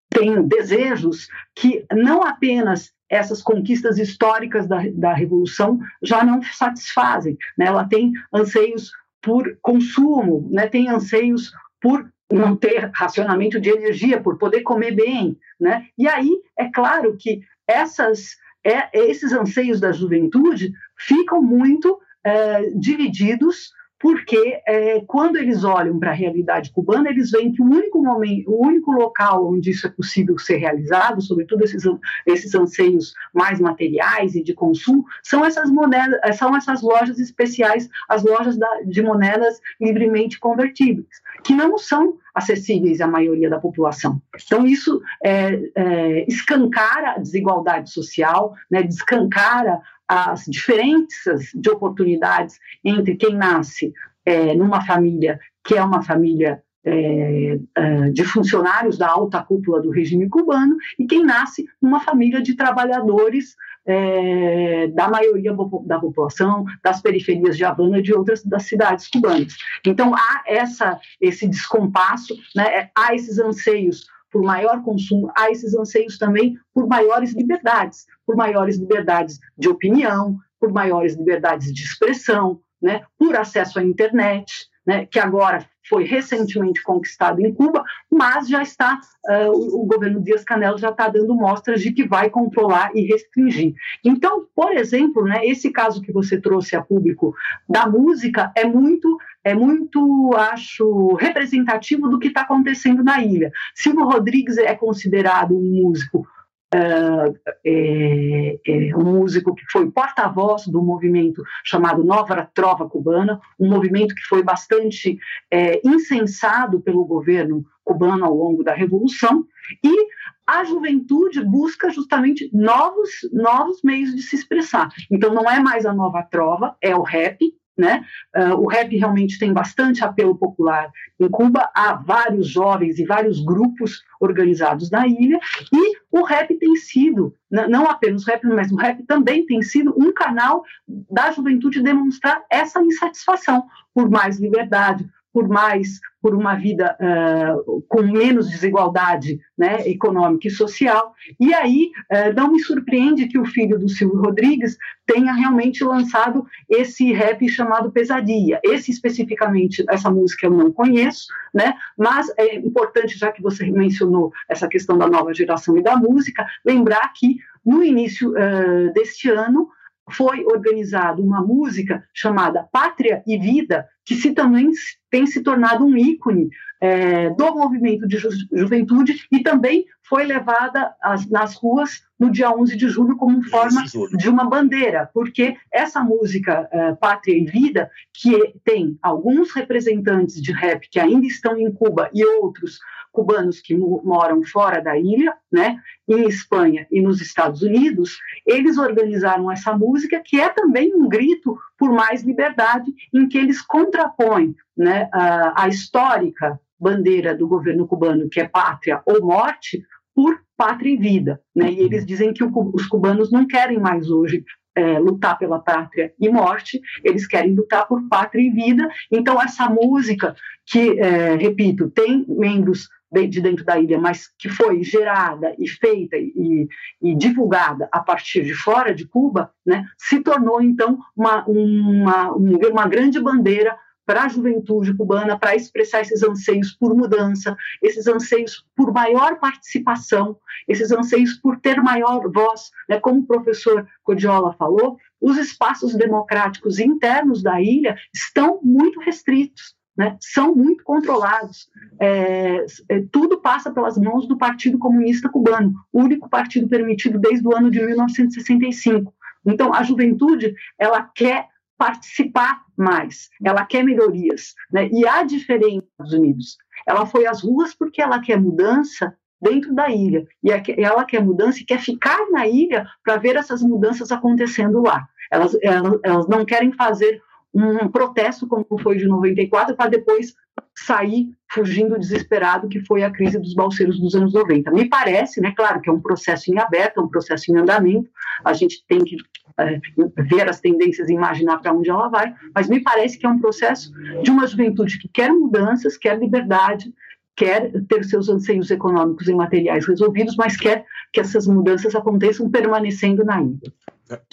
tem 0.10 0.46
desejos 0.48 1.28
que 1.56 1.86
não 1.92 2.22
apenas 2.22 2.92
essas 3.10 3.42
conquistas 3.42 3.98
históricas 3.98 4.68
da, 4.68 4.84
da 4.94 5.14
revolução 5.14 5.80
já 6.02 6.24
não 6.24 6.42
satisfazem, 6.44 7.38
né? 7.58 7.66
ela 7.66 7.86
tem 7.86 8.12
anseios 8.32 8.92
por 9.22 9.58
consumo, 9.62 10.48
né? 10.52 10.68
tem 10.68 10.90
anseios 10.90 11.52
por 11.82 12.08
não 12.32 12.56
ter 12.56 12.92
racionamento 12.94 13.60
de 13.60 13.70
energia, 13.70 14.22
por 14.22 14.38
poder 14.38 14.62
comer 14.62 14.92
bem, 14.92 15.38
né? 15.60 15.88
E 15.98 16.08
aí 16.08 16.30
é 16.58 16.70
claro 16.70 17.18
que 17.18 17.42
essas, 17.68 18.38
é, 18.64 19.08
esses 19.08 19.32
anseios 19.32 19.80
da 19.80 19.92
juventude 19.92 20.72
ficam 20.98 21.42
muito 21.42 22.00
é, 22.24 22.70
divididos 22.72 23.72
porque 24.00 24.62
é, 24.66 25.02
quando 25.02 25.36
eles 25.36 25.64
olham 25.64 26.00
para 26.00 26.12
a 26.12 26.16
realidade 26.16 26.72
cubana, 26.72 27.10
eles 27.10 27.32
veem 27.32 27.52
que 27.52 27.62
o 27.62 27.66
único 27.66 28.02
momento, 28.02 28.50
o 28.50 28.66
único 28.66 28.92
local 28.92 29.52
onde 29.52 29.72
isso 29.72 29.86
é 29.88 29.90
possível 29.90 30.38
ser 30.38 30.58
realizado, 30.58 31.22
sobretudo 31.22 31.64
esses, 31.64 31.84
esses 32.26 32.56
anseios 32.56 33.14
mais 33.34 33.60
materiais 33.60 34.36
e 34.36 34.44
de 34.44 34.54
consumo, 34.54 35.04
são 35.22 35.44
essas 35.44 35.70
moedas, 35.70 36.38
são 36.38 36.56
essas 36.56 36.82
lojas 36.82 37.20
especiais, 37.20 37.90
as 38.08 38.24
lojas 38.24 38.58
da, 38.58 38.82
de 38.86 39.02
moedas 39.02 39.60
livremente 39.82 40.40
convertíveis, 40.40 41.22
que 41.44 41.54
não 41.54 41.78
são 41.78 42.18
acessíveis 42.34 43.02
à 43.02 43.08
maioria 43.08 43.50
da 43.50 43.60
população. 43.60 44.22
Então 44.46 44.66
isso 44.66 45.02
é, 45.22 45.60
é, 45.76 46.26
escancara 46.28 47.16
a 47.16 47.18
desigualdade 47.18 47.92
social, 47.92 48.54
né, 48.72 48.82
descancara 48.82 49.82
as 50.10 50.46
diferenças 50.46 51.52
de 51.54 51.70
oportunidades 51.70 52.60
entre 52.84 53.16
quem 53.16 53.36
nasce 53.36 53.94
é, 54.26 54.56
numa 54.56 54.84
família 54.84 55.40
que 55.64 55.76
é 55.76 55.84
uma 55.84 56.02
família 56.02 56.64
é, 56.84 57.60
é, 57.76 58.10
de 58.10 58.24
funcionários 58.24 58.98
da 58.98 59.08
alta 59.08 59.44
cúpula 59.44 59.82
do 59.82 59.92
regime 59.92 60.28
cubano 60.28 60.78
e 60.98 61.06
quem 61.06 61.24
nasce 61.24 61.68
numa 61.80 62.00
família 62.00 62.42
de 62.42 62.56
trabalhadores 62.56 63.56
é, 63.86 64.88
da 64.88 65.08
maioria 65.08 65.56
da 65.86 66.00
população, 66.00 66.66
das 66.84 67.02
periferias 67.02 67.56
de 67.56 67.66
Havana 67.66 68.00
e 68.00 68.02
de 68.02 68.14
outras 68.14 68.44
das 68.44 68.64
cidades 68.64 69.08
cubanas. 69.08 69.56
Então 69.86 70.16
há 70.16 70.44
essa, 70.48 71.00
esse 71.22 71.48
descompasso, 71.48 72.36
né, 72.56 72.90
há 72.96 73.14
esses 73.14 73.38
anseios 73.38 74.08
por 74.32 74.44
maior 74.44 74.84
consumo, 74.84 75.32
há 75.36 75.50
esses 75.50 75.76
anseios 75.76 76.18
também 76.18 76.56
por 76.74 76.88
maiores 76.88 77.34
liberdades, 77.36 78.06
por 78.26 78.36
maiores 78.36 78.78
liberdades 78.78 79.40
de 79.58 79.68
opinião, 79.68 80.38
por 80.60 80.72
maiores 80.72 81.16
liberdades 81.16 81.74
de 81.74 81.84
expressão, 81.84 82.60
né, 82.82 83.02
por 83.18 83.36
acesso 83.36 83.80
à 83.80 83.84
internet, 83.84 84.52
né, 84.86 85.06
que 85.06 85.20
agora 85.20 85.66
foi 85.90 86.04
recentemente 86.04 86.84
conquistado 86.84 87.42
em 87.42 87.54
Cuba, 87.54 87.84
mas 88.12 88.48
já 88.48 88.62
está, 88.62 89.00
uh, 89.28 89.82
o, 89.82 89.86
governo 89.86 90.22
Dias-Canel 90.22 90.78
já 90.78 90.90
está 90.90 91.08
dando 91.08 91.36
mostras 91.36 91.82
de 91.82 91.92
que 91.92 92.08
vai 92.08 92.30
controlar 92.30 92.92
e 92.96 93.02
restringir. 93.06 93.74
Então, 94.06 94.46
por 94.56 94.72
exemplo, 94.78 95.24
né, 95.24 95.46
esse 95.46 95.72
caso 95.72 96.02
que 96.02 96.12
você 96.12 96.40
trouxe 96.40 96.76
a 96.76 96.82
público 96.82 97.34
da 97.68 97.88
música 97.88 98.52
é 98.56 98.66
muito 98.66 99.18
é 99.42 99.56
muito, 99.56 100.32
acho, 100.36 101.14
representativo 101.16 102.10
do 102.10 102.20
que 102.20 102.28
está 102.28 102.42
acontecendo 102.42 103.02
na 103.04 103.24
ilha. 103.24 103.52
Silvio 103.74 104.04
Rodrigues 104.04 104.58
é 104.58 104.76
considerado 104.76 105.58
um 105.58 105.82
músico 105.82 106.28
Uh, 106.72 107.36
é, 107.66 108.60
é, 108.68 108.96
um 108.96 109.04
músico 109.04 109.56
que 109.56 109.64
foi 109.72 109.90
porta-voz 109.90 110.68
do 110.68 110.84
movimento 110.84 111.42
chamado 111.66 112.04
Nova 112.04 112.48
Trova 112.54 112.88
Cubana, 112.88 113.42
um 113.60 113.68
movimento 113.68 114.14
que 114.14 114.22
foi 114.22 114.44
bastante 114.44 115.18
é, 115.50 115.82
incensado 115.84 116.80
pelo 116.80 117.06
governo 117.06 117.66
cubano 117.84 118.24
ao 118.24 118.36
longo 118.36 118.64
da 118.64 118.74
Revolução, 118.74 119.48
e 119.84 120.08
a 120.46 120.64
juventude 120.64 121.44
busca 121.44 121.90
justamente 121.90 122.50
novos, 122.54 123.10
novos 123.32 123.82
meios 123.84 124.16
de 124.16 124.22
se 124.22 124.36
expressar. 124.36 124.90
Então, 125.10 125.34
não 125.34 125.50
é 125.50 125.60
mais 125.60 125.88
a 125.88 125.94
nova 125.94 126.22
trova, 126.24 126.76
é 126.82 126.96
o 126.96 127.02
rap, 127.02 127.40
né? 127.80 128.06
Uh, 128.36 128.56
o 128.56 128.68
rap 128.68 128.96
realmente 128.96 129.40
tem 129.40 129.54
bastante 129.54 130.04
apelo 130.04 130.38
popular 130.38 130.92
em 131.20 131.30
Cuba, 131.30 131.70
há 131.74 131.94
vários 131.94 132.48
jovens 132.48 133.00
e 133.00 133.06
vários 133.06 133.44
grupos 133.44 134.04
organizados 134.20 134.92
na 134.92 135.08
ilha, 135.08 135.40
e 135.74 135.98
o 136.12 136.24
rap 136.24 136.54
tem 136.58 136.76
sido, 136.76 137.34
não 137.50 137.90
apenas 137.90 138.24
o 138.24 138.26
rap, 138.28 138.46
mas 138.46 138.72
o 138.72 138.76
rap 138.76 139.02
também 139.04 139.46
tem 139.46 139.62
sido 139.62 139.94
um 139.98 140.14
canal 140.14 140.64
da 141.10 141.32
juventude 141.32 141.82
demonstrar 141.82 142.44
essa 142.50 142.82
insatisfação 142.82 143.66
por 143.94 144.10
mais 144.10 144.40
liberdade, 144.40 145.10
por 145.34 145.48
mais, 145.48 146.00
por 146.22 146.36
uma 146.36 146.56
vida 146.56 146.98
uh, 147.00 147.82
com 147.88 148.02
menos 148.02 148.50
desigualdade 148.50 149.40
né, 149.58 149.88
econômica 149.88 150.48
e 150.48 150.52
social. 150.52 151.14
E 151.40 151.54
aí 151.54 151.92
uh, 152.12 152.34
não 152.36 152.52
me 152.52 152.60
surpreende 152.60 153.28
que 153.28 153.40
o 153.40 153.46
filho 153.46 153.78
do 153.80 153.88
Silvio 153.88 154.22
Rodrigues 154.22 154.78
tenha 155.06 155.34
realmente 155.34 155.84
lançado 155.84 156.46
esse 156.68 157.12
rap 157.14 157.48
chamado 157.48 157.92
Pesadilla. 157.92 158.60
Esse 158.64 158.92
especificamente, 158.92 159.84
essa 159.90 160.10
música 160.10 160.48
eu 160.48 160.52
não 160.52 160.72
conheço, 160.72 161.28
né, 161.54 161.74
mas 161.98 162.32
é 162.38 162.56
importante, 162.56 163.18
já 163.18 163.32
que 163.32 163.42
você 163.42 163.70
mencionou 163.72 164.32
essa 164.48 164.68
questão 164.68 164.98
da 164.98 165.08
nova 165.08 165.34
geração 165.34 165.78
e 165.78 165.84
da 165.84 165.96
música, 165.96 166.46
lembrar 166.66 167.12
que 167.14 167.38
no 167.66 167.84
início 167.84 168.32
uh, 168.32 168.94
deste 168.94 169.30
ano 169.30 169.70
foi 170.12 170.44
organizada 170.46 171.22
uma 171.22 171.42
música 171.42 172.04
chamada 172.14 172.68
Pátria 172.72 173.24
e 173.28 173.38
Vida, 173.38 173.88
que 174.10 174.16
se 174.16 174.32
também 174.32 174.72
tem 175.12 175.28
se 175.28 175.44
tornado 175.44 175.86
um 175.86 175.96
ícone 175.96 176.50
é, 176.82 177.30
do 177.30 177.54
movimento 177.54 178.08
de 178.08 178.18
ju 178.18 178.30
juventude 178.52 179.28
e 179.32 179.44
também 179.44 179.86
foi 180.02 180.24
levada 180.24 180.96
as, 181.00 181.30
nas 181.30 181.54
ruas 181.54 182.02
no 182.20 182.32
dia 182.32 182.50
11 182.50 182.76
de 182.76 182.90
julho 182.90 183.16
como 183.18 183.44
forma 183.44 183.84
de, 183.84 184.18
de 184.18 184.28
uma 184.28 184.50
bandeira, 184.50 185.08
porque 185.14 185.56
essa 185.72 186.04
música 186.04 186.68
é, 186.72 186.96
Pátria 186.96 187.38
e 187.38 187.46
Vida, 187.46 187.92
que 188.12 188.56
tem 188.66 188.98
alguns 189.00 189.52
representantes 189.52 190.42
de 190.42 190.52
rap 190.54 190.90
que 190.90 191.00
ainda 191.00 191.28
estão 191.28 191.56
em 191.56 191.72
Cuba 191.72 192.10
e 192.12 192.26
outros 192.26 192.80
cubanos 193.12 193.62
que 193.62 193.76
moram 193.76 194.42
fora 194.44 194.82
da 194.82 194.98
ilha, 194.98 195.36
né, 195.52 195.78
em 196.08 196.28
Espanha 196.28 196.88
e 196.92 197.00
nos 197.00 197.22
Estados 197.22 197.62
Unidos, 197.62 198.18
eles 198.44 198.80
organizaram 198.80 199.52
essa 199.52 199.78
música 199.78 200.20
que 200.26 200.42
é 200.42 200.50
também 200.50 200.96
um 200.96 201.08
grito 201.08 201.56
por 201.80 201.92
mais 201.92 202.24
liberdade, 202.24 202.92
em 203.14 203.28
que 203.28 203.38
eles 203.38 203.62
contrapõem 203.62 204.54
né, 204.78 205.10
a, 205.14 205.64
a 205.64 205.68
histórica 205.70 206.60
bandeira 206.78 207.36
do 207.36 207.48
governo 207.48 207.88
cubano, 207.88 208.30
que 208.30 208.40
é 208.40 208.48
pátria 208.48 209.02
ou 209.06 209.26
morte, 209.26 209.84
por 210.14 210.38
pátria 210.58 210.94
e 210.94 210.98
vida. 210.98 211.42
Né? 211.56 211.72
E 211.72 211.80
eles 211.80 212.06
dizem 212.06 212.34
que 212.34 212.44
o, 212.44 212.52
os 212.74 212.86
cubanos 212.86 213.32
não 213.32 213.48
querem 213.48 213.80
mais 213.80 214.10
hoje 214.10 214.44
é, 214.76 215.00
lutar 215.00 215.38
pela 215.38 215.60
pátria 215.60 216.14
e 216.20 216.30
morte, 216.30 216.82
eles 217.04 217.26
querem 217.26 217.56
lutar 217.56 217.88
por 217.88 218.08
pátria 218.08 218.42
e 218.42 218.50
vida. 218.50 218.90
Então, 219.12 219.42
essa 219.42 219.70
música, 219.70 220.36
que, 220.66 221.00
é, 221.00 221.36
repito, 221.36 221.90
tem 221.90 222.26
membros 222.28 222.88
de 223.12 223.42
dentro 223.42 223.66
da 223.66 223.80
ilha, 223.80 224.00
mas 224.00 224.28
que 224.38 224.50
foi 224.50 224.84
gerada 224.84 225.56
e 225.58 225.68
feita 225.68 226.16
e, 226.16 226.68
e, 227.02 227.16
divulgada 227.16 227.90
a 227.92 228.00
partir 228.00 228.44
de 228.44 228.54
fora 228.54 228.94
de 228.94 229.08
Cuba, 229.08 229.52
né, 229.66 229.86
se 229.98 230.20
tornou 230.22 230.62
então 230.62 231.00
uma, 231.16 231.44
uma, 231.48 232.32
uma 232.34 232.88
grande 232.88 233.20
bandeira 233.20 233.76
para 234.06 234.24
a 234.24 234.28
juventude 234.28 234.92
cubana, 234.96 235.38
para 235.38 235.56
expressar 235.56 236.02
esses 236.02 236.24
anseios 236.24 236.72
por 236.72 236.96
mudança, 236.96 237.56
esses 237.80 238.08
anseios 238.08 238.66
por 238.76 238.92
maior 238.92 239.40
participação, 239.40 240.36
esses 240.68 240.92
anseios 240.92 241.36
por 241.36 241.60
ter 241.60 241.80
maior 241.80 242.28
voz. 242.32 242.72
Né? 242.90 243.00
Como 243.00 243.20
o 243.20 243.28
professor 243.28 243.88
Codiola 244.04 244.54
falou, 244.54 244.98
os 245.22 245.38
espaços 245.38 245.94
democráticos 245.96 246.80
internos 246.80 247.44
da 247.44 247.62
ilha 247.62 247.96
estão 248.12 248.60
muito 248.64 249.00
restritos 249.00 249.78
né, 250.00 250.16
são 250.22 250.56
muito 250.56 250.82
controlados. 250.86 251.68
É, 252.00 252.66
é, 252.88 253.04
tudo 253.12 253.42
passa 253.42 253.70
pelas 253.70 253.98
mãos 253.98 254.26
do 254.26 254.38
Partido 254.38 254.80
Comunista 254.80 255.28
Cubano, 255.28 255.74
único 255.92 256.30
partido 256.30 256.70
permitido 256.70 257.20
desde 257.20 257.46
o 257.46 257.54
ano 257.54 257.70
de 257.70 257.86
1965. 257.86 259.14
Então, 259.46 259.74
a 259.74 259.84
juventude 259.84 260.56
ela 260.78 261.04
quer 261.04 261.48
participar 261.78 262.62
mais, 262.78 263.30
ela 263.44 263.66
quer 263.66 263.84
melhorias. 263.84 264.54
Né? 264.72 264.88
E 264.88 265.06
há 265.06 265.22
diferença 265.24 265.76
nos 265.76 265.92
Estados 265.92 266.14
Unidos. 266.14 266.58
Ela 266.88 267.06
foi 267.06 267.28
às 267.28 267.44
ruas 267.44 267.74
porque 267.74 268.02
ela 268.02 268.22
quer 268.22 268.40
mudança 268.40 269.14
dentro 269.42 269.76
da 269.76 269.90
ilha. 269.90 270.26
E 270.42 270.50
ela 270.82 271.04
quer 271.04 271.22
mudança 271.22 271.60
e 271.60 271.66
quer 271.66 271.82
ficar 271.82 272.20
na 272.32 272.48
ilha 272.48 272.88
para 273.04 273.18
ver 273.18 273.36
essas 273.36 273.62
mudanças 273.62 274.14
acontecendo 274.14 274.82
lá. 274.82 275.06
Elas, 275.30 275.58
elas, 275.62 276.00
elas 276.04 276.28
não 276.30 276.46
querem 276.46 276.72
fazer 276.72 277.22
um 277.54 277.88
protesto 277.88 278.48
como 278.48 278.66
foi 278.82 278.98
de 278.98 279.08
94 279.08 279.76
para 279.76 279.90
depois 279.90 280.34
sair 280.76 281.28
fugindo 281.52 281.98
desesperado 281.98 282.68
que 282.68 282.80
foi 282.86 283.04
a 283.04 283.12
crise 283.12 283.40
dos 283.40 283.54
balseiros 283.54 284.00
dos 284.00 284.14
anos 284.16 284.34
90. 284.34 284.72
Me 284.72 284.88
parece, 284.88 285.42
né, 285.42 285.54
claro 285.56 285.82
que 285.82 285.90
é 285.90 285.94
um 285.94 286.02
processo 286.02 286.52
em 286.52 286.60
aberto, 286.60 287.00
é 287.00 287.04
um 287.04 287.10
processo 287.10 287.52
em 287.52 287.58
andamento, 287.58 288.10
a 288.46 288.54
gente 288.54 288.86
tem 288.88 289.04
que 289.04 289.18
é, 289.58 289.80
ver 290.24 290.48
as 290.48 290.60
tendências 290.60 291.10
e 291.10 291.14
imaginar 291.14 291.58
para 291.58 291.74
onde 291.74 291.90
ela 291.90 292.08
vai, 292.08 292.34
mas 292.54 292.70
me 292.70 292.82
parece 292.82 293.18
que 293.18 293.26
é 293.26 293.30
um 293.30 293.40
processo 293.40 293.92
de 294.22 294.30
uma 294.30 294.46
juventude 294.48 295.00
que 295.00 295.08
quer 295.08 295.32
mudanças, 295.32 295.98
quer 295.98 296.18
liberdade, 296.20 296.94
quer 297.36 297.72
ter 297.88 298.04
seus 298.04 298.30
anseios 298.30 298.70
econômicos 298.70 299.28
e 299.28 299.34
materiais 299.34 299.88
resolvidos, 299.88 300.36
mas 300.36 300.58
quer 300.58 300.86
que 301.12 301.20
essas 301.20 301.48
mudanças 301.48 301.96
aconteçam 301.96 302.50
permanecendo 302.50 303.24
na 303.24 303.42
ilha. 303.42 303.74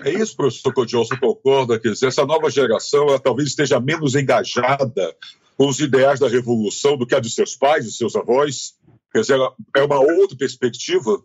É 0.05 0.11
isso, 0.11 0.37
professor 0.37 0.73
Codiol, 0.73 1.05
você 1.05 1.17
concorda? 1.19 1.79
Quer 1.79 1.93
dizer, 1.93 2.07
essa 2.07 2.25
nova 2.25 2.49
geração 2.51 3.09
ela 3.09 3.21
talvez 3.21 3.49
esteja 3.49 3.79
menos 3.79 4.15
engajada 4.15 5.15
com 5.57 5.69
os 5.69 5.81
ideais 5.81 6.21
da 6.21 6.29
revolução 6.29 6.97
do 6.97 7.07
que 7.07 7.15
a 7.15 7.21
de 7.21 7.31
seus 7.31 7.57
pais 7.57 7.87
e 7.87 7.93
seus 7.93 8.17
avós? 8.17 8.75
Quer 9.13 9.21
dizer, 9.21 9.39
é 9.77 9.83
uma 9.83 10.01
outra 10.01 10.37
perspectiva? 10.37 11.23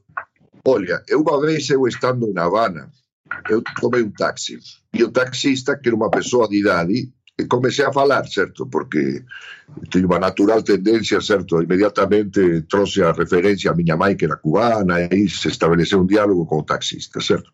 Olha, 0.65 1.01
uma 1.11 1.41
vez 1.41 1.69
eu 1.69 1.87
estando 1.87 2.29
em 2.29 2.37
Havana, 2.37 2.91
eu 3.49 3.63
tomei 3.79 4.03
um 4.03 4.11
táxi. 4.11 4.59
E 4.93 5.03
o 5.03 5.11
taxista, 5.11 5.77
que 5.77 5.87
era 5.87 5.95
uma 5.95 6.11
pessoa 6.11 6.47
de 6.47 6.59
idade, 6.59 7.11
comecei 7.47 7.85
a 7.85 7.93
falar, 7.93 8.27
certo? 8.27 8.65
Porque 8.67 9.23
tinha 9.89 10.05
uma 10.05 10.19
natural 10.19 10.61
tendência, 10.61 11.21
certo? 11.21 11.61
Imediatamente 11.61 12.61
trouxe 12.63 13.01
a 13.01 13.11
referência 13.11 13.71
à 13.71 13.75
minha 13.75 13.95
mãe, 13.95 14.15
que 14.15 14.25
era 14.25 14.37
cubana, 14.37 14.99
e 15.01 15.09
aí 15.11 15.29
se 15.29 15.47
estabeleceu 15.47 16.01
um 16.01 16.05
diálogo 16.05 16.45
com 16.45 16.59
o 16.59 16.63
taxista, 16.63 17.21
certo? 17.21 17.51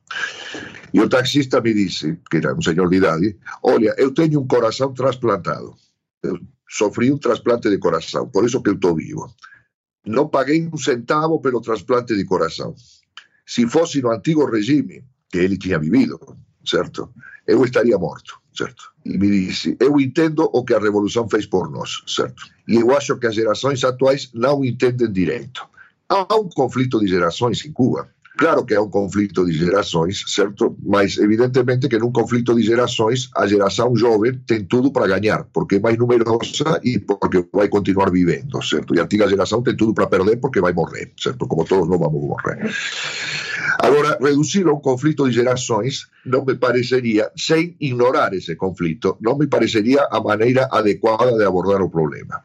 E 0.93 0.99
o 0.99 1.09
taxista 1.09 1.61
me 1.61 1.73
disse, 1.73 2.17
que 2.29 2.37
era 2.37 2.55
um 2.55 2.61
senhor 2.61 2.89
de 2.89 2.97
idade, 2.97 3.37
olha, 3.63 3.93
eu 3.97 4.13
tenho 4.13 4.39
um 4.41 4.47
coração 4.47 4.93
trasplantado. 4.93 5.75
Eu 6.23 6.39
sofri 6.69 7.11
um 7.11 7.17
transplante 7.17 7.69
de 7.69 7.77
coração, 7.77 8.27
por 8.29 8.45
isso 8.45 8.61
que 8.61 8.69
eu 8.69 8.75
estou 8.75 8.95
vivo. 8.95 9.33
Não 10.05 10.27
paguei 10.27 10.69
um 10.71 10.77
centavo 10.77 11.39
pelo 11.41 11.61
transplante 11.61 12.15
de 12.15 12.23
coração. 12.25 12.73
Se 13.45 13.67
fosse 13.67 14.01
no 14.01 14.11
antigo 14.11 14.45
regime, 14.49 15.03
que 15.29 15.37
ele 15.37 15.57
tinha 15.57 15.79
vivido, 15.79 16.19
certo? 16.65 17.13
Eu 17.47 17.63
estaria 17.63 17.97
morto 17.97 18.39
certo? 18.57 18.91
E 19.05 19.17
me 19.17 19.29
disse, 19.29 19.77
eu 19.79 19.99
entendo 19.99 20.49
o 20.51 20.63
que 20.65 20.73
a 20.73 20.79
revolução 20.79 21.29
fez 21.29 21.45
por 21.45 21.69
nós, 21.69 22.01
certo? 22.07 22.43
E 22.67 22.75
eu 22.75 22.95
acho 22.95 23.15
que 23.17 23.27
as 23.27 23.35
gerações 23.35 23.83
atuais 23.83 24.31
não 24.33 24.65
entendem 24.65 25.11
direito. 25.11 25.63
Há 26.09 26.35
um 26.35 26.49
conflito 26.49 26.99
de 26.99 27.07
gerações 27.07 27.63
em 27.65 27.71
Cuba. 27.71 28.09
Claro 28.37 28.63
que 28.63 28.75
há 28.75 28.81
um 28.81 28.89
conflito 28.89 29.45
de 29.45 29.53
gerações, 29.53 30.23
certo? 30.27 30.77
Mas 30.85 31.17
evidentemente 31.17 31.89
que 31.89 31.97
num 31.97 32.11
conflito 32.11 32.53
de 32.53 32.61
gerações, 32.61 33.29
a 33.35 33.47
geração 33.47 33.95
jovem 33.95 34.39
tem 34.45 34.63
tudo 34.63 34.91
para 34.91 35.07
ganhar, 35.07 35.43
porque 35.45 35.75
é 35.75 35.79
mais 35.79 35.97
numerosa 35.97 36.79
e 36.83 36.99
porque 36.99 37.43
vai 37.51 37.67
continuar 37.67 38.11
vivendo, 38.11 38.61
certo? 38.61 38.93
E 38.93 38.99
a 38.99 39.03
antiga 39.03 39.27
geração 39.27 39.63
tem 39.63 39.75
tudo 39.75 39.93
para 39.93 40.05
perder 40.05 40.37
porque 40.37 40.61
vai 40.61 40.71
morrer, 40.71 41.11
certo? 41.19 41.47
Como 41.47 41.65
todos 41.65 41.89
nós 41.89 41.99
vamos 41.99 42.21
morrer. 42.21 42.71
Agora, 43.79 44.17
reducir 44.21 44.67
a 44.67 44.73
um 44.73 44.79
conflito 44.79 45.27
de 45.27 45.35
gerações 45.35 46.07
não 46.25 46.45
me 46.45 46.55
pareceria, 46.55 47.31
sem 47.35 47.75
ignorar 47.79 48.33
esse 48.33 48.55
conflito, 48.55 49.17
não 49.21 49.37
me 49.37 49.47
pareceria 49.47 50.07
a 50.11 50.19
maneira 50.21 50.67
adequada 50.71 51.37
de 51.37 51.43
abordar 51.43 51.81
o 51.81 51.89
problema. 51.89 52.41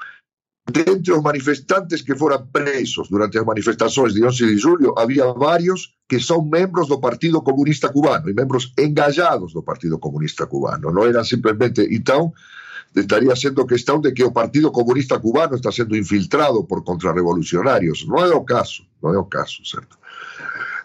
Dentre 0.71 1.13
os 1.13 1.23
manifestantes 1.23 2.03
que 2.03 2.15
foram 2.15 2.47
presos 2.47 3.09
durante 3.09 3.37
as 3.37 3.45
manifestações 3.45 4.15
de 4.15 4.25
11 4.25 4.47
de 4.47 4.57
julho, 4.57 4.95
havia 4.97 5.33
vários 5.33 5.95
que 6.09 6.21
são 6.21 6.45
membros 6.45 6.87
do 6.87 7.01
Partido 7.01 7.43
Comunista 7.43 7.89
Cubano 7.89 8.31
e 8.31 8.35
membros 8.35 8.73
engajados 8.79 9.53
do 9.53 9.63
Partido 9.63 9.99
Comunista 9.99 10.47
Cubano. 10.47 10.93
Não 10.93 11.05
era 11.05 11.25
simplesmente. 11.25 11.83
Então, 11.91 12.33
estaria 12.95 13.35
sendo 13.35 13.67
questão 13.67 14.01
de 14.01 14.13
que 14.13 14.23
o 14.23 14.31
Partido 14.31 14.71
Comunista 14.71 15.19
Cubano 15.19 15.57
está 15.57 15.73
sendo 15.73 15.97
infiltrado 15.97 16.63
por 16.65 16.85
contrarrevolucionários. 16.85 18.07
Não 18.07 18.19
é 18.19 18.33
o 18.33 18.45
caso, 18.45 18.85
não 19.03 19.13
é 19.13 19.19
o 19.19 19.25
caso, 19.25 19.65
certo? 19.65 19.99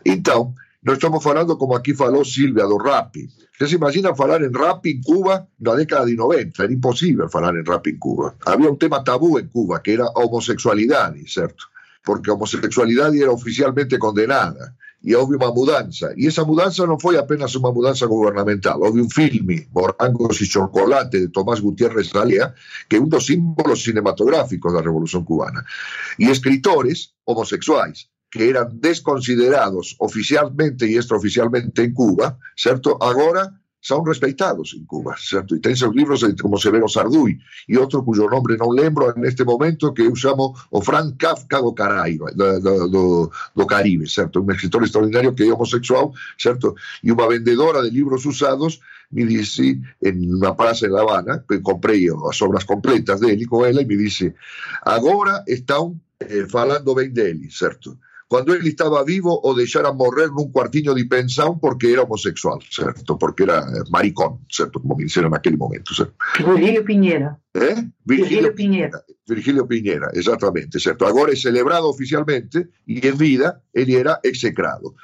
Então, 0.06 0.54
nós 0.84 0.98
estamos 0.98 1.22
falando, 1.22 1.58
como 1.58 1.76
aqui 1.76 1.94
falou 1.94 2.24
Silvia, 2.24 2.66
do 2.66 2.78
rap. 2.78 3.28
Se 3.60 3.76
imagina 3.76 4.16
falar 4.16 4.42
em 4.42 4.52
rap 4.52 4.86
em 4.86 5.02
Cuba 5.02 5.48
na 5.60 5.76
década 5.76 6.06
de 6.06 6.16
90? 6.16 6.64
Era 6.64 6.72
impossível 6.72 7.28
falar 7.28 7.54
em 7.56 7.64
rap 7.64 7.88
em 7.90 7.98
Cuba. 7.98 8.36
Havia 8.46 8.72
um 8.72 8.76
tema 8.76 9.04
tabu 9.04 9.40
em 9.40 9.48
Cuba, 9.48 9.80
que 9.80 9.92
era 9.92 10.06
a 10.06 10.20
homossexualidade, 10.20 11.30
certo? 11.32 11.66
Porque 12.06 12.30
a 12.30 12.36
homossexualidade 12.36 13.22
era 13.22 13.32
oficialmente 13.32 13.98
condenada. 13.98 14.76
e 15.04 15.16
houve 15.16 15.36
uma 15.36 15.54
mudança. 15.54 16.14
E 16.18 16.28
essa 16.28 16.44
mudança 16.44 16.86
não 16.86 17.00
foi 17.00 17.18
apenas 17.18 17.54
uma 17.56 17.72
mudança 17.72 18.06
governamental. 18.08 18.82
Houve 18.82 19.02
um 19.02 19.10
filme, 19.10 19.68
Morangos 19.74 20.42
e 20.42 20.46
Chocolate, 20.46 21.20
de 21.20 21.28
Tomás 21.30 21.60
Gutiérrez 21.60 22.14
Alea, 22.16 22.54
que 22.90 22.96
é 22.96 23.00
um 23.00 23.08
dos 23.08 23.26
símbolos 23.26 23.84
cinematográficos 23.84 24.74
da 24.74 24.82
Revolução 24.82 25.24
Cubana. 25.24 25.64
E 26.18 26.30
escritores 26.30 27.10
homossexuais, 27.26 28.08
que 28.30 28.50
eran 28.50 28.80
desconsiderados 28.80 29.96
oficialmente 30.00 30.86
e 30.86 31.00
extraoficialmente 31.00 31.84
en 31.84 31.94
Cuba, 31.94 32.38
certo? 32.56 33.00
Agora 33.00 33.56
son 33.80 34.06
respetados 34.06 34.76
en 34.76 34.86
Cuba, 34.86 35.16
certo? 35.18 35.56
E 35.56 35.64
ten 35.64 35.78
seus 35.80 35.96
libros 35.96 36.26
como 36.42 36.60
Severo 36.60 36.92
Sarduy 36.92 37.40
e 37.72 37.74
outro 37.80 38.04
cuyo 38.04 38.28
nombre 38.28 38.60
non 38.60 38.76
lembro 38.76 39.08
en 39.16 39.24
este 39.24 39.48
momento 39.48 39.96
que 39.96 40.04
usamos 40.04 40.60
o 40.76 40.84
Frank 40.84 41.16
Kafka 41.16 41.64
do 41.64 41.72
Caraíba, 41.72 42.36
do, 42.36 42.60
do, 42.92 43.32
do 43.32 43.64
Caribe, 43.64 44.10
certo? 44.12 44.44
Un 44.44 44.52
escritor 44.52 44.84
extraordinario 44.84 45.32
que 45.32 45.48
é 45.48 45.54
homosexual, 45.54 46.12
certo? 46.36 46.76
E 47.00 47.16
unha 47.16 47.32
vendedora 47.32 47.80
de 47.80 47.94
libros 47.94 48.28
usados 48.28 48.84
me 49.08 49.24
disse 49.24 49.80
en 50.04 50.16
unha 50.20 50.52
praza 50.52 50.84
en 50.84 50.92
La 50.92 51.08
Habana, 51.08 51.48
que 51.48 51.64
comprei 51.64 52.12
as 52.12 52.38
obras 52.44 52.68
completas 52.68 53.24
dele 53.24 53.48
con 53.48 53.64
ela 53.64 53.80
e 53.80 53.88
me 53.88 53.96
disse 53.96 54.36
agora 54.84 55.48
están 55.48 55.96
eh, 56.20 56.44
falando 56.50 56.92
ben 56.92 57.16
dele, 57.16 57.48
certo? 57.48 57.96
Cuando 58.28 58.54
él 58.54 58.68
estaba 58.68 59.06
vivo 59.06 59.40
o 59.42 59.56
deixara 59.56 59.94
morrer 59.94 60.28
nun 60.36 60.52
cuartiño 60.52 60.92
de 60.94 61.08
pensão 61.08 61.56
porque 61.60 61.88
era 61.94 62.04
homosexual, 62.04 62.60
certo? 62.70 63.18
Porque 63.18 63.44
era 63.44 63.64
maricón, 63.90 64.44
certo? 64.52 64.82
Como 64.82 65.00
me 65.00 65.08
dixeron 65.08 65.32
naquele 65.32 65.56
momento, 65.56 65.96
certo? 65.96 66.12
Virgilio 66.36 66.84
Piñera. 66.84 67.40
Eh? 67.56 67.88
Virgilio 68.04 68.52
Piñera. 68.54 69.00
Virgilio 69.26 69.66
Piñera, 69.66 70.12
exactamente, 70.14 70.78
certo? 70.78 71.08
Agora 71.08 71.32
é 71.32 71.40
celebrado 71.40 71.88
oficialmente 71.88 72.68
e 72.84 73.00
en 73.00 73.16
vida 73.16 73.64
ele 73.72 73.96
era 73.96 74.20
execrado. 74.24 74.96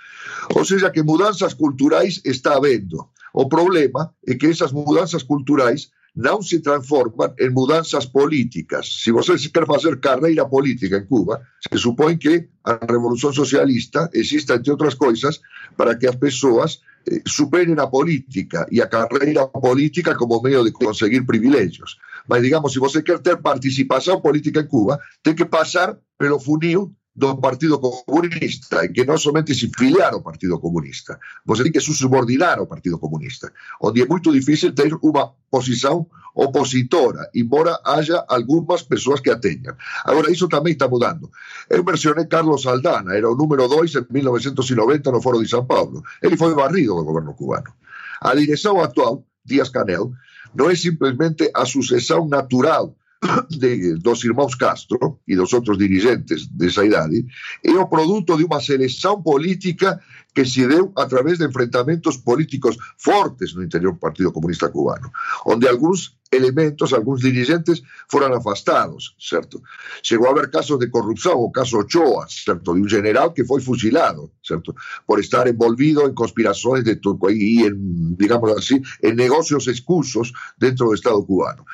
Ou 0.51 0.67
seja, 0.67 0.91
que 0.91 1.03
mudanzas 1.03 1.55
culturais 1.55 2.19
está 2.27 2.59
habendo. 2.59 3.07
O 3.31 3.47
problema 3.47 4.11
é 4.27 4.35
que 4.35 4.51
esas 4.51 4.75
mudanzas 4.75 5.23
culturais 5.23 5.95
non 6.13 6.45
se 6.45 6.61
transforman 6.61 7.33
en 7.41 7.53
mudanzas 7.53 8.05
políticas. 8.05 9.01
Se 9.01 9.09
você 9.09 9.33
quer 9.49 9.65
fazer 9.65 9.99
carreira 9.99 10.45
política 10.45 10.97
en 10.97 11.09
Cuba, 11.09 11.41
se 11.57 11.77
supõe 11.81 12.21
que 12.21 12.53
a 12.63 12.77
Revolución 12.85 13.33
Socialista 13.33 14.09
exista, 14.13 14.53
entre 14.53 14.71
outras 14.71 14.93
coisas, 14.93 15.41
para 15.75 15.97
que 15.97 16.05
as 16.05 16.15
persoas 16.15 16.85
eh, 17.09 17.25
superen 17.25 17.81
a 17.81 17.89
política 17.89 18.69
e 18.69 18.77
a 18.77 18.87
carreira 18.87 19.49
política 19.49 20.13
como 20.13 20.41
medio 20.41 20.63
de 20.63 20.71
conseguir 20.71 21.25
privilegios. 21.25 21.97
Mas, 22.29 22.45
digamos, 22.45 22.71
se 22.71 22.79
você 22.79 23.01
quer 23.01 23.19
ter 23.19 23.41
participación 23.41 24.21
política 24.21 24.61
en 24.61 24.69
Cuba, 24.69 25.01
ten 25.25 25.33
que 25.33 25.49
pasar 25.49 25.97
pelo 26.15 26.37
funil 26.37 26.93
do 27.15 27.37
Partido 27.37 27.77
Comunista, 27.77 28.81
en 28.81 28.89
que 28.89 29.05
non 29.05 29.21
somente 29.21 29.53
se 29.53 29.69
filiar 29.69 30.17
ao 30.17 30.25
Partido 30.25 30.57
Comunista, 30.57 31.21
você 31.45 31.61
ten 31.61 31.69
que 31.69 31.85
se 31.85 31.93
subordinar 31.93 32.57
ao 32.57 32.65
Partido 32.65 32.97
Comunista, 32.97 33.53
onde 33.77 34.01
é 34.01 34.05
moito 34.09 34.33
difícil 34.33 34.73
ter 34.73 34.89
unha 34.97 35.29
posición 35.53 36.09
opositora, 36.33 37.29
embora 37.37 37.77
haja 37.85 38.25
algunhas 38.25 38.81
persoas 38.81 39.21
que 39.21 39.29
a 39.29 39.37
teñan. 39.37 39.77
Agora, 40.01 40.33
iso 40.33 40.49
tamén 40.49 40.73
está 40.73 40.89
mudando. 40.89 41.29
Eu 41.69 41.85
mencionei 41.85 42.25
Carlos 42.25 42.65
Aldana, 42.65 43.13
era 43.13 43.29
o 43.29 43.37
número 43.37 43.69
2 43.69 43.93
en 44.01 44.05
1990 44.09 45.13
no 45.13 45.21
Foro 45.21 45.37
de 45.37 45.45
São 45.45 45.69
Paulo. 45.69 46.01
Ele 46.17 46.33
foi 46.33 46.57
barrido 46.57 46.97
do 46.97 47.05
goberno 47.05 47.37
cubano. 47.37 47.77
A 48.25 48.33
dirección 48.33 48.81
actual, 48.81 49.21
Díaz 49.45 49.69
Canel, 49.69 50.17
non 50.57 50.73
é 50.73 50.75
simplesmente 50.77 51.53
a 51.53 51.69
sucesión 51.69 52.25
natural 52.25 52.97
de, 53.49 53.95
dos 53.95 54.23
irmãos 54.23 54.55
Castro 54.55 55.19
e 55.27 55.35
dos 55.35 55.53
outros 55.53 55.77
dirigentes 55.77 56.47
dessa 56.47 56.85
idade 56.85 57.25
é 57.63 57.71
o 57.71 57.87
de 58.37 58.43
uma 58.43 58.61
seleção 58.61 59.21
política 59.21 59.99
que 60.33 60.45
se 60.45 60.67
deu 60.67 60.91
a 60.95 61.05
través 61.05 61.37
de 61.37 61.45
enfrentamentos 61.45 62.17
políticos 62.17 62.75
fortes 62.97 63.53
no 63.53 63.63
interior 63.63 63.93
do 63.93 63.99
Partido 63.99 64.31
Comunista 64.31 64.69
Cubano, 64.69 65.11
onde 65.45 65.67
alguns 65.67 66.17
elementos, 66.33 66.93
alguns 66.93 67.21
dirigentes 67.21 67.81
foram 68.09 68.33
afastados, 68.33 69.15
certo? 69.19 69.61
Chegou 70.01 70.27
a 70.27 70.31
haver 70.31 70.49
casos 70.49 70.79
de 70.79 70.87
corrupção, 70.87 71.39
o 71.39 71.51
caso 71.51 71.77
Ochoa, 71.77 72.25
certo? 72.29 72.73
De 72.73 72.81
um 72.81 72.87
general 72.87 73.31
que 73.31 73.43
foi 73.43 73.61
fuzilado, 73.61 74.31
certo? 74.43 74.75
Por 75.05 75.19
estar 75.19 75.47
envolvido 75.47 76.01
em 76.07 76.13
conspirações 76.13 76.83
de 76.83 76.95
Turco 76.95 77.29
e, 77.29 77.65
em, 77.65 78.15
digamos 78.17 78.51
assim, 78.51 78.81
em 79.01 79.13
negócios 79.13 79.67
escusos 79.67 80.31
dentro 80.57 80.87
do 80.87 80.93
Estado 80.93 81.23
cubano. 81.23 81.65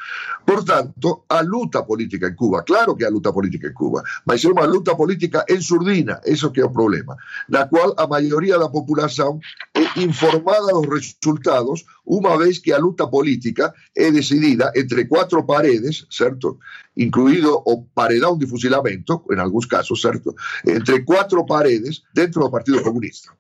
Portanto, 0.46 1.24
a 1.30 1.42
luta 1.42 1.84
política 1.84 2.28
em 2.28 2.36
Cuba, 2.36 2.64
claro 2.64 2.96
que 2.96 3.06
a 3.06 3.10
luta 3.10 3.32
política 3.32 3.68
em 3.68 3.74
Cuba, 3.74 4.04
mas 4.26 4.44
é 4.44 4.48
uma 4.50 4.66
luta 4.66 4.96
política 4.96 5.46
em 5.48 5.62
surdina, 5.62 6.20
isso 6.26 6.52
que 6.52 6.62
é 6.62 6.66
o 6.66 6.72
problema, 6.72 7.16
na 7.48 7.68
qual 7.68 7.94
a 7.98 8.08
maioria 8.08 8.58
da 8.58 8.68
população 8.70 9.40
es 9.80 10.04
informada 10.04 10.72
los 10.74 10.86
resultados 10.86 11.86
una 12.04 12.36
vez 12.36 12.60
que 12.60 12.74
a 12.74 12.80
luta 12.80 13.10
política 13.10 13.74
es 13.94 14.14
decidida 14.14 14.72
entre 14.76 15.08
cuatro 15.08 15.46
paredes, 15.46 16.06
¿cierto? 16.10 16.60
Incluido 16.96 17.62
o 17.66 17.86
paredón 17.86 18.40
de 18.40 18.48
fusilamiento, 18.48 19.24
en 19.30 19.40
algunos 19.40 19.68
casos, 19.68 20.02
¿cierto? 20.02 20.36
Entre 20.64 21.06
cuatro 21.06 21.46
paredes 21.46 22.04
dentro 22.14 22.44
del 22.44 22.52
Partido 22.52 22.84
Comunista. 22.84 23.36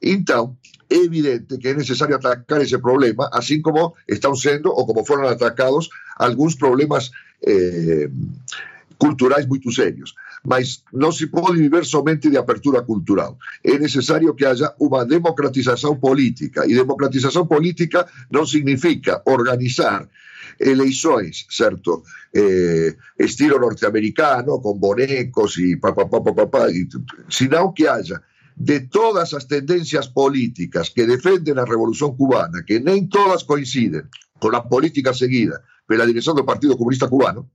Entonces, 0.00 0.56
es 0.88 1.06
evidente 1.06 1.58
que 1.58 1.70
es 1.70 1.76
necesario 1.76 2.16
atacar 2.16 2.60
ese 2.60 2.78
problema, 2.78 3.28
así 3.32 3.62
como 3.62 3.94
están 4.06 4.36
siendo 4.36 4.70
o 4.70 4.86
como 4.86 5.04
fueron 5.04 5.26
atacados 5.26 5.90
algunos 6.16 6.56
problemas 6.56 7.10
eh, 7.40 8.08
culturais 8.98 9.48
muito 9.48 9.72
serios. 9.72 10.14
Mas 10.44 10.82
não 10.92 11.12
se 11.12 11.28
pode 11.28 11.58
viver 11.58 11.84
somente 11.84 12.28
de 12.28 12.36
apertura 12.36 12.82
cultural. 12.82 13.38
É 13.62 13.78
necessário 13.78 14.34
que 14.34 14.44
haja 14.44 14.74
uma 14.80 15.04
democratização 15.04 15.96
política. 15.96 16.66
E 16.66 16.74
democratização 16.74 17.46
política 17.46 18.06
não 18.30 18.44
significa 18.44 19.22
organizar 19.26 20.08
eleições, 20.58 21.46
certo? 21.48 22.02
Eh, 22.34 22.94
estilo 23.18 23.58
norte-americano, 23.58 24.60
com 24.60 24.74
bonecos 24.74 25.56
e 25.58 25.76
papapá, 25.76 26.20
papapá, 26.20 26.66
senão 27.28 27.72
que 27.72 27.86
haja 27.86 28.20
de 28.56 28.80
todas 28.80 29.32
as 29.34 29.44
tendências 29.44 30.06
políticas 30.08 30.88
que 30.88 31.06
defendem 31.06 31.58
a 31.58 31.64
Revolução 31.64 32.14
Cubana, 32.14 32.62
que 32.62 32.78
nem 32.78 33.06
todas 33.06 33.42
coincidem 33.42 34.02
com 34.38 34.54
a 34.54 34.60
política 34.60 35.14
seguida 35.14 35.62
pela 35.86 36.06
direção 36.06 36.34
do 36.34 36.44
Partido 36.44 36.76
Comunista 36.76 37.08
Cubano, 37.08 37.48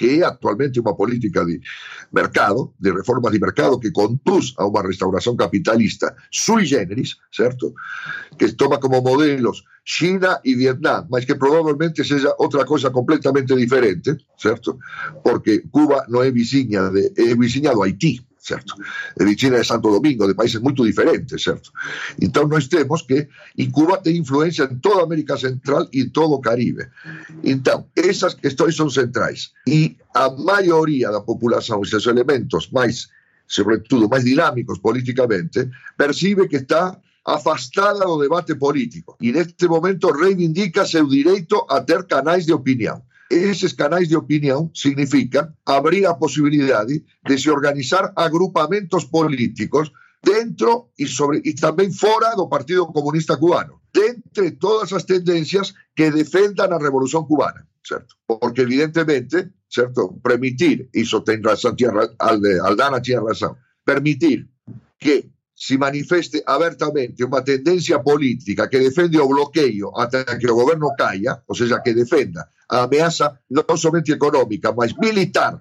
que 0.00 0.16
è 0.16 0.22
attualmente 0.22 0.80
una 0.80 0.94
política 0.94 1.44
de 1.44 1.60
mercado, 2.10 2.72
de 2.78 2.90
riforma 2.90 3.28
de 3.28 3.38
mercado 3.38 3.78
que 3.78 3.92
conduz 3.92 4.54
a 4.56 4.64
una 4.64 4.80
restaurazione 4.80 5.36
capitalista 5.36 6.14
sui 6.30 6.64
generis, 6.64 7.18
certo? 7.30 7.74
Que 8.38 8.50
toma 8.54 8.78
como 8.80 9.02
modelos 9.02 9.62
China 9.84 10.40
y 10.42 10.54
Vietnam, 10.54 11.06
mas 11.10 11.26
que 11.26 11.34
probablemente 11.34 12.02
sea 12.02 12.32
otra 12.38 12.64
cosa 12.64 12.90
completamente 12.90 13.54
diferente, 13.54 14.16
¿cierto? 14.38 14.78
Porque 15.22 15.68
Cuba 15.68 16.06
no 16.08 16.22
es 16.22 16.32
veciña 16.32 16.88
de, 16.88 17.12
Haití, 17.84 18.26
certo? 18.40 18.74
E 19.20 19.24
vizinha 19.24 19.60
de 19.60 19.66
Santo 19.66 19.90
Domingo, 19.90 20.26
de 20.26 20.34
países 20.34 20.60
muito 20.60 20.84
diferentes, 20.84 21.42
certo? 21.42 21.70
Então 22.20 22.48
nós 22.48 22.66
temos 22.66 23.02
que, 23.02 23.28
e 23.56 23.68
Cuba 23.68 23.98
tem 23.98 24.16
influência 24.16 24.64
em 24.64 24.78
toda 24.78 25.02
América 25.02 25.36
Central 25.36 25.86
e 25.92 26.06
todo 26.06 26.34
o 26.34 26.40
Caribe. 26.40 26.88
Então, 27.44 27.86
essas 27.94 28.34
questões 28.34 28.74
são 28.74 28.88
centrais. 28.88 29.52
E 29.66 29.96
a 30.14 30.30
maioria 30.30 31.10
da 31.10 31.20
população, 31.20 31.82
esses 31.82 32.06
elementos 32.06 32.70
mais, 32.70 33.08
sobretudo, 33.46 34.08
mais 34.08 34.24
dinâmicos 34.24 34.78
politicamente, 34.78 35.68
percibe 35.96 36.48
que 36.48 36.56
está 36.56 36.98
afastada 37.24 38.06
do 38.06 38.18
debate 38.18 38.54
político 38.54 39.16
e 39.20 39.30
neste 39.30 39.68
momento 39.68 40.10
reivindica 40.10 40.86
seu 40.86 41.06
direito 41.06 41.66
a 41.68 41.80
ter 41.80 42.04
canais 42.04 42.46
de 42.46 42.52
opinião. 42.52 43.02
Esses 43.30 43.72
canais 43.72 44.08
de 44.08 44.16
opinião 44.16 44.72
significam 44.74 45.54
abrir 45.64 46.04
a 46.04 46.14
possibilidade 46.14 47.04
de 47.24 47.38
se 47.38 47.48
organizar 47.48 48.12
agrupamentos 48.16 49.04
políticos 49.04 49.92
dentro 50.20 50.90
y, 50.98 51.06
sobre, 51.06 51.40
y 51.44 51.54
también 51.54 51.92
fuera 51.92 52.34
del 52.34 52.48
Partido 52.50 52.88
Comunista 52.88 53.36
Cubano, 53.36 53.82
de 53.94 54.08
entre 54.08 54.50
todas 54.50 54.90
las 54.90 55.06
tendencias 55.06 55.72
que 55.94 56.10
defendan 56.10 56.70
la 56.70 56.78
revolución 56.80 57.24
cubana, 57.24 57.64
¿cierto? 57.84 58.16
Porque 58.26 58.62
evidentemente, 58.62 59.52
¿cierto? 59.68 60.18
Permitir, 60.20 60.90
y 60.92 61.02
eso 61.02 61.22
tendrá 61.22 61.54
Aldana 62.18 63.00
tiene 63.00 63.22
razón, 63.28 63.56
permitir 63.84 64.50
que 64.98 65.30
se 65.54 65.78
manifeste 65.78 66.42
abiertamente 66.44 67.22
una 67.22 67.44
tendencia 67.44 68.02
política 68.02 68.68
que 68.68 68.80
defiende 68.80 69.18
el 69.18 69.28
bloqueo 69.28 69.96
hasta 69.96 70.24
que 70.24 70.46
el 70.46 70.52
gobierno 70.52 70.88
calla, 70.98 71.44
o 71.46 71.54
sea, 71.54 71.80
que 71.84 71.94
defenda 71.94 72.50
a 72.70 72.86
ameaza 72.86 73.34
non 73.50 73.76
somente 73.76 74.14
económica, 74.14 74.70
mas 74.70 74.94
militar 74.94 75.58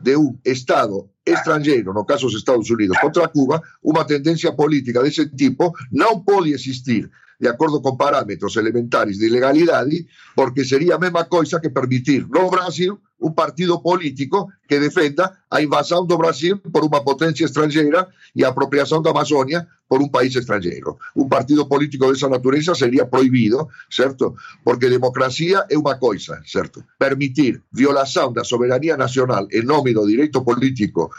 de 0.00 0.16
un 0.16 0.40
Estado 0.42 1.12
estrangeiro, 1.24 1.92
no 1.92 2.08
caso 2.08 2.26
dos 2.26 2.40
Estados 2.40 2.70
Unidos, 2.70 2.96
contra 2.98 3.28
Cuba, 3.28 3.60
unha 3.84 4.08
tendencia 4.08 4.56
política 4.56 5.04
dese 5.04 5.28
tipo 5.28 5.76
non 5.92 6.24
pode 6.24 6.56
existir 6.56 7.12
de 7.36 7.48
acordo 7.52 7.84
con 7.84 8.00
parámetros 8.00 8.56
elementares 8.56 9.20
de 9.20 9.28
legalidade, 9.28 10.08
porque 10.32 10.64
sería 10.64 10.96
a 10.96 11.02
mesma 11.02 11.28
coisa 11.28 11.60
que 11.60 11.68
permitir 11.68 12.24
no 12.32 12.48
Brasil 12.48 12.96
un 13.18 13.34
partido 13.34 13.80
político 13.82 14.52
que 14.68 14.78
defenda 14.78 15.38
a 15.50 15.62
invasão 15.62 16.04
do 16.06 16.18
Brasil 16.18 16.58
por 16.58 16.84
uma 16.84 17.02
potência 17.02 17.44
estrangeira 17.44 18.08
e 18.34 18.44
a 18.44 18.48
apropriação 18.48 19.00
da 19.00 19.10
Amazônia 19.10 19.66
por 19.88 20.02
um 20.02 20.08
país 20.08 20.34
estrangeiro. 20.34 20.98
Um 21.14 21.28
partido 21.28 21.66
político 21.66 22.10
dessa 22.10 22.28
natureza 22.28 22.74
seria 22.74 23.06
proibido, 23.06 23.68
certo? 23.90 24.34
Porque 24.64 24.90
democracia 24.90 25.64
é 25.70 25.78
uma 25.78 25.96
coisa, 25.96 26.42
certo? 26.44 26.84
Permitir 26.98 27.62
violação 27.72 28.32
da 28.32 28.44
soberania 28.44 28.96
nacional 28.96 29.46
em 29.52 29.62
nome 29.62 29.94
do 29.94 30.06
direito 30.06 30.42
político 30.42 31.10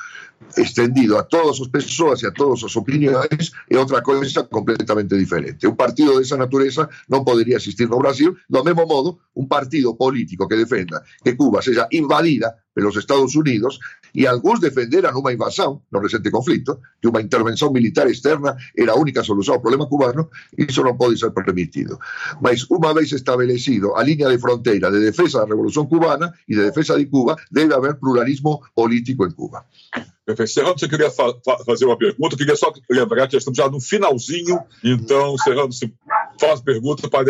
extendido 0.55 1.19
a 1.19 1.27
todas 1.27 1.57
sus 1.57 1.69
personas 1.69 2.23
y 2.23 2.25
a 2.25 2.31
todas 2.31 2.59
sus 2.59 2.75
opiniones 2.77 3.51
es 3.67 3.77
otra 3.77 4.01
cosa 4.01 4.47
completamente 4.47 5.15
diferente. 5.15 5.67
Un 5.67 5.75
partido 5.75 6.17
de 6.17 6.23
esa 6.23 6.38
naturaleza 6.38 6.89
no 7.07 7.23
podría 7.23 7.57
existir 7.57 7.88
en 7.91 7.99
Brasil. 7.99 8.33
Do 8.47 8.63
mismo 8.63 8.85
modo, 8.85 9.19
un 9.33 9.47
partido 9.47 9.95
político 9.95 10.47
que 10.47 10.55
defenda 10.55 11.03
que 11.23 11.35
Cuba 11.35 11.61
sea 11.61 11.88
invadida 11.91 12.55
pelos 12.73 12.95
Estados 12.95 13.35
Unidos 13.35 13.79
e 14.13 14.29
algúns 14.29 14.61
defenderan 14.61 15.17
unha 15.17 15.33
invasión 15.33 15.81
no 15.89 15.97
recente 15.97 16.29
conflito, 16.29 16.81
que 17.01 17.09
una 17.09 17.21
intervención 17.21 17.73
militar 17.73 18.05
externa 18.05 18.53
era 18.77 18.93
a 18.93 18.99
única 19.01 19.25
solución 19.25 19.57
ao 19.57 19.65
problema 19.65 19.89
cubano, 19.89 20.29
eso 20.53 20.85
no 20.85 20.93
puede 20.93 21.17
ser 21.17 21.33
permitido. 21.33 21.97
Mas 22.38 22.69
una 22.69 22.93
vez 22.93 23.13
establecido 23.13 23.97
a 23.97 24.05
línea 24.05 24.29
de 24.29 24.38
frontera 24.38 24.93
de 24.93 25.01
defensa 25.01 25.41
de 25.41 25.49
la 25.49 25.57
revolución 25.57 25.89
cubana 25.89 26.33
y 26.45 26.53
de 26.53 26.69
defensa 26.69 26.93
de 26.93 27.09
Cuba, 27.09 27.35
debe 27.49 27.73
haber 27.73 27.97
pluralismo 27.97 28.61
político 28.73 29.25
en 29.25 29.33
Cuba. 29.33 29.65
Serrano, 30.45 30.78
você 30.78 30.89
queria 30.89 31.09
fa 31.09 31.34
fazer 31.65 31.86
uma 31.86 31.97
pergunta? 31.97 32.36
Eu 32.36 32.38
queria 32.38 32.55
só 32.55 32.73
lembrar 32.89 33.28
que 33.28 33.38
estamos 33.38 33.57
já 33.57 33.69
no 33.69 33.80
finalzinho, 33.80 34.59
então, 34.84 35.38
Serrano, 35.38 35.71
se 35.71 35.93
faz 36.38 36.59
pergunta 36.59 37.09
para 37.09 37.23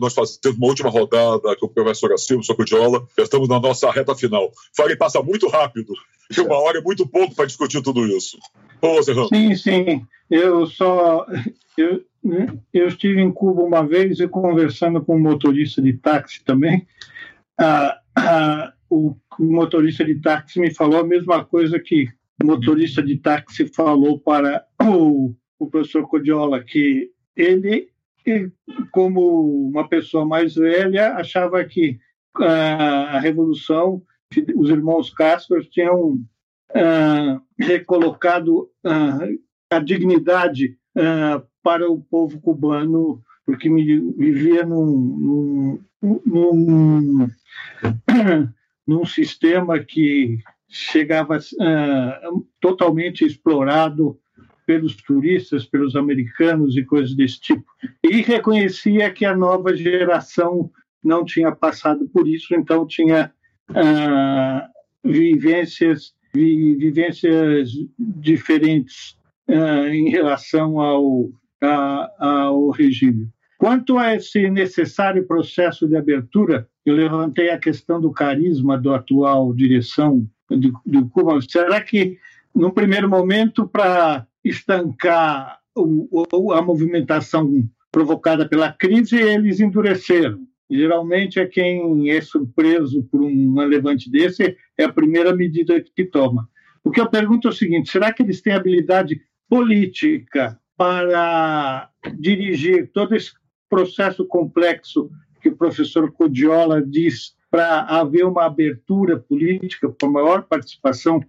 nós 0.00 0.12
fazermos 0.12 0.58
uma 0.58 0.66
última 0.66 0.90
rodada 0.90 1.54
com 1.56 1.66
o 1.66 1.68
professor 1.68 2.18
Silvio 2.18 2.44
Socudiola. 2.44 3.06
Já 3.16 3.24
estamos 3.24 3.48
na 3.48 3.60
nossa 3.60 3.90
reta 3.92 4.14
final. 4.16 4.50
Falei, 4.76 4.96
passa 4.96 5.22
muito 5.22 5.48
rápido, 5.48 5.92
e 6.36 6.40
uma 6.40 6.56
hora 6.56 6.78
é 6.78 6.82
muito 6.82 7.06
pouco 7.06 7.34
para 7.34 7.46
discutir 7.46 7.80
tudo 7.80 8.06
isso. 8.06 8.36
Ô, 8.80 9.00
Serrano. 9.02 9.28
Sim, 9.28 9.54
sim. 9.54 10.06
Eu 10.28 10.66
só. 10.66 11.24
Eu, 11.78 12.04
eu 12.72 12.88
estive 12.88 13.20
em 13.20 13.30
Cuba 13.30 13.62
uma 13.62 13.86
vez 13.86 14.18
e 14.18 14.26
conversando 14.26 15.00
com 15.00 15.16
um 15.16 15.20
motorista 15.20 15.80
de 15.80 15.92
táxi 15.92 16.42
também. 16.44 16.86
Ah, 17.56 17.98
ah, 18.16 18.72
o 18.90 19.16
motorista 19.38 20.04
de 20.04 20.16
táxi 20.16 20.58
me 20.58 20.74
falou 20.74 21.00
a 21.00 21.06
mesma 21.06 21.44
coisa 21.44 21.78
que 21.78 22.08
motorista 22.42 23.02
de 23.02 23.16
táxi 23.16 23.66
falou 23.66 24.18
para 24.18 24.64
o, 24.80 25.34
o 25.58 25.70
professor 25.70 26.06
Codiola, 26.08 26.62
que 26.62 27.10
ele, 27.36 27.88
como 28.90 29.68
uma 29.68 29.88
pessoa 29.88 30.24
mais 30.24 30.54
velha, 30.54 31.14
achava 31.14 31.64
que 31.64 31.98
a, 32.36 33.16
a 33.16 33.20
Revolução, 33.20 34.02
os 34.56 34.70
irmãos 34.70 35.10
Castro 35.10 35.62
tinham 35.64 36.14
uh, 36.14 37.40
recolocado 37.58 38.62
uh, 38.84 39.38
a 39.70 39.78
dignidade 39.78 40.76
para 41.62 41.90
o 41.90 42.02
povo 42.02 42.38
cubano, 42.40 43.22
porque 43.46 43.70
vivia 43.70 44.64
num, 44.66 45.78
num, 46.02 46.20
num, 46.26 47.28
num 48.86 49.04
sistema 49.06 49.78
que 49.78 50.38
chegava 50.72 51.36
uh, 51.36 52.46
totalmente 52.58 53.24
explorado 53.26 54.18
pelos 54.66 54.96
turistas, 54.96 55.66
pelos 55.66 55.94
americanos 55.94 56.76
e 56.76 56.84
coisas 56.84 57.14
desse 57.14 57.38
tipo. 57.40 57.64
E 58.02 58.22
reconhecia 58.22 59.10
que 59.10 59.24
a 59.26 59.36
nova 59.36 59.76
geração 59.76 60.70
não 61.04 61.24
tinha 61.24 61.52
passado 61.52 62.08
por 62.08 62.26
isso, 62.26 62.54
então 62.54 62.86
tinha 62.86 63.30
uh, 63.70 65.08
vivências, 65.08 66.14
vi, 66.32 66.74
vivências 66.76 67.70
diferentes 67.98 69.16
uh, 69.48 69.88
em 69.88 70.08
relação 70.08 70.80
ao, 70.80 71.28
a, 71.60 72.10
ao 72.18 72.70
regime. 72.70 73.28
Quanto 73.58 73.98
a 73.98 74.14
esse 74.14 74.48
necessário 74.48 75.26
processo 75.26 75.86
de 75.86 75.96
abertura, 75.96 76.66
eu 76.84 76.94
levantei 76.96 77.50
a 77.50 77.58
questão 77.58 78.00
do 78.00 78.10
carisma 78.10 78.78
do 78.78 78.92
atual 78.92 79.52
direção 79.54 80.26
de, 80.58 80.72
de 80.86 81.04
Cuba. 81.10 81.38
Será 81.48 81.80
que, 81.80 82.18
no 82.54 82.72
primeiro 82.72 83.08
momento, 83.08 83.66
para 83.66 84.26
estancar 84.44 85.58
o, 85.74 86.52
a 86.52 86.62
movimentação 86.62 87.68
provocada 87.90 88.48
pela 88.48 88.72
crise, 88.72 89.16
eles 89.16 89.60
endureceram? 89.60 90.40
Geralmente 90.70 91.38
é 91.38 91.46
quem 91.46 92.10
é 92.10 92.20
surpreso 92.20 93.04
por 93.04 93.20
um 93.20 93.60
levante 93.60 94.10
desse 94.10 94.56
é 94.78 94.84
a 94.84 94.92
primeira 94.92 95.34
medida 95.34 95.78
que 95.94 96.04
toma. 96.04 96.48
O 96.82 96.90
que 96.90 97.00
eu 97.00 97.10
pergunto 97.10 97.46
é 97.46 97.50
o 97.50 97.54
seguinte: 97.54 97.90
será 97.90 98.12
que 98.12 98.22
eles 98.22 98.40
têm 98.40 98.54
habilidade 98.54 99.20
política 99.48 100.58
para 100.76 101.90
dirigir 102.18 102.90
todo 102.92 103.14
esse 103.14 103.32
processo 103.68 104.26
complexo 104.26 105.10
que 105.42 105.50
o 105.50 105.56
professor 105.56 106.10
Codiola 106.12 106.80
diz 106.80 107.34
para 107.52 107.80
haver 107.82 108.24
uma 108.24 108.46
abertura 108.46 109.18
política, 109.18 109.86
para 109.90 110.08
maior 110.08 110.42
participação 110.44 111.20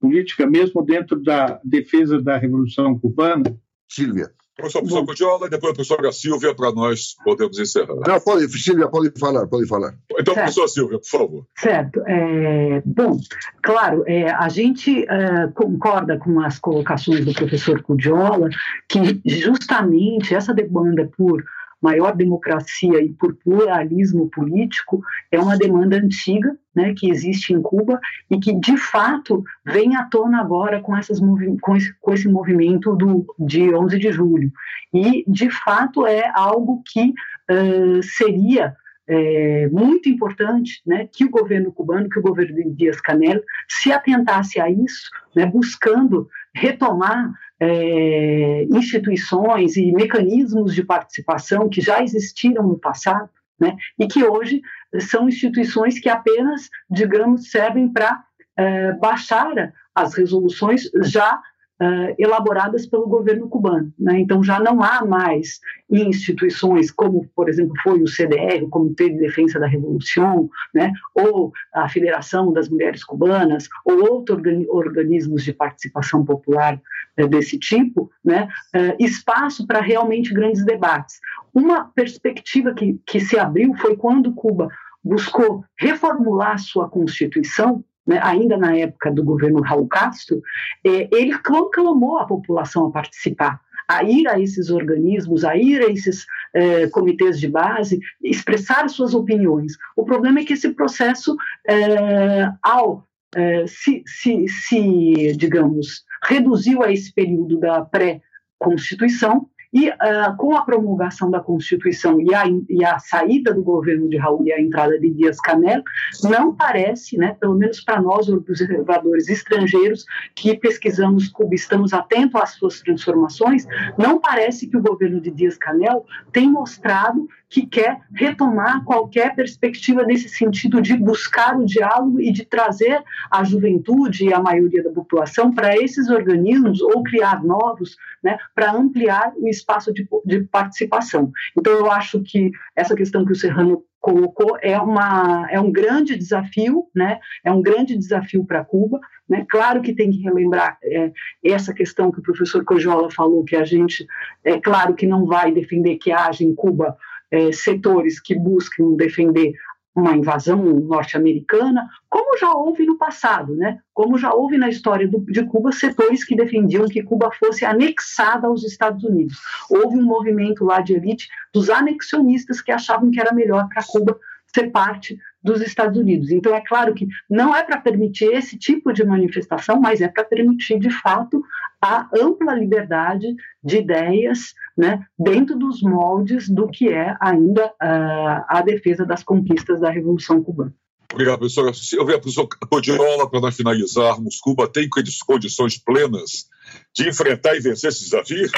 política, 0.00 0.46
mesmo 0.46 0.80
dentro 0.80 1.20
da 1.20 1.60
defesa 1.64 2.22
da 2.22 2.38
Revolução 2.38 2.96
Cubana? 2.96 3.58
Silvia. 3.88 4.30
Professor, 4.54 4.80
professor 4.80 5.06
Cudiola, 5.06 5.46
e 5.46 5.50
depois 5.50 5.72
a 5.72 5.74
professora 5.74 6.12
Silvia, 6.12 6.54
para 6.54 6.70
nós 6.72 7.16
podermos 7.24 7.58
encerrar. 7.58 7.96
Não, 8.06 8.20
pode, 8.20 8.46
Silvia, 8.60 8.86
pode 8.86 9.10
falar, 9.18 9.46
pode 9.48 9.66
falar. 9.66 9.94
Então, 10.12 10.34
certo. 10.34 10.44
professora 10.44 10.68
Silvia, 10.68 10.98
por 11.00 11.08
favor. 11.08 11.46
Certo. 11.58 12.00
É, 12.06 12.82
bom, 12.84 13.18
claro, 13.60 14.04
é, 14.06 14.30
a 14.30 14.48
gente 14.48 15.04
é, 15.04 15.48
concorda 15.54 16.16
com 16.16 16.38
as 16.40 16.60
colocações 16.60 17.24
do 17.24 17.34
professor 17.34 17.82
Cudiola, 17.82 18.50
que 18.88 19.20
justamente 19.24 20.32
essa 20.32 20.54
demanda 20.54 21.10
por 21.16 21.42
maior 21.82 22.14
democracia 22.14 23.02
e 23.02 23.12
por 23.12 23.34
pluralismo 23.34 24.30
político 24.30 25.02
é 25.30 25.38
uma 25.38 25.56
demanda 25.56 25.96
antiga, 25.96 26.56
né, 26.74 26.94
que 26.96 27.10
existe 27.10 27.52
em 27.52 27.60
Cuba 27.60 28.00
e 28.30 28.38
que 28.38 28.54
de 28.54 28.76
fato 28.76 29.42
vem 29.64 29.96
à 29.96 30.04
tona 30.04 30.40
agora 30.40 30.80
com, 30.80 30.96
essas 30.96 31.20
com, 31.60 31.76
esse, 31.76 31.92
com 32.00 32.14
esse 32.14 32.28
movimento 32.28 32.94
do, 32.94 33.26
de 33.38 33.74
11 33.74 33.98
de 33.98 34.12
julho. 34.12 34.50
E 34.94 35.24
de 35.26 35.50
fato 35.50 36.06
é 36.06 36.30
algo 36.34 36.82
que 36.86 37.10
uh, 37.10 38.02
seria 38.02 38.74
é, 39.06 39.68
muito 39.68 40.08
importante 40.08 40.80
né, 40.86 41.08
que 41.12 41.24
o 41.24 41.30
governo 41.30 41.72
cubano, 41.72 42.08
que 42.08 42.18
o 42.18 42.22
governo 42.22 42.54
de 42.54 42.70
Dias 42.70 43.00
Canel 43.00 43.42
se 43.68 43.92
atentasse 43.92 44.60
a 44.60 44.70
isso, 44.70 45.10
né, 45.34 45.44
buscando 45.44 46.28
retomar 46.54 47.32
é, 47.64 48.64
instituições 48.64 49.76
e 49.76 49.92
mecanismos 49.92 50.74
de 50.74 50.82
participação 50.82 51.68
que 51.68 51.80
já 51.80 52.02
existiram 52.02 52.66
no 52.66 52.76
passado, 52.76 53.30
né, 53.60 53.76
e 53.96 54.08
que 54.08 54.24
hoje 54.24 54.60
são 54.98 55.28
instituições 55.28 56.00
que 56.00 56.08
apenas, 56.08 56.68
digamos, 56.90 57.52
servem 57.52 57.88
para 57.88 58.20
é, 58.56 58.92
baixar 58.94 59.72
as 59.94 60.14
resoluções 60.14 60.90
já 61.04 61.40
uh, 61.82 62.14
elaboradas 62.16 62.86
pelo 62.86 63.08
governo 63.08 63.48
cubano. 63.48 63.92
Né? 63.98 64.20
Então, 64.20 64.42
já 64.42 64.60
não 64.60 64.82
há 64.82 65.04
mais 65.04 65.60
instituições 65.90 66.90
como, 66.90 67.28
por 67.34 67.48
exemplo, 67.48 67.74
foi 67.82 68.00
o 68.00 68.06
CDR, 68.06 68.62
o 68.62 68.68
Comitê 68.68 69.10
de 69.10 69.18
Defesa 69.18 69.58
da 69.58 69.66
Revolução, 69.66 70.48
né? 70.72 70.92
ou 71.14 71.52
a 71.74 71.88
Federação 71.88 72.52
das 72.52 72.68
Mulheres 72.68 73.02
Cubanas, 73.04 73.68
ou 73.84 74.10
outros 74.10 74.40
organismos 74.68 75.42
de 75.42 75.52
participação 75.52 76.24
popular 76.24 76.80
uh, 77.20 77.26
desse 77.26 77.58
tipo, 77.58 78.10
né? 78.24 78.48
Uh, 78.74 78.94
espaço 78.98 79.66
para 79.66 79.80
realmente 79.80 80.32
grandes 80.32 80.64
debates. 80.64 81.18
Uma 81.52 81.86
perspectiva 81.86 82.72
que, 82.72 82.98
que 83.06 83.20
se 83.20 83.38
abriu 83.38 83.74
foi 83.74 83.96
quando 83.96 84.32
Cuba 84.32 84.68
buscou 85.04 85.64
reformular 85.76 86.58
sua 86.58 86.88
Constituição, 86.88 87.84
né, 88.06 88.18
ainda 88.22 88.56
na 88.56 88.76
época 88.76 89.10
do 89.10 89.24
governo 89.24 89.60
Raul 89.60 89.88
Castro, 89.88 90.42
é, 90.84 91.08
ele 91.12 91.36
clamou 91.38 92.18
a 92.18 92.26
população 92.26 92.86
a 92.86 92.90
participar, 92.90 93.60
a 93.88 94.02
ir 94.02 94.26
a 94.28 94.40
esses 94.40 94.70
organismos, 94.70 95.44
a 95.44 95.56
ir 95.56 95.82
a 95.82 95.90
esses 95.90 96.26
é, 96.54 96.86
comitês 96.88 97.38
de 97.38 97.48
base, 97.48 98.00
expressar 98.22 98.88
suas 98.88 99.14
opiniões. 99.14 99.72
O 99.96 100.04
problema 100.04 100.40
é 100.40 100.44
que 100.44 100.52
esse 100.52 100.70
processo, 100.70 101.36
é, 101.66 102.50
ao 102.62 103.06
é, 103.34 103.66
se, 103.66 104.02
se, 104.06 104.46
se, 104.48 105.36
digamos, 105.36 106.04
reduziu 106.24 106.82
a 106.82 106.92
esse 106.92 107.12
período 107.12 107.58
da 107.58 107.82
pré-constituição, 107.82 109.48
e 109.72 109.88
uh, 109.88 110.36
com 110.36 110.54
a 110.54 110.62
promulgação 110.62 111.30
da 111.30 111.40
Constituição 111.40 112.20
e 112.20 112.34
a, 112.34 112.44
e 112.68 112.84
a, 112.84 112.98
saída 112.98 113.54
do 113.54 113.62
governo 113.62 114.08
de 114.08 114.18
Raul 114.18 114.44
e 114.44 114.52
a 114.52 114.60
entrada 114.60 114.98
de 114.98 115.08
Dias 115.10 115.40
Canel, 115.40 115.82
não 116.24 116.54
parece, 116.54 117.16
né, 117.16 117.34
pelo 117.40 117.54
menos 117.54 117.80
para 117.80 118.00
nós, 118.00 118.28
observadores 118.28 119.28
estrangeiros 119.28 120.04
que 120.34 120.56
pesquisamos 120.56 121.28
Cuba, 121.28 121.54
estamos 121.54 121.92
atentos 121.92 122.40
às 122.40 122.50
suas 122.50 122.80
transformações, 122.80 123.66
não 123.96 124.20
parece 124.20 124.66
que 124.66 124.76
o 124.76 124.82
governo 124.82 125.20
de 125.20 125.30
Dias 125.30 125.56
Canel 125.56 126.04
tem 126.32 126.50
mostrado 126.50 127.26
que 127.52 127.66
quer 127.66 128.00
retomar 128.14 128.82
qualquer 128.82 129.34
perspectiva 129.34 130.02
nesse 130.04 130.26
sentido 130.26 130.80
de 130.80 130.96
buscar 130.96 131.54
o 131.54 131.66
diálogo 131.66 132.18
e 132.18 132.32
de 132.32 132.46
trazer 132.46 133.02
a 133.30 133.44
juventude 133.44 134.24
e 134.24 134.32
a 134.32 134.40
maioria 134.40 134.82
da 134.82 134.90
população 134.90 135.52
para 135.52 135.76
esses 135.76 136.08
organismos 136.08 136.80
ou 136.80 137.02
criar 137.02 137.44
novos, 137.44 137.94
né, 138.24 138.38
para 138.54 138.72
ampliar 138.72 139.34
o 139.36 139.46
espaço 139.46 139.92
de, 139.92 140.08
de 140.24 140.40
participação. 140.44 141.30
Então, 141.54 141.74
eu 141.74 141.92
acho 141.92 142.22
que 142.22 142.50
essa 142.74 142.94
questão 142.94 143.22
que 143.22 143.32
o 143.32 143.36
Serrano 143.36 143.84
colocou 144.00 144.56
é, 144.62 144.78
uma, 144.80 145.46
é 145.50 145.60
um 145.60 145.70
grande 145.70 146.16
desafio, 146.16 146.86
né? 146.92 147.20
É 147.44 147.52
um 147.52 147.62
grande 147.62 147.96
desafio 147.96 148.44
para 148.44 148.64
Cuba, 148.64 148.98
né? 149.28 149.46
Claro 149.48 149.80
que 149.80 149.94
tem 149.94 150.10
que 150.10 150.18
relembrar 150.18 150.76
é, 150.82 151.12
essa 151.44 151.72
questão 151.72 152.10
que 152.10 152.18
o 152.18 152.22
professor 152.22 152.64
Cojola 152.64 153.08
falou, 153.12 153.44
que 153.44 153.54
a 153.54 153.64
gente, 153.64 154.04
é 154.42 154.58
claro 154.58 154.94
que 154.94 155.06
não 155.06 155.24
vai 155.24 155.52
defender 155.52 155.98
que 155.98 156.10
haja 156.10 156.42
em 156.42 156.52
Cuba 156.52 156.96
é, 157.32 157.50
setores 157.50 158.20
que 158.20 158.38
busquem 158.38 158.94
defender 158.94 159.54
uma 159.94 160.16
invasão 160.16 160.56
norte-americana, 160.62 161.86
como 162.08 162.38
já 162.38 162.50
houve 162.52 162.86
no 162.86 162.96
passado, 162.96 163.54
né? 163.54 163.78
Como 163.92 164.16
já 164.16 164.32
houve 164.32 164.56
na 164.56 164.68
história 164.68 165.06
do, 165.06 165.20
de 165.20 165.44
Cuba 165.44 165.70
setores 165.70 166.24
que 166.24 166.34
defendiam 166.34 166.86
que 166.86 167.02
Cuba 167.02 167.30
fosse 167.38 167.64
anexada 167.64 168.46
aos 168.46 168.64
Estados 168.64 169.04
Unidos. 169.04 169.36
Houve 169.68 169.98
um 169.98 170.04
movimento 170.04 170.64
lá 170.64 170.80
de 170.80 170.94
elite 170.94 171.28
dos 171.52 171.68
anexionistas 171.68 172.62
que 172.62 172.72
achavam 172.72 173.10
que 173.10 173.20
era 173.20 173.34
melhor 173.34 173.68
para 173.68 173.82
Cuba 173.82 174.18
ser 174.54 174.70
parte 174.70 175.18
dos 175.42 175.60
Estados 175.60 175.98
Unidos. 175.98 176.30
Então, 176.30 176.54
é 176.54 176.60
claro 176.60 176.94
que 176.94 177.06
não 177.28 177.54
é 177.54 177.62
para 177.62 177.80
permitir 177.80 178.32
esse 178.32 178.56
tipo 178.56 178.92
de 178.92 179.04
manifestação, 179.04 179.80
mas 179.80 180.00
é 180.00 180.08
para 180.08 180.24
permitir, 180.24 180.78
de 180.78 180.90
fato, 180.90 181.42
a 181.80 182.08
ampla 182.14 182.54
liberdade 182.54 183.34
de 183.62 183.78
ideias 183.78 184.54
né, 184.76 185.04
dentro 185.18 185.58
dos 185.58 185.82
moldes 185.82 186.48
do 186.48 186.68
que 186.68 186.88
é 186.88 187.16
ainda 187.20 187.66
uh, 187.66 188.44
a 188.48 188.62
defesa 188.64 189.04
das 189.04 189.22
conquistas 189.24 189.80
da 189.80 189.90
Revolução 189.90 190.42
Cubana. 190.42 190.72
Obrigado, 191.12 191.40
professor. 191.40 191.66
Eu 191.98 192.06
vejo 192.06 192.18
a 192.18 192.20
professora 192.20 192.48
Codiola, 192.70 193.28
para 193.28 193.40
nós 193.40 193.54
finalizarmos, 193.54 194.40
Cuba 194.40 194.66
tem 194.66 194.88
condições 194.88 195.76
plenas 195.76 196.48
de 196.94 197.08
enfrentar 197.08 197.54
e 197.54 197.60
vencer 197.60 197.90
esse 197.90 198.04
desafio? 198.04 198.48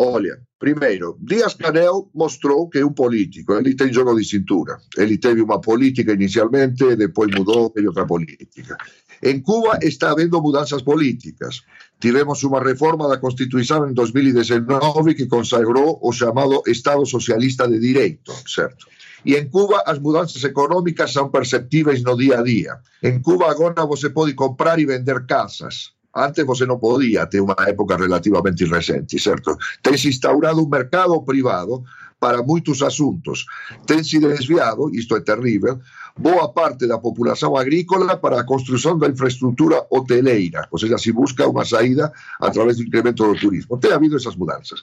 Olha, 0.00 0.38
primeiro, 0.60 1.18
Dias-Canel 1.20 2.08
mostrou 2.14 2.68
que 2.68 2.78
é 2.78 2.86
um 2.86 2.92
político, 2.92 3.52
ele 3.54 3.74
tem 3.74 3.92
jogo 3.92 4.14
de 4.14 4.24
cintura. 4.24 4.78
Ele 4.96 5.18
teve 5.18 5.42
uma 5.42 5.60
política 5.60 6.12
inicialmente, 6.12 6.94
depois 6.94 7.28
mudou, 7.34 7.68
teve 7.68 7.88
outra 7.88 8.06
política. 8.06 8.78
Em 9.20 9.40
Cuba 9.40 9.76
está 9.82 10.12
havendo 10.12 10.40
mudanças 10.40 10.82
políticas. 10.82 11.62
Tivemos 11.98 12.44
uma 12.44 12.62
reforma 12.62 13.08
da 13.08 13.18
Constituição 13.18 13.90
em 13.90 13.92
2019 13.92 15.16
que 15.16 15.26
consagrou 15.26 15.98
o 16.00 16.12
chamado 16.12 16.62
Estado 16.68 17.04
Socialista 17.04 17.66
de 17.66 17.80
Direito, 17.80 18.32
certo? 18.46 18.86
E 19.26 19.34
em 19.34 19.48
Cuba 19.48 19.82
as 19.84 19.98
mudanças 19.98 20.44
econômicas 20.44 21.12
são 21.12 21.28
perceptíveis 21.28 22.04
no 22.04 22.16
dia 22.16 22.38
a 22.38 22.42
dia. 22.44 22.78
Em 23.02 23.20
Cuba 23.20 23.50
agora 23.50 23.84
você 23.84 24.08
pode 24.08 24.32
comprar 24.34 24.78
e 24.78 24.86
vender 24.86 25.26
casas 25.26 25.97
Antes 26.14 26.44
você 26.44 26.66
não 26.66 26.78
podia, 26.78 27.22
até 27.22 27.40
uma 27.40 27.56
época 27.60 27.96
relativamente 27.96 28.64
recente, 28.64 29.18
certo? 29.18 29.56
Tem-se 29.82 30.08
instaurado 30.08 30.62
um 30.62 30.68
mercado 30.68 31.20
privado 31.22 31.84
para 32.18 32.42
muitos 32.42 32.82
assuntos. 32.82 33.46
Tem-se 33.86 34.18
desviado, 34.18 34.90
isto 34.94 35.16
é 35.16 35.20
terrível, 35.20 35.78
boa 36.18 36.52
parte 36.52 36.86
da 36.86 36.98
população 36.98 37.56
agrícola 37.56 38.16
para 38.16 38.40
a 38.40 38.44
construção 38.44 38.98
da 38.98 39.08
infraestrutura 39.08 39.86
hoteleira, 39.90 40.66
ou 40.70 40.78
seja, 40.78 40.98
se 40.98 41.12
busca 41.12 41.46
uma 41.46 41.64
saída 41.64 42.12
através 42.40 42.78
do 42.78 42.82
incremento 42.82 43.24
do 43.24 43.38
turismo. 43.38 43.78
Tem 43.78 43.92
havido 43.92 44.16
essas 44.16 44.34
mudanças. 44.34 44.82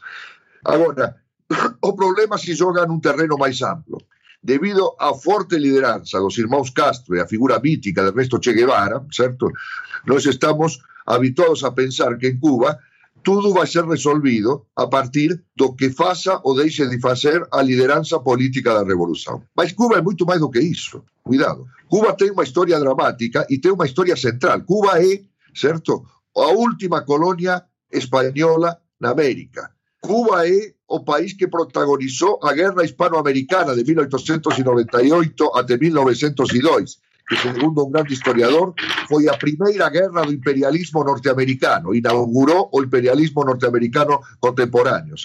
Agora, 0.64 1.16
o 1.82 1.92
problema 1.94 2.38
se 2.38 2.54
joga 2.56 2.86
num 2.86 3.00
terreno 3.00 3.38
mais 3.38 3.62
amplo. 3.62 3.98
Debido 4.46 4.94
à 5.00 5.12
forte 5.16 5.58
liderança 5.58 6.20
dos 6.20 6.38
irmãos 6.38 6.70
Castro 6.70 7.16
e 7.16 7.20
a 7.20 7.26
figura 7.26 7.60
mítica 7.60 8.04
de 8.04 8.10
Ernesto 8.10 8.38
Che 8.40 8.54
Guevara, 8.54 9.04
certo? 9.12 9.52
Nós 10.06 10.24
estamos 10.28 10.78
habituados 11.08 11.64
a 11.64 11.72
pensar 11.74 12.16
que 12.20 12.28
en 12.28 12.40
Cuba 12.40 12.78
tudo 13.24 13.52
vai 13.52 13.66
ser 13.66 13.86
resolvido 13.86 14.68
a 14.76 14.86
partir 14.86 15.44
do 15.56 15.76
que 15.76 15.90
faça 15.90 16.40
ou 16.44 16.56
deixe 16.56 16.86
de 16.88 17.00
fazer 17.00 17.42
a 17.52 17.64
liderança 17.64 18.20
política 18.20 18.72
da 18.72 18.84
revolução. 18.84 19.42
Mas 19.58 19.72
Cuba 19.72 19.98
é 19.98 20.02
muito 20.04 20.28
mais 20.28 20.40
do 20.40 20.52
que 20.52 20.60
isso. 20.60 21.04
Cuidado. 21.24 21.66
Cuba 21.90 22.14
tem 22.14 22.30
uma 22.30 22.44
história 22.44 22.80
dramática 22.80 23.48
e 23.50 23.58
tem 23.58 23.72
uma 23.72 23.88
história 23.88 24.16
central. 24.16 24.62
Cuba 24.62 25.04
é, 25.04 25.24
certo, 25.56 26.06
a 26.38 26.50
última 26.52 27.02
colônia 27.02 27.64
espanhola 27.92 28.78
na 29.02 29.10
América. 29.10 29.75
Cuba 30.06 30.48
é 30.48 30.74
o 30.88 31.00
país 31.04 31.34
que 31.34 31.48
protagonizou 31.48 32.40
a 32.44 32.54
Guerra 32.54 32.86
Hispanoamericana 32.86 33.76
de 33.76 33.84
1898 33.84 35.52
até 35.58 35.78
1902 35.78 37.00
que 37.28 37.36
segundo 37.38 37.84
un 37.84 37.92
grande 37.92 38.14
historiador 38.14 38.78
foi 39.10 39.28
a 39.28 39.34
primeira 39.34 39.90
guerra 39.90 40.22
do 40.22 40.32
imperialismo 40.32 41.04
norteamericano, 41.04 41.96
inaugurou 41.96 42.70
o 42.72 42.84
imperialismo 42.84 43.44
norteamericano 43.44 44.22
contemporáneo. 44.40 45.16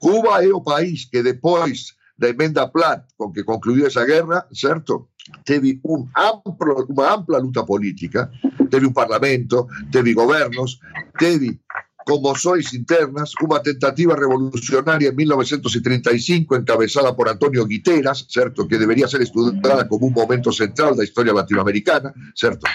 Cuba 0.00 0.42
é 0.42 0.48
o 0.48 0.64
país 0.64 1.04
que 1.04 1.22
depois 1.22 1.92
da 2.16 2.28
emenda 2.28 2.68
Platt 2.68 3.12
con 3.16 3.32
que 3.32 3.44
concluiu 3.44 3.86
esa 3.86 4.06
guerra, 4.06 4.46
certo? 4.52 5.12
Teve 5.44 5.80
un 5.84 6.08
amplo, 6.16 6.86
unha 6.88 7.12
ampla 7.12 7.40
luta 7.40 7.64
política, 7.64 8.30
teve 8.70 8.86
un 8.86 8.96
parlamento, 8.96 9.68
teve 9.92 10.14
gobernos, 10.14 10.80
teve 11.18 11.60
conmoções 12.06 12.72
internas, 12.72 13.32
uma 13.42 13.60
tentativa 13.60 14.14
revolucionária 14.14 15.08
em 15.08 15.14
1935 15.14 16.56
encabezada 16.56 17.12
por 17.12 17.28
Antonio 17.28 17.64
Guiteras, 17.66 18.26
certo, 18.28 18.66
que 18.66 18.78
deveria 18.78 19.08
ser 19.08 19.22
estudada 19.22 19.84
como 19.86 20.06
um 20.06 20.10
momento 20.10 20.52
central 20.52 20.94
da 20.94 21.04
história 21.04 21.32
latino-americana, 21.32 22.14
certo. 22.34 22.66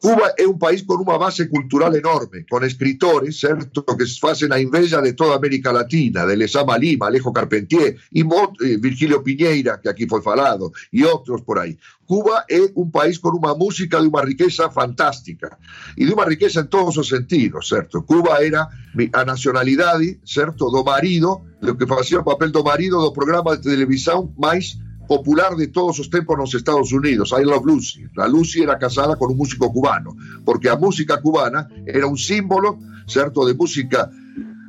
Cuba 0.00 0.34
é 0.38 0.46
um 0.46 0.58
país 0.58 0.82
com 0.82 0.94
uma 0.94 1.18
base 1.18 1.46
cultural 1.48 1.94
enorme, 1.94 2.44
com 2.48 2.62
escritores, 2.64 3.40
certo, 3.40 3.82
que 3.82 4.06
fazem 4.20 4.52
a 4.52 4.60
inveja 4.60 5.00
de 5.00 5.12
toda 5.12 5.36
América 5.36 5.70
Latina, 5.72 6.26
de 6.26 6.36
Lesama 6.36 6.76
Lima, 6.76 7.06
Alejo 7.06 7.32
Carpentier, 7.32 7.96
e 8.12 8.20
eh, 8.20 8.76
Virgilio 8.78 9.22
Piñeira, 9.22 9.78
que 9.78 9.88
aqui 9.88 10.08
foi 10.08 10.22
falado, 10.22 10.72
e 10.92 11.04
outros 11.04 11.42
por 11.42 11.58
aí. 11.58 11.78
Cuba 12.10 12.44
é 12.50 12.58
um 12.74 12.90
país 12.90 13.18
com 13.18 13.28
uma 13.28 13.54
música 13.54 14.00
de 14.00 14.08
uma 14.08 14.24
riqueza 14.24 14.68
fantástica 14.68 15.56
e 15.96 16.04
de 16.04 16.12
uma 16.12 16.24
riqueza 16.24 16.62
em 16.62 16.66
todos 16.66 16.96
os 16.96 17.08
sentidos, 17.08 17.68
certo? 17.68 18.02
Cuba 18.02 18.44
era 18.44 18.68
a 19.12 19.24
nacionalidade, 19.24 20.18
certo, 20.26 20.68
do 20.72 20.82
marido, 20.82 21.40
do 21.62 21.76
que 21.76 21.86
fazia 21.86 22.18
o 22.18 22.24
papel 22.24 22.50
do 22.50 22.64
marido 22.64 23.00
do 23.00 23.12
programa 23.12 23.56
de 23.56 23.62
televisão 23.62 24.34
mais 24.36 24.76
popular 25.06 25.54
de 25.54 25.68
todos 25.68 26.00
os 26.00 26.08
tempos 26.08 26.36
nos 26.36 26.52
Estados 26.52 26.90
Unidos, 26.90 27.30
I 27.30 27.44
Love 27.44 27.66
Lucy. 27.66 28.08
La 28.16 28.26
Lucy 28.26 28.60
era 28.60 28.76
casada 28.76 29.14
con 29.14 29.30
un 29.30 29.36
músico 29.36 29.72
cubano, 29.72 30.16
porque 30.44 30.68
a 30.68 30.74
música 30.74 31.20
cubana 31.22 31.68
era 31.86 32.08
un 32.08 32.18
símbolo, 32.18 32.80
certo, 33.06 33.46
de 33.46 33.54
música 33.54 34.10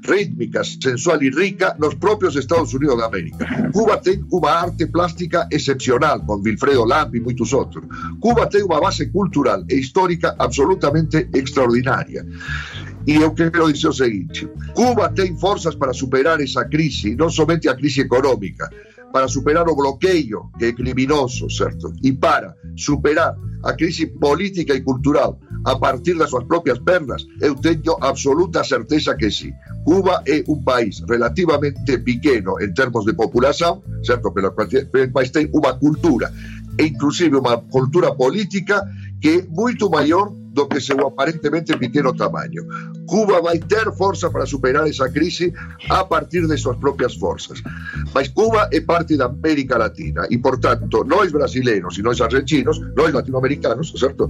rítmica, 0.02 0.64
sensual 0.64 1.24
y 1.24 1.30
rica 1.30 1.76
los 1.80 1.95
propios 1.95 2.36
Estados 2.36 2.74
Unidos 2.74 2.97
de 2.97 3.06
América. 3.06 3.70
Cuba 3.72 4.02
tiene 4.02 4.24
una 4.30 4.62
arte 4.62 4.88
plástica 4.88 5.47
excepcional, 5.49 6.26
con 6.26 6.41
Wilfredo 6.41 6.86
Lamp 6.86 7.16
y 7.16 7.20
muchos 7.20 7.54
otros. 7.54 7.86
Cuba 8.20 8.49
tiene 8.49 8.66
una 8.66 8.80
base 8.80 9.12
cultural 9.12 9.66
e 9.68 9.76
histórica 9.76 10.36
absolutamente 10.38 11.30
extraordinaria. 11.34 12.26
E 13.08 13.16
eu 13.16 13.34
quero 13.34 13.72
dizer 13.72 13.88
o 13.88 13.93
seguinte: 13.93 14.47
Cuba 14.74 15.10
tem 15.10 15.36
forças 15.38 15.76
para 15.76 15.93
superar 15.93 16.39
essa 16.39 16.66
crise, 16.66 17.16
não 17.16 17.30
somente 17.30 17.68
a 17.68 17.76
crise 17.76 18.02
econômica, 18.02 18.70
para 19.12 19.28
superar 19.28 19.68
o 19.68 19.76
bloqueio 19.76 20.49
que 20.58 20.66
é 20.66 20.72
criminoso, 20.72 21.49
certo? 21.49 21.93
E 22.04 22.12
para 22.12 22.56
superar 22.76 23.36
a 23.64 23.74
crise 23.74 24.08
política 24.08 24.74
e 24.74 24.82
cultural 24.82 25.39
a 25.66 25.76
partir 25.76 26.18
das 26.18 26.30
suas 26.30 26.43
próprias 26.45 26.80
pernas, 26.80 27.26
eu 27.39 27.55
tenho 27.55 27.95
absoluta 28.01 28.64
certeza 28.64 29.16
que 29.16 29.30
sim. 29.30 29.51
Cuba 29.86 30.24
é 30.28 30.43
um 30.47 30.62
país 30.64 31.01
relativamente 31.07 31.97
pequeno 31.99 32.59
em 32.62 32.74
termos 32.74 33.05
de 33.05 33.14
população, 33.14 33.82
certo? 34.03 34.34
Mas 35.14 35.30
tem 35.30 35.49
uma 35.53 35.74
cultura, 35.74 36.32
inclusive 36.80 37.36
uma 37.36 37.57
cultura 37.57 38.14
política 38.14 38.84
que 39.22 39.30
é 39.30 39.41
muito 39.49 39.89
maior 39.89 40.32
do 40.52 40.68
que 40.68 40.82
seu 40.82 41.08
aparentemente 41.08 41.76
pequeno 41.78 42.14
tamanho. 42.14 42.68
Cuba 43.06 43.41
vai 43.41 43.58
ter 43.58 43.91
força 43.93 44.30
para 44.30 44.45
superar 44.45 44.88
essa 44.88 45.10
crise 45.10 45.54
a 45.89 46.04
partir 46.04 46.45
de 46.47 46.58
suas 46.58 46.78
próprias 46.78 47.16
forças. 47.16 47.62
Mas 48.14 48.28
Cuba 48.28 48.70
é 48.72 48.82
parte 48.82 49.18
da 49.18 49.26
América 49.26 49.78
Latina 49.78 50.28
e, 50.30 50.38
portanto, 50.38 51.04
nós 51.06 51.32
brasileiros 51.32 51.97
e 51.97 52.02
nós 52.02 52.20
argentinos, 52.20 52.80
nós 52.95 53.14
latino-americanos, 53.14 53.93
certo? 53.97 54.30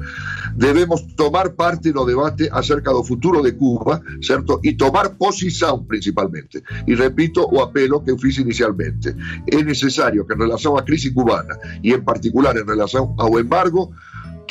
Devemos 0.55 1.01
tomar 1.15 1.49
parte 1.49 1.91
no 1.91 2.05
debate 2.05 2.49
acerca 2.51 2.91
do 2.91 3.03
futuro 3.03 3.41
de 3.41 3.51
Cuba, 3.53 4.01
certo? 4.21 4.59
E 4.63 4.73
tomar 4.73 5.09
posição, 5.09 5.83
principalmente. 5.83 6.63
E 6.87 6.95
repito 6.95 7.47
o 7.51 7.61
apelo 7.61 8.01
que 8.01 8.11
eu 8.11 8.17
fiz 8.17 8.37
inicialmente. 8.37 9.15
É 9.51 9.63
necessário 9.63 10.25
que, 10.25 10.33
em 10.33 10.37
relação 10.37 10.77
à 10.77 10.83
crise 10.83 11.11
cubana 11.11 11.57
e, 11.83 11.93
em 11.93 12.01
particular, 12.01 12.55
em 12.55 12.65
relação 12.65 13.15
ao 13.17 13.39
embargo, 13.39 13.93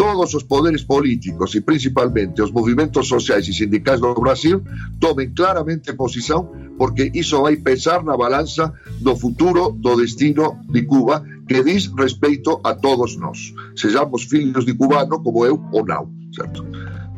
todos 0.00 0.32
os 0.32 0.44
poderes 0.44 0.82
políticos 0.82 1.54
e 1.54 1.60
principalmente 1.60 2.40
os 2.40 2.50
movimentos 2.50 3.06
sociais 3.06 3.46
e 3.46 3.52
sindicais 3.52 4.00
do 4.00 4.14
Brasil 4.14 4.62
tomem 4.98 5.28
claramente 5.28 5.92
posição, 5.92 6.48
porque 6.78 7.10
isso 7.12 7.42
vai 7.42 7.56
pesar 7.56 8.02
na 8.02 8.16
balança 8.16 8.72
do 8.98 9.14
futuro 9.14 9.72
do 9.72 9.96
destino 9.96 10.58
de 10.70 10.84
Cuba, 10.86 11.22
que 11.46 11.62
diz 11.62 11.86
respeito 11.88 12.58
a 12.64 12.74
todos 12.74 13.18
nós, 13.18 13.52
sejamos 13.76 14.22
filhos 14.22 14.64
de 14.64 14.72
cubano 14.72 15.22
como 15.22 15.44
eu 15.44 15.62
ou 15.70 15.84
não, 15.84 16.10
certo? 16.34 16.64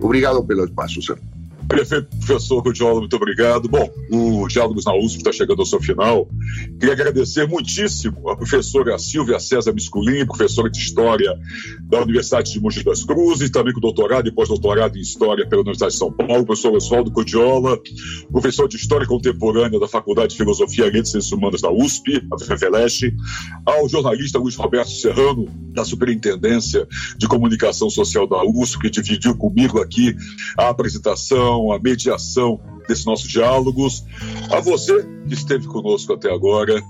Obrigado 0.01 0.43
pelo 0.43 0.65
espaço, 0.65 1.01
certo? 1.01 1.23
Prefeito, 1.69 2.09
professor 2.19 2.63
Rudiola, 2.63 3.01
muito 3.01 3.17
obrigado. 3.17 3.69
Bom, 3.69 3.89
o 4.11 4.47
Diálogos 4.49 4.85
na 4.85 4.95
USP 4.95 5.19
está 5.19 5.33
chegando 5.33 5.61
ao 5.61 5.67
seu 5.67 5.81
final. 5.81 6.29
Queria 6.79 6.95
agradecer 6.95 7.47
muitíssimo 7.47 8.29
a 8.29 8.37
professora 8.37 8.99
Silvia 8.99 9.39
César 9.39 9.73
Misculin, 9.73 10.27
professora 10.27 10.71
de 10.71 10.79
História 10.79 11.35
da 11.83 12.03
Universidade 12.03 12.53
de 12.53 12.61
Mogi 12.61 12.85
das 12.85 13.05
Cruzes, 13.05 13.51
também 13.51 13.73
com 13.73 13.81
doutorado 13.81 14.29
e 14.29 14.33
pós-doutorado 14.33 14.97
em 14.97 15.01
História 15.01 15.47
pela 15.47 15.63
Universidade 15.63 15.93
de 15.93 15.99
São 15.99 16.13
Paulo, 16.13 16.45
professor 16.45 16.75
Oswaldo 16.75 17.11
Codiola, 17.11 17.79
professor 18.31 18.69
de 18.69 18.77
História 18.77 19.07
Contemporânea 19.07 19.79
da 19.79 19.89
Faculdade 19.89 20.31
de 20.31 20.37
Filosofia 20.37 20.87
e 20.87 21.03
e 21.03 21.07
Ciências 21.07 21.33
Humanas 21.33 21.61
da 21.61 21.71
USP, 21.71 22.23
a 22.33 22.39
FEFELESH, 22.39 23.13
ao 23.67 23.89
jornalista 23.89 24.39
Luiz 24.39 24.55
Roberto 24.57 24.91
Serrano, 24.91 25.49
da 25.73 25.85
Superintendência 25.85 26.87
de 27.17 27.27
Comunicação 27.27 27.91
Social 27.91 28.27
da 28.27 28.43
USP, 28.45 28.79
que 28.81 28.91
dividiu 28.91 29.37
comigo 29.37 29.81
aqui 29.81 30.15
a 30.57 30.69
apresentação 30.69 31.62
a 31.71 31.79
mediação 31.79 32.59
desses 32.89 33.05
nossos 33.05 33.29
diálogos. 33.29 34.05
A 34.51 34.61
você 34.61 35.07
que 35.29 35.35
esteve 35.35 35.67
conosco 35.67 36.15
até 36.15 36.33
agora, 36.33 36.83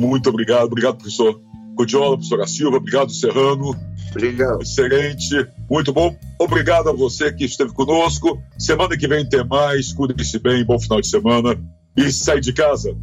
muito 0.00 0.30
obrigado. 0.30 0.66
Obrigado, 0.66 0.96
professor 0.96 1.40
Codiola, 1.76 2.16
professora 2.16 2.46
Silva, 2.46 2.76
obrigado, 2.76 3.12
Serrano. 3.12 3.74
Obrigado. 4.10 4.62
Excelente, 4.62 5.46
muito 5.68 5.92
bom. 5.92 6.16
Obrigado 6.38 6.88
a 6.88 6.92
você 6.92 7.32
que 7.32 7.44
esteve 7.44 7.72
conosco. 7.72 8.40
Semana 8.58 8.96
que 8.96 9.08
vem 9.08 9.28
tem 9.28 9.44
mais. 9.44 9.92
Cuide-se 9.92 10.38
bem, 10.38 10.64
bom 10.64 10.78
final 10.78 11.00
de 11.00 11.08
semana. 11.08 11.60
E 11.96 12.12
sai 12.12 12.40
de 12.40 12.52
casa, 12.52 12.96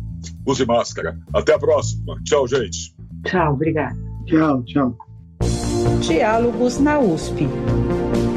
use 0.45 0.65
máscara. 0.65 1.17
Até 1.34 1.53
a 1.53 1.59
próxima. 1.59 2.15
Tchau, 2.24 2.47
gente. 2.47 2.95
Tchau, 3.26 3.53
obrigado. 3.53 3.97
Tchau, 4.26 4.63
tchau. 4.63 4.97
Diálogos 6.01 6.80
na 6.80 6.99
USP. 6.99 7.47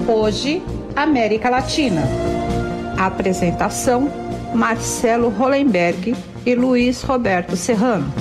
Hoje, 0.08 0.62
América 0.96 1.48
Latina. 1.48 2.33
Apresentação: 2.98 4.10
Marcelo 4.54 5.28
Hollenberg 5.28 6.14
e 6.46 6.54
Luiz 6.54 7.02
Roberto 7.02 7.56
Serrano. 7.56 8.12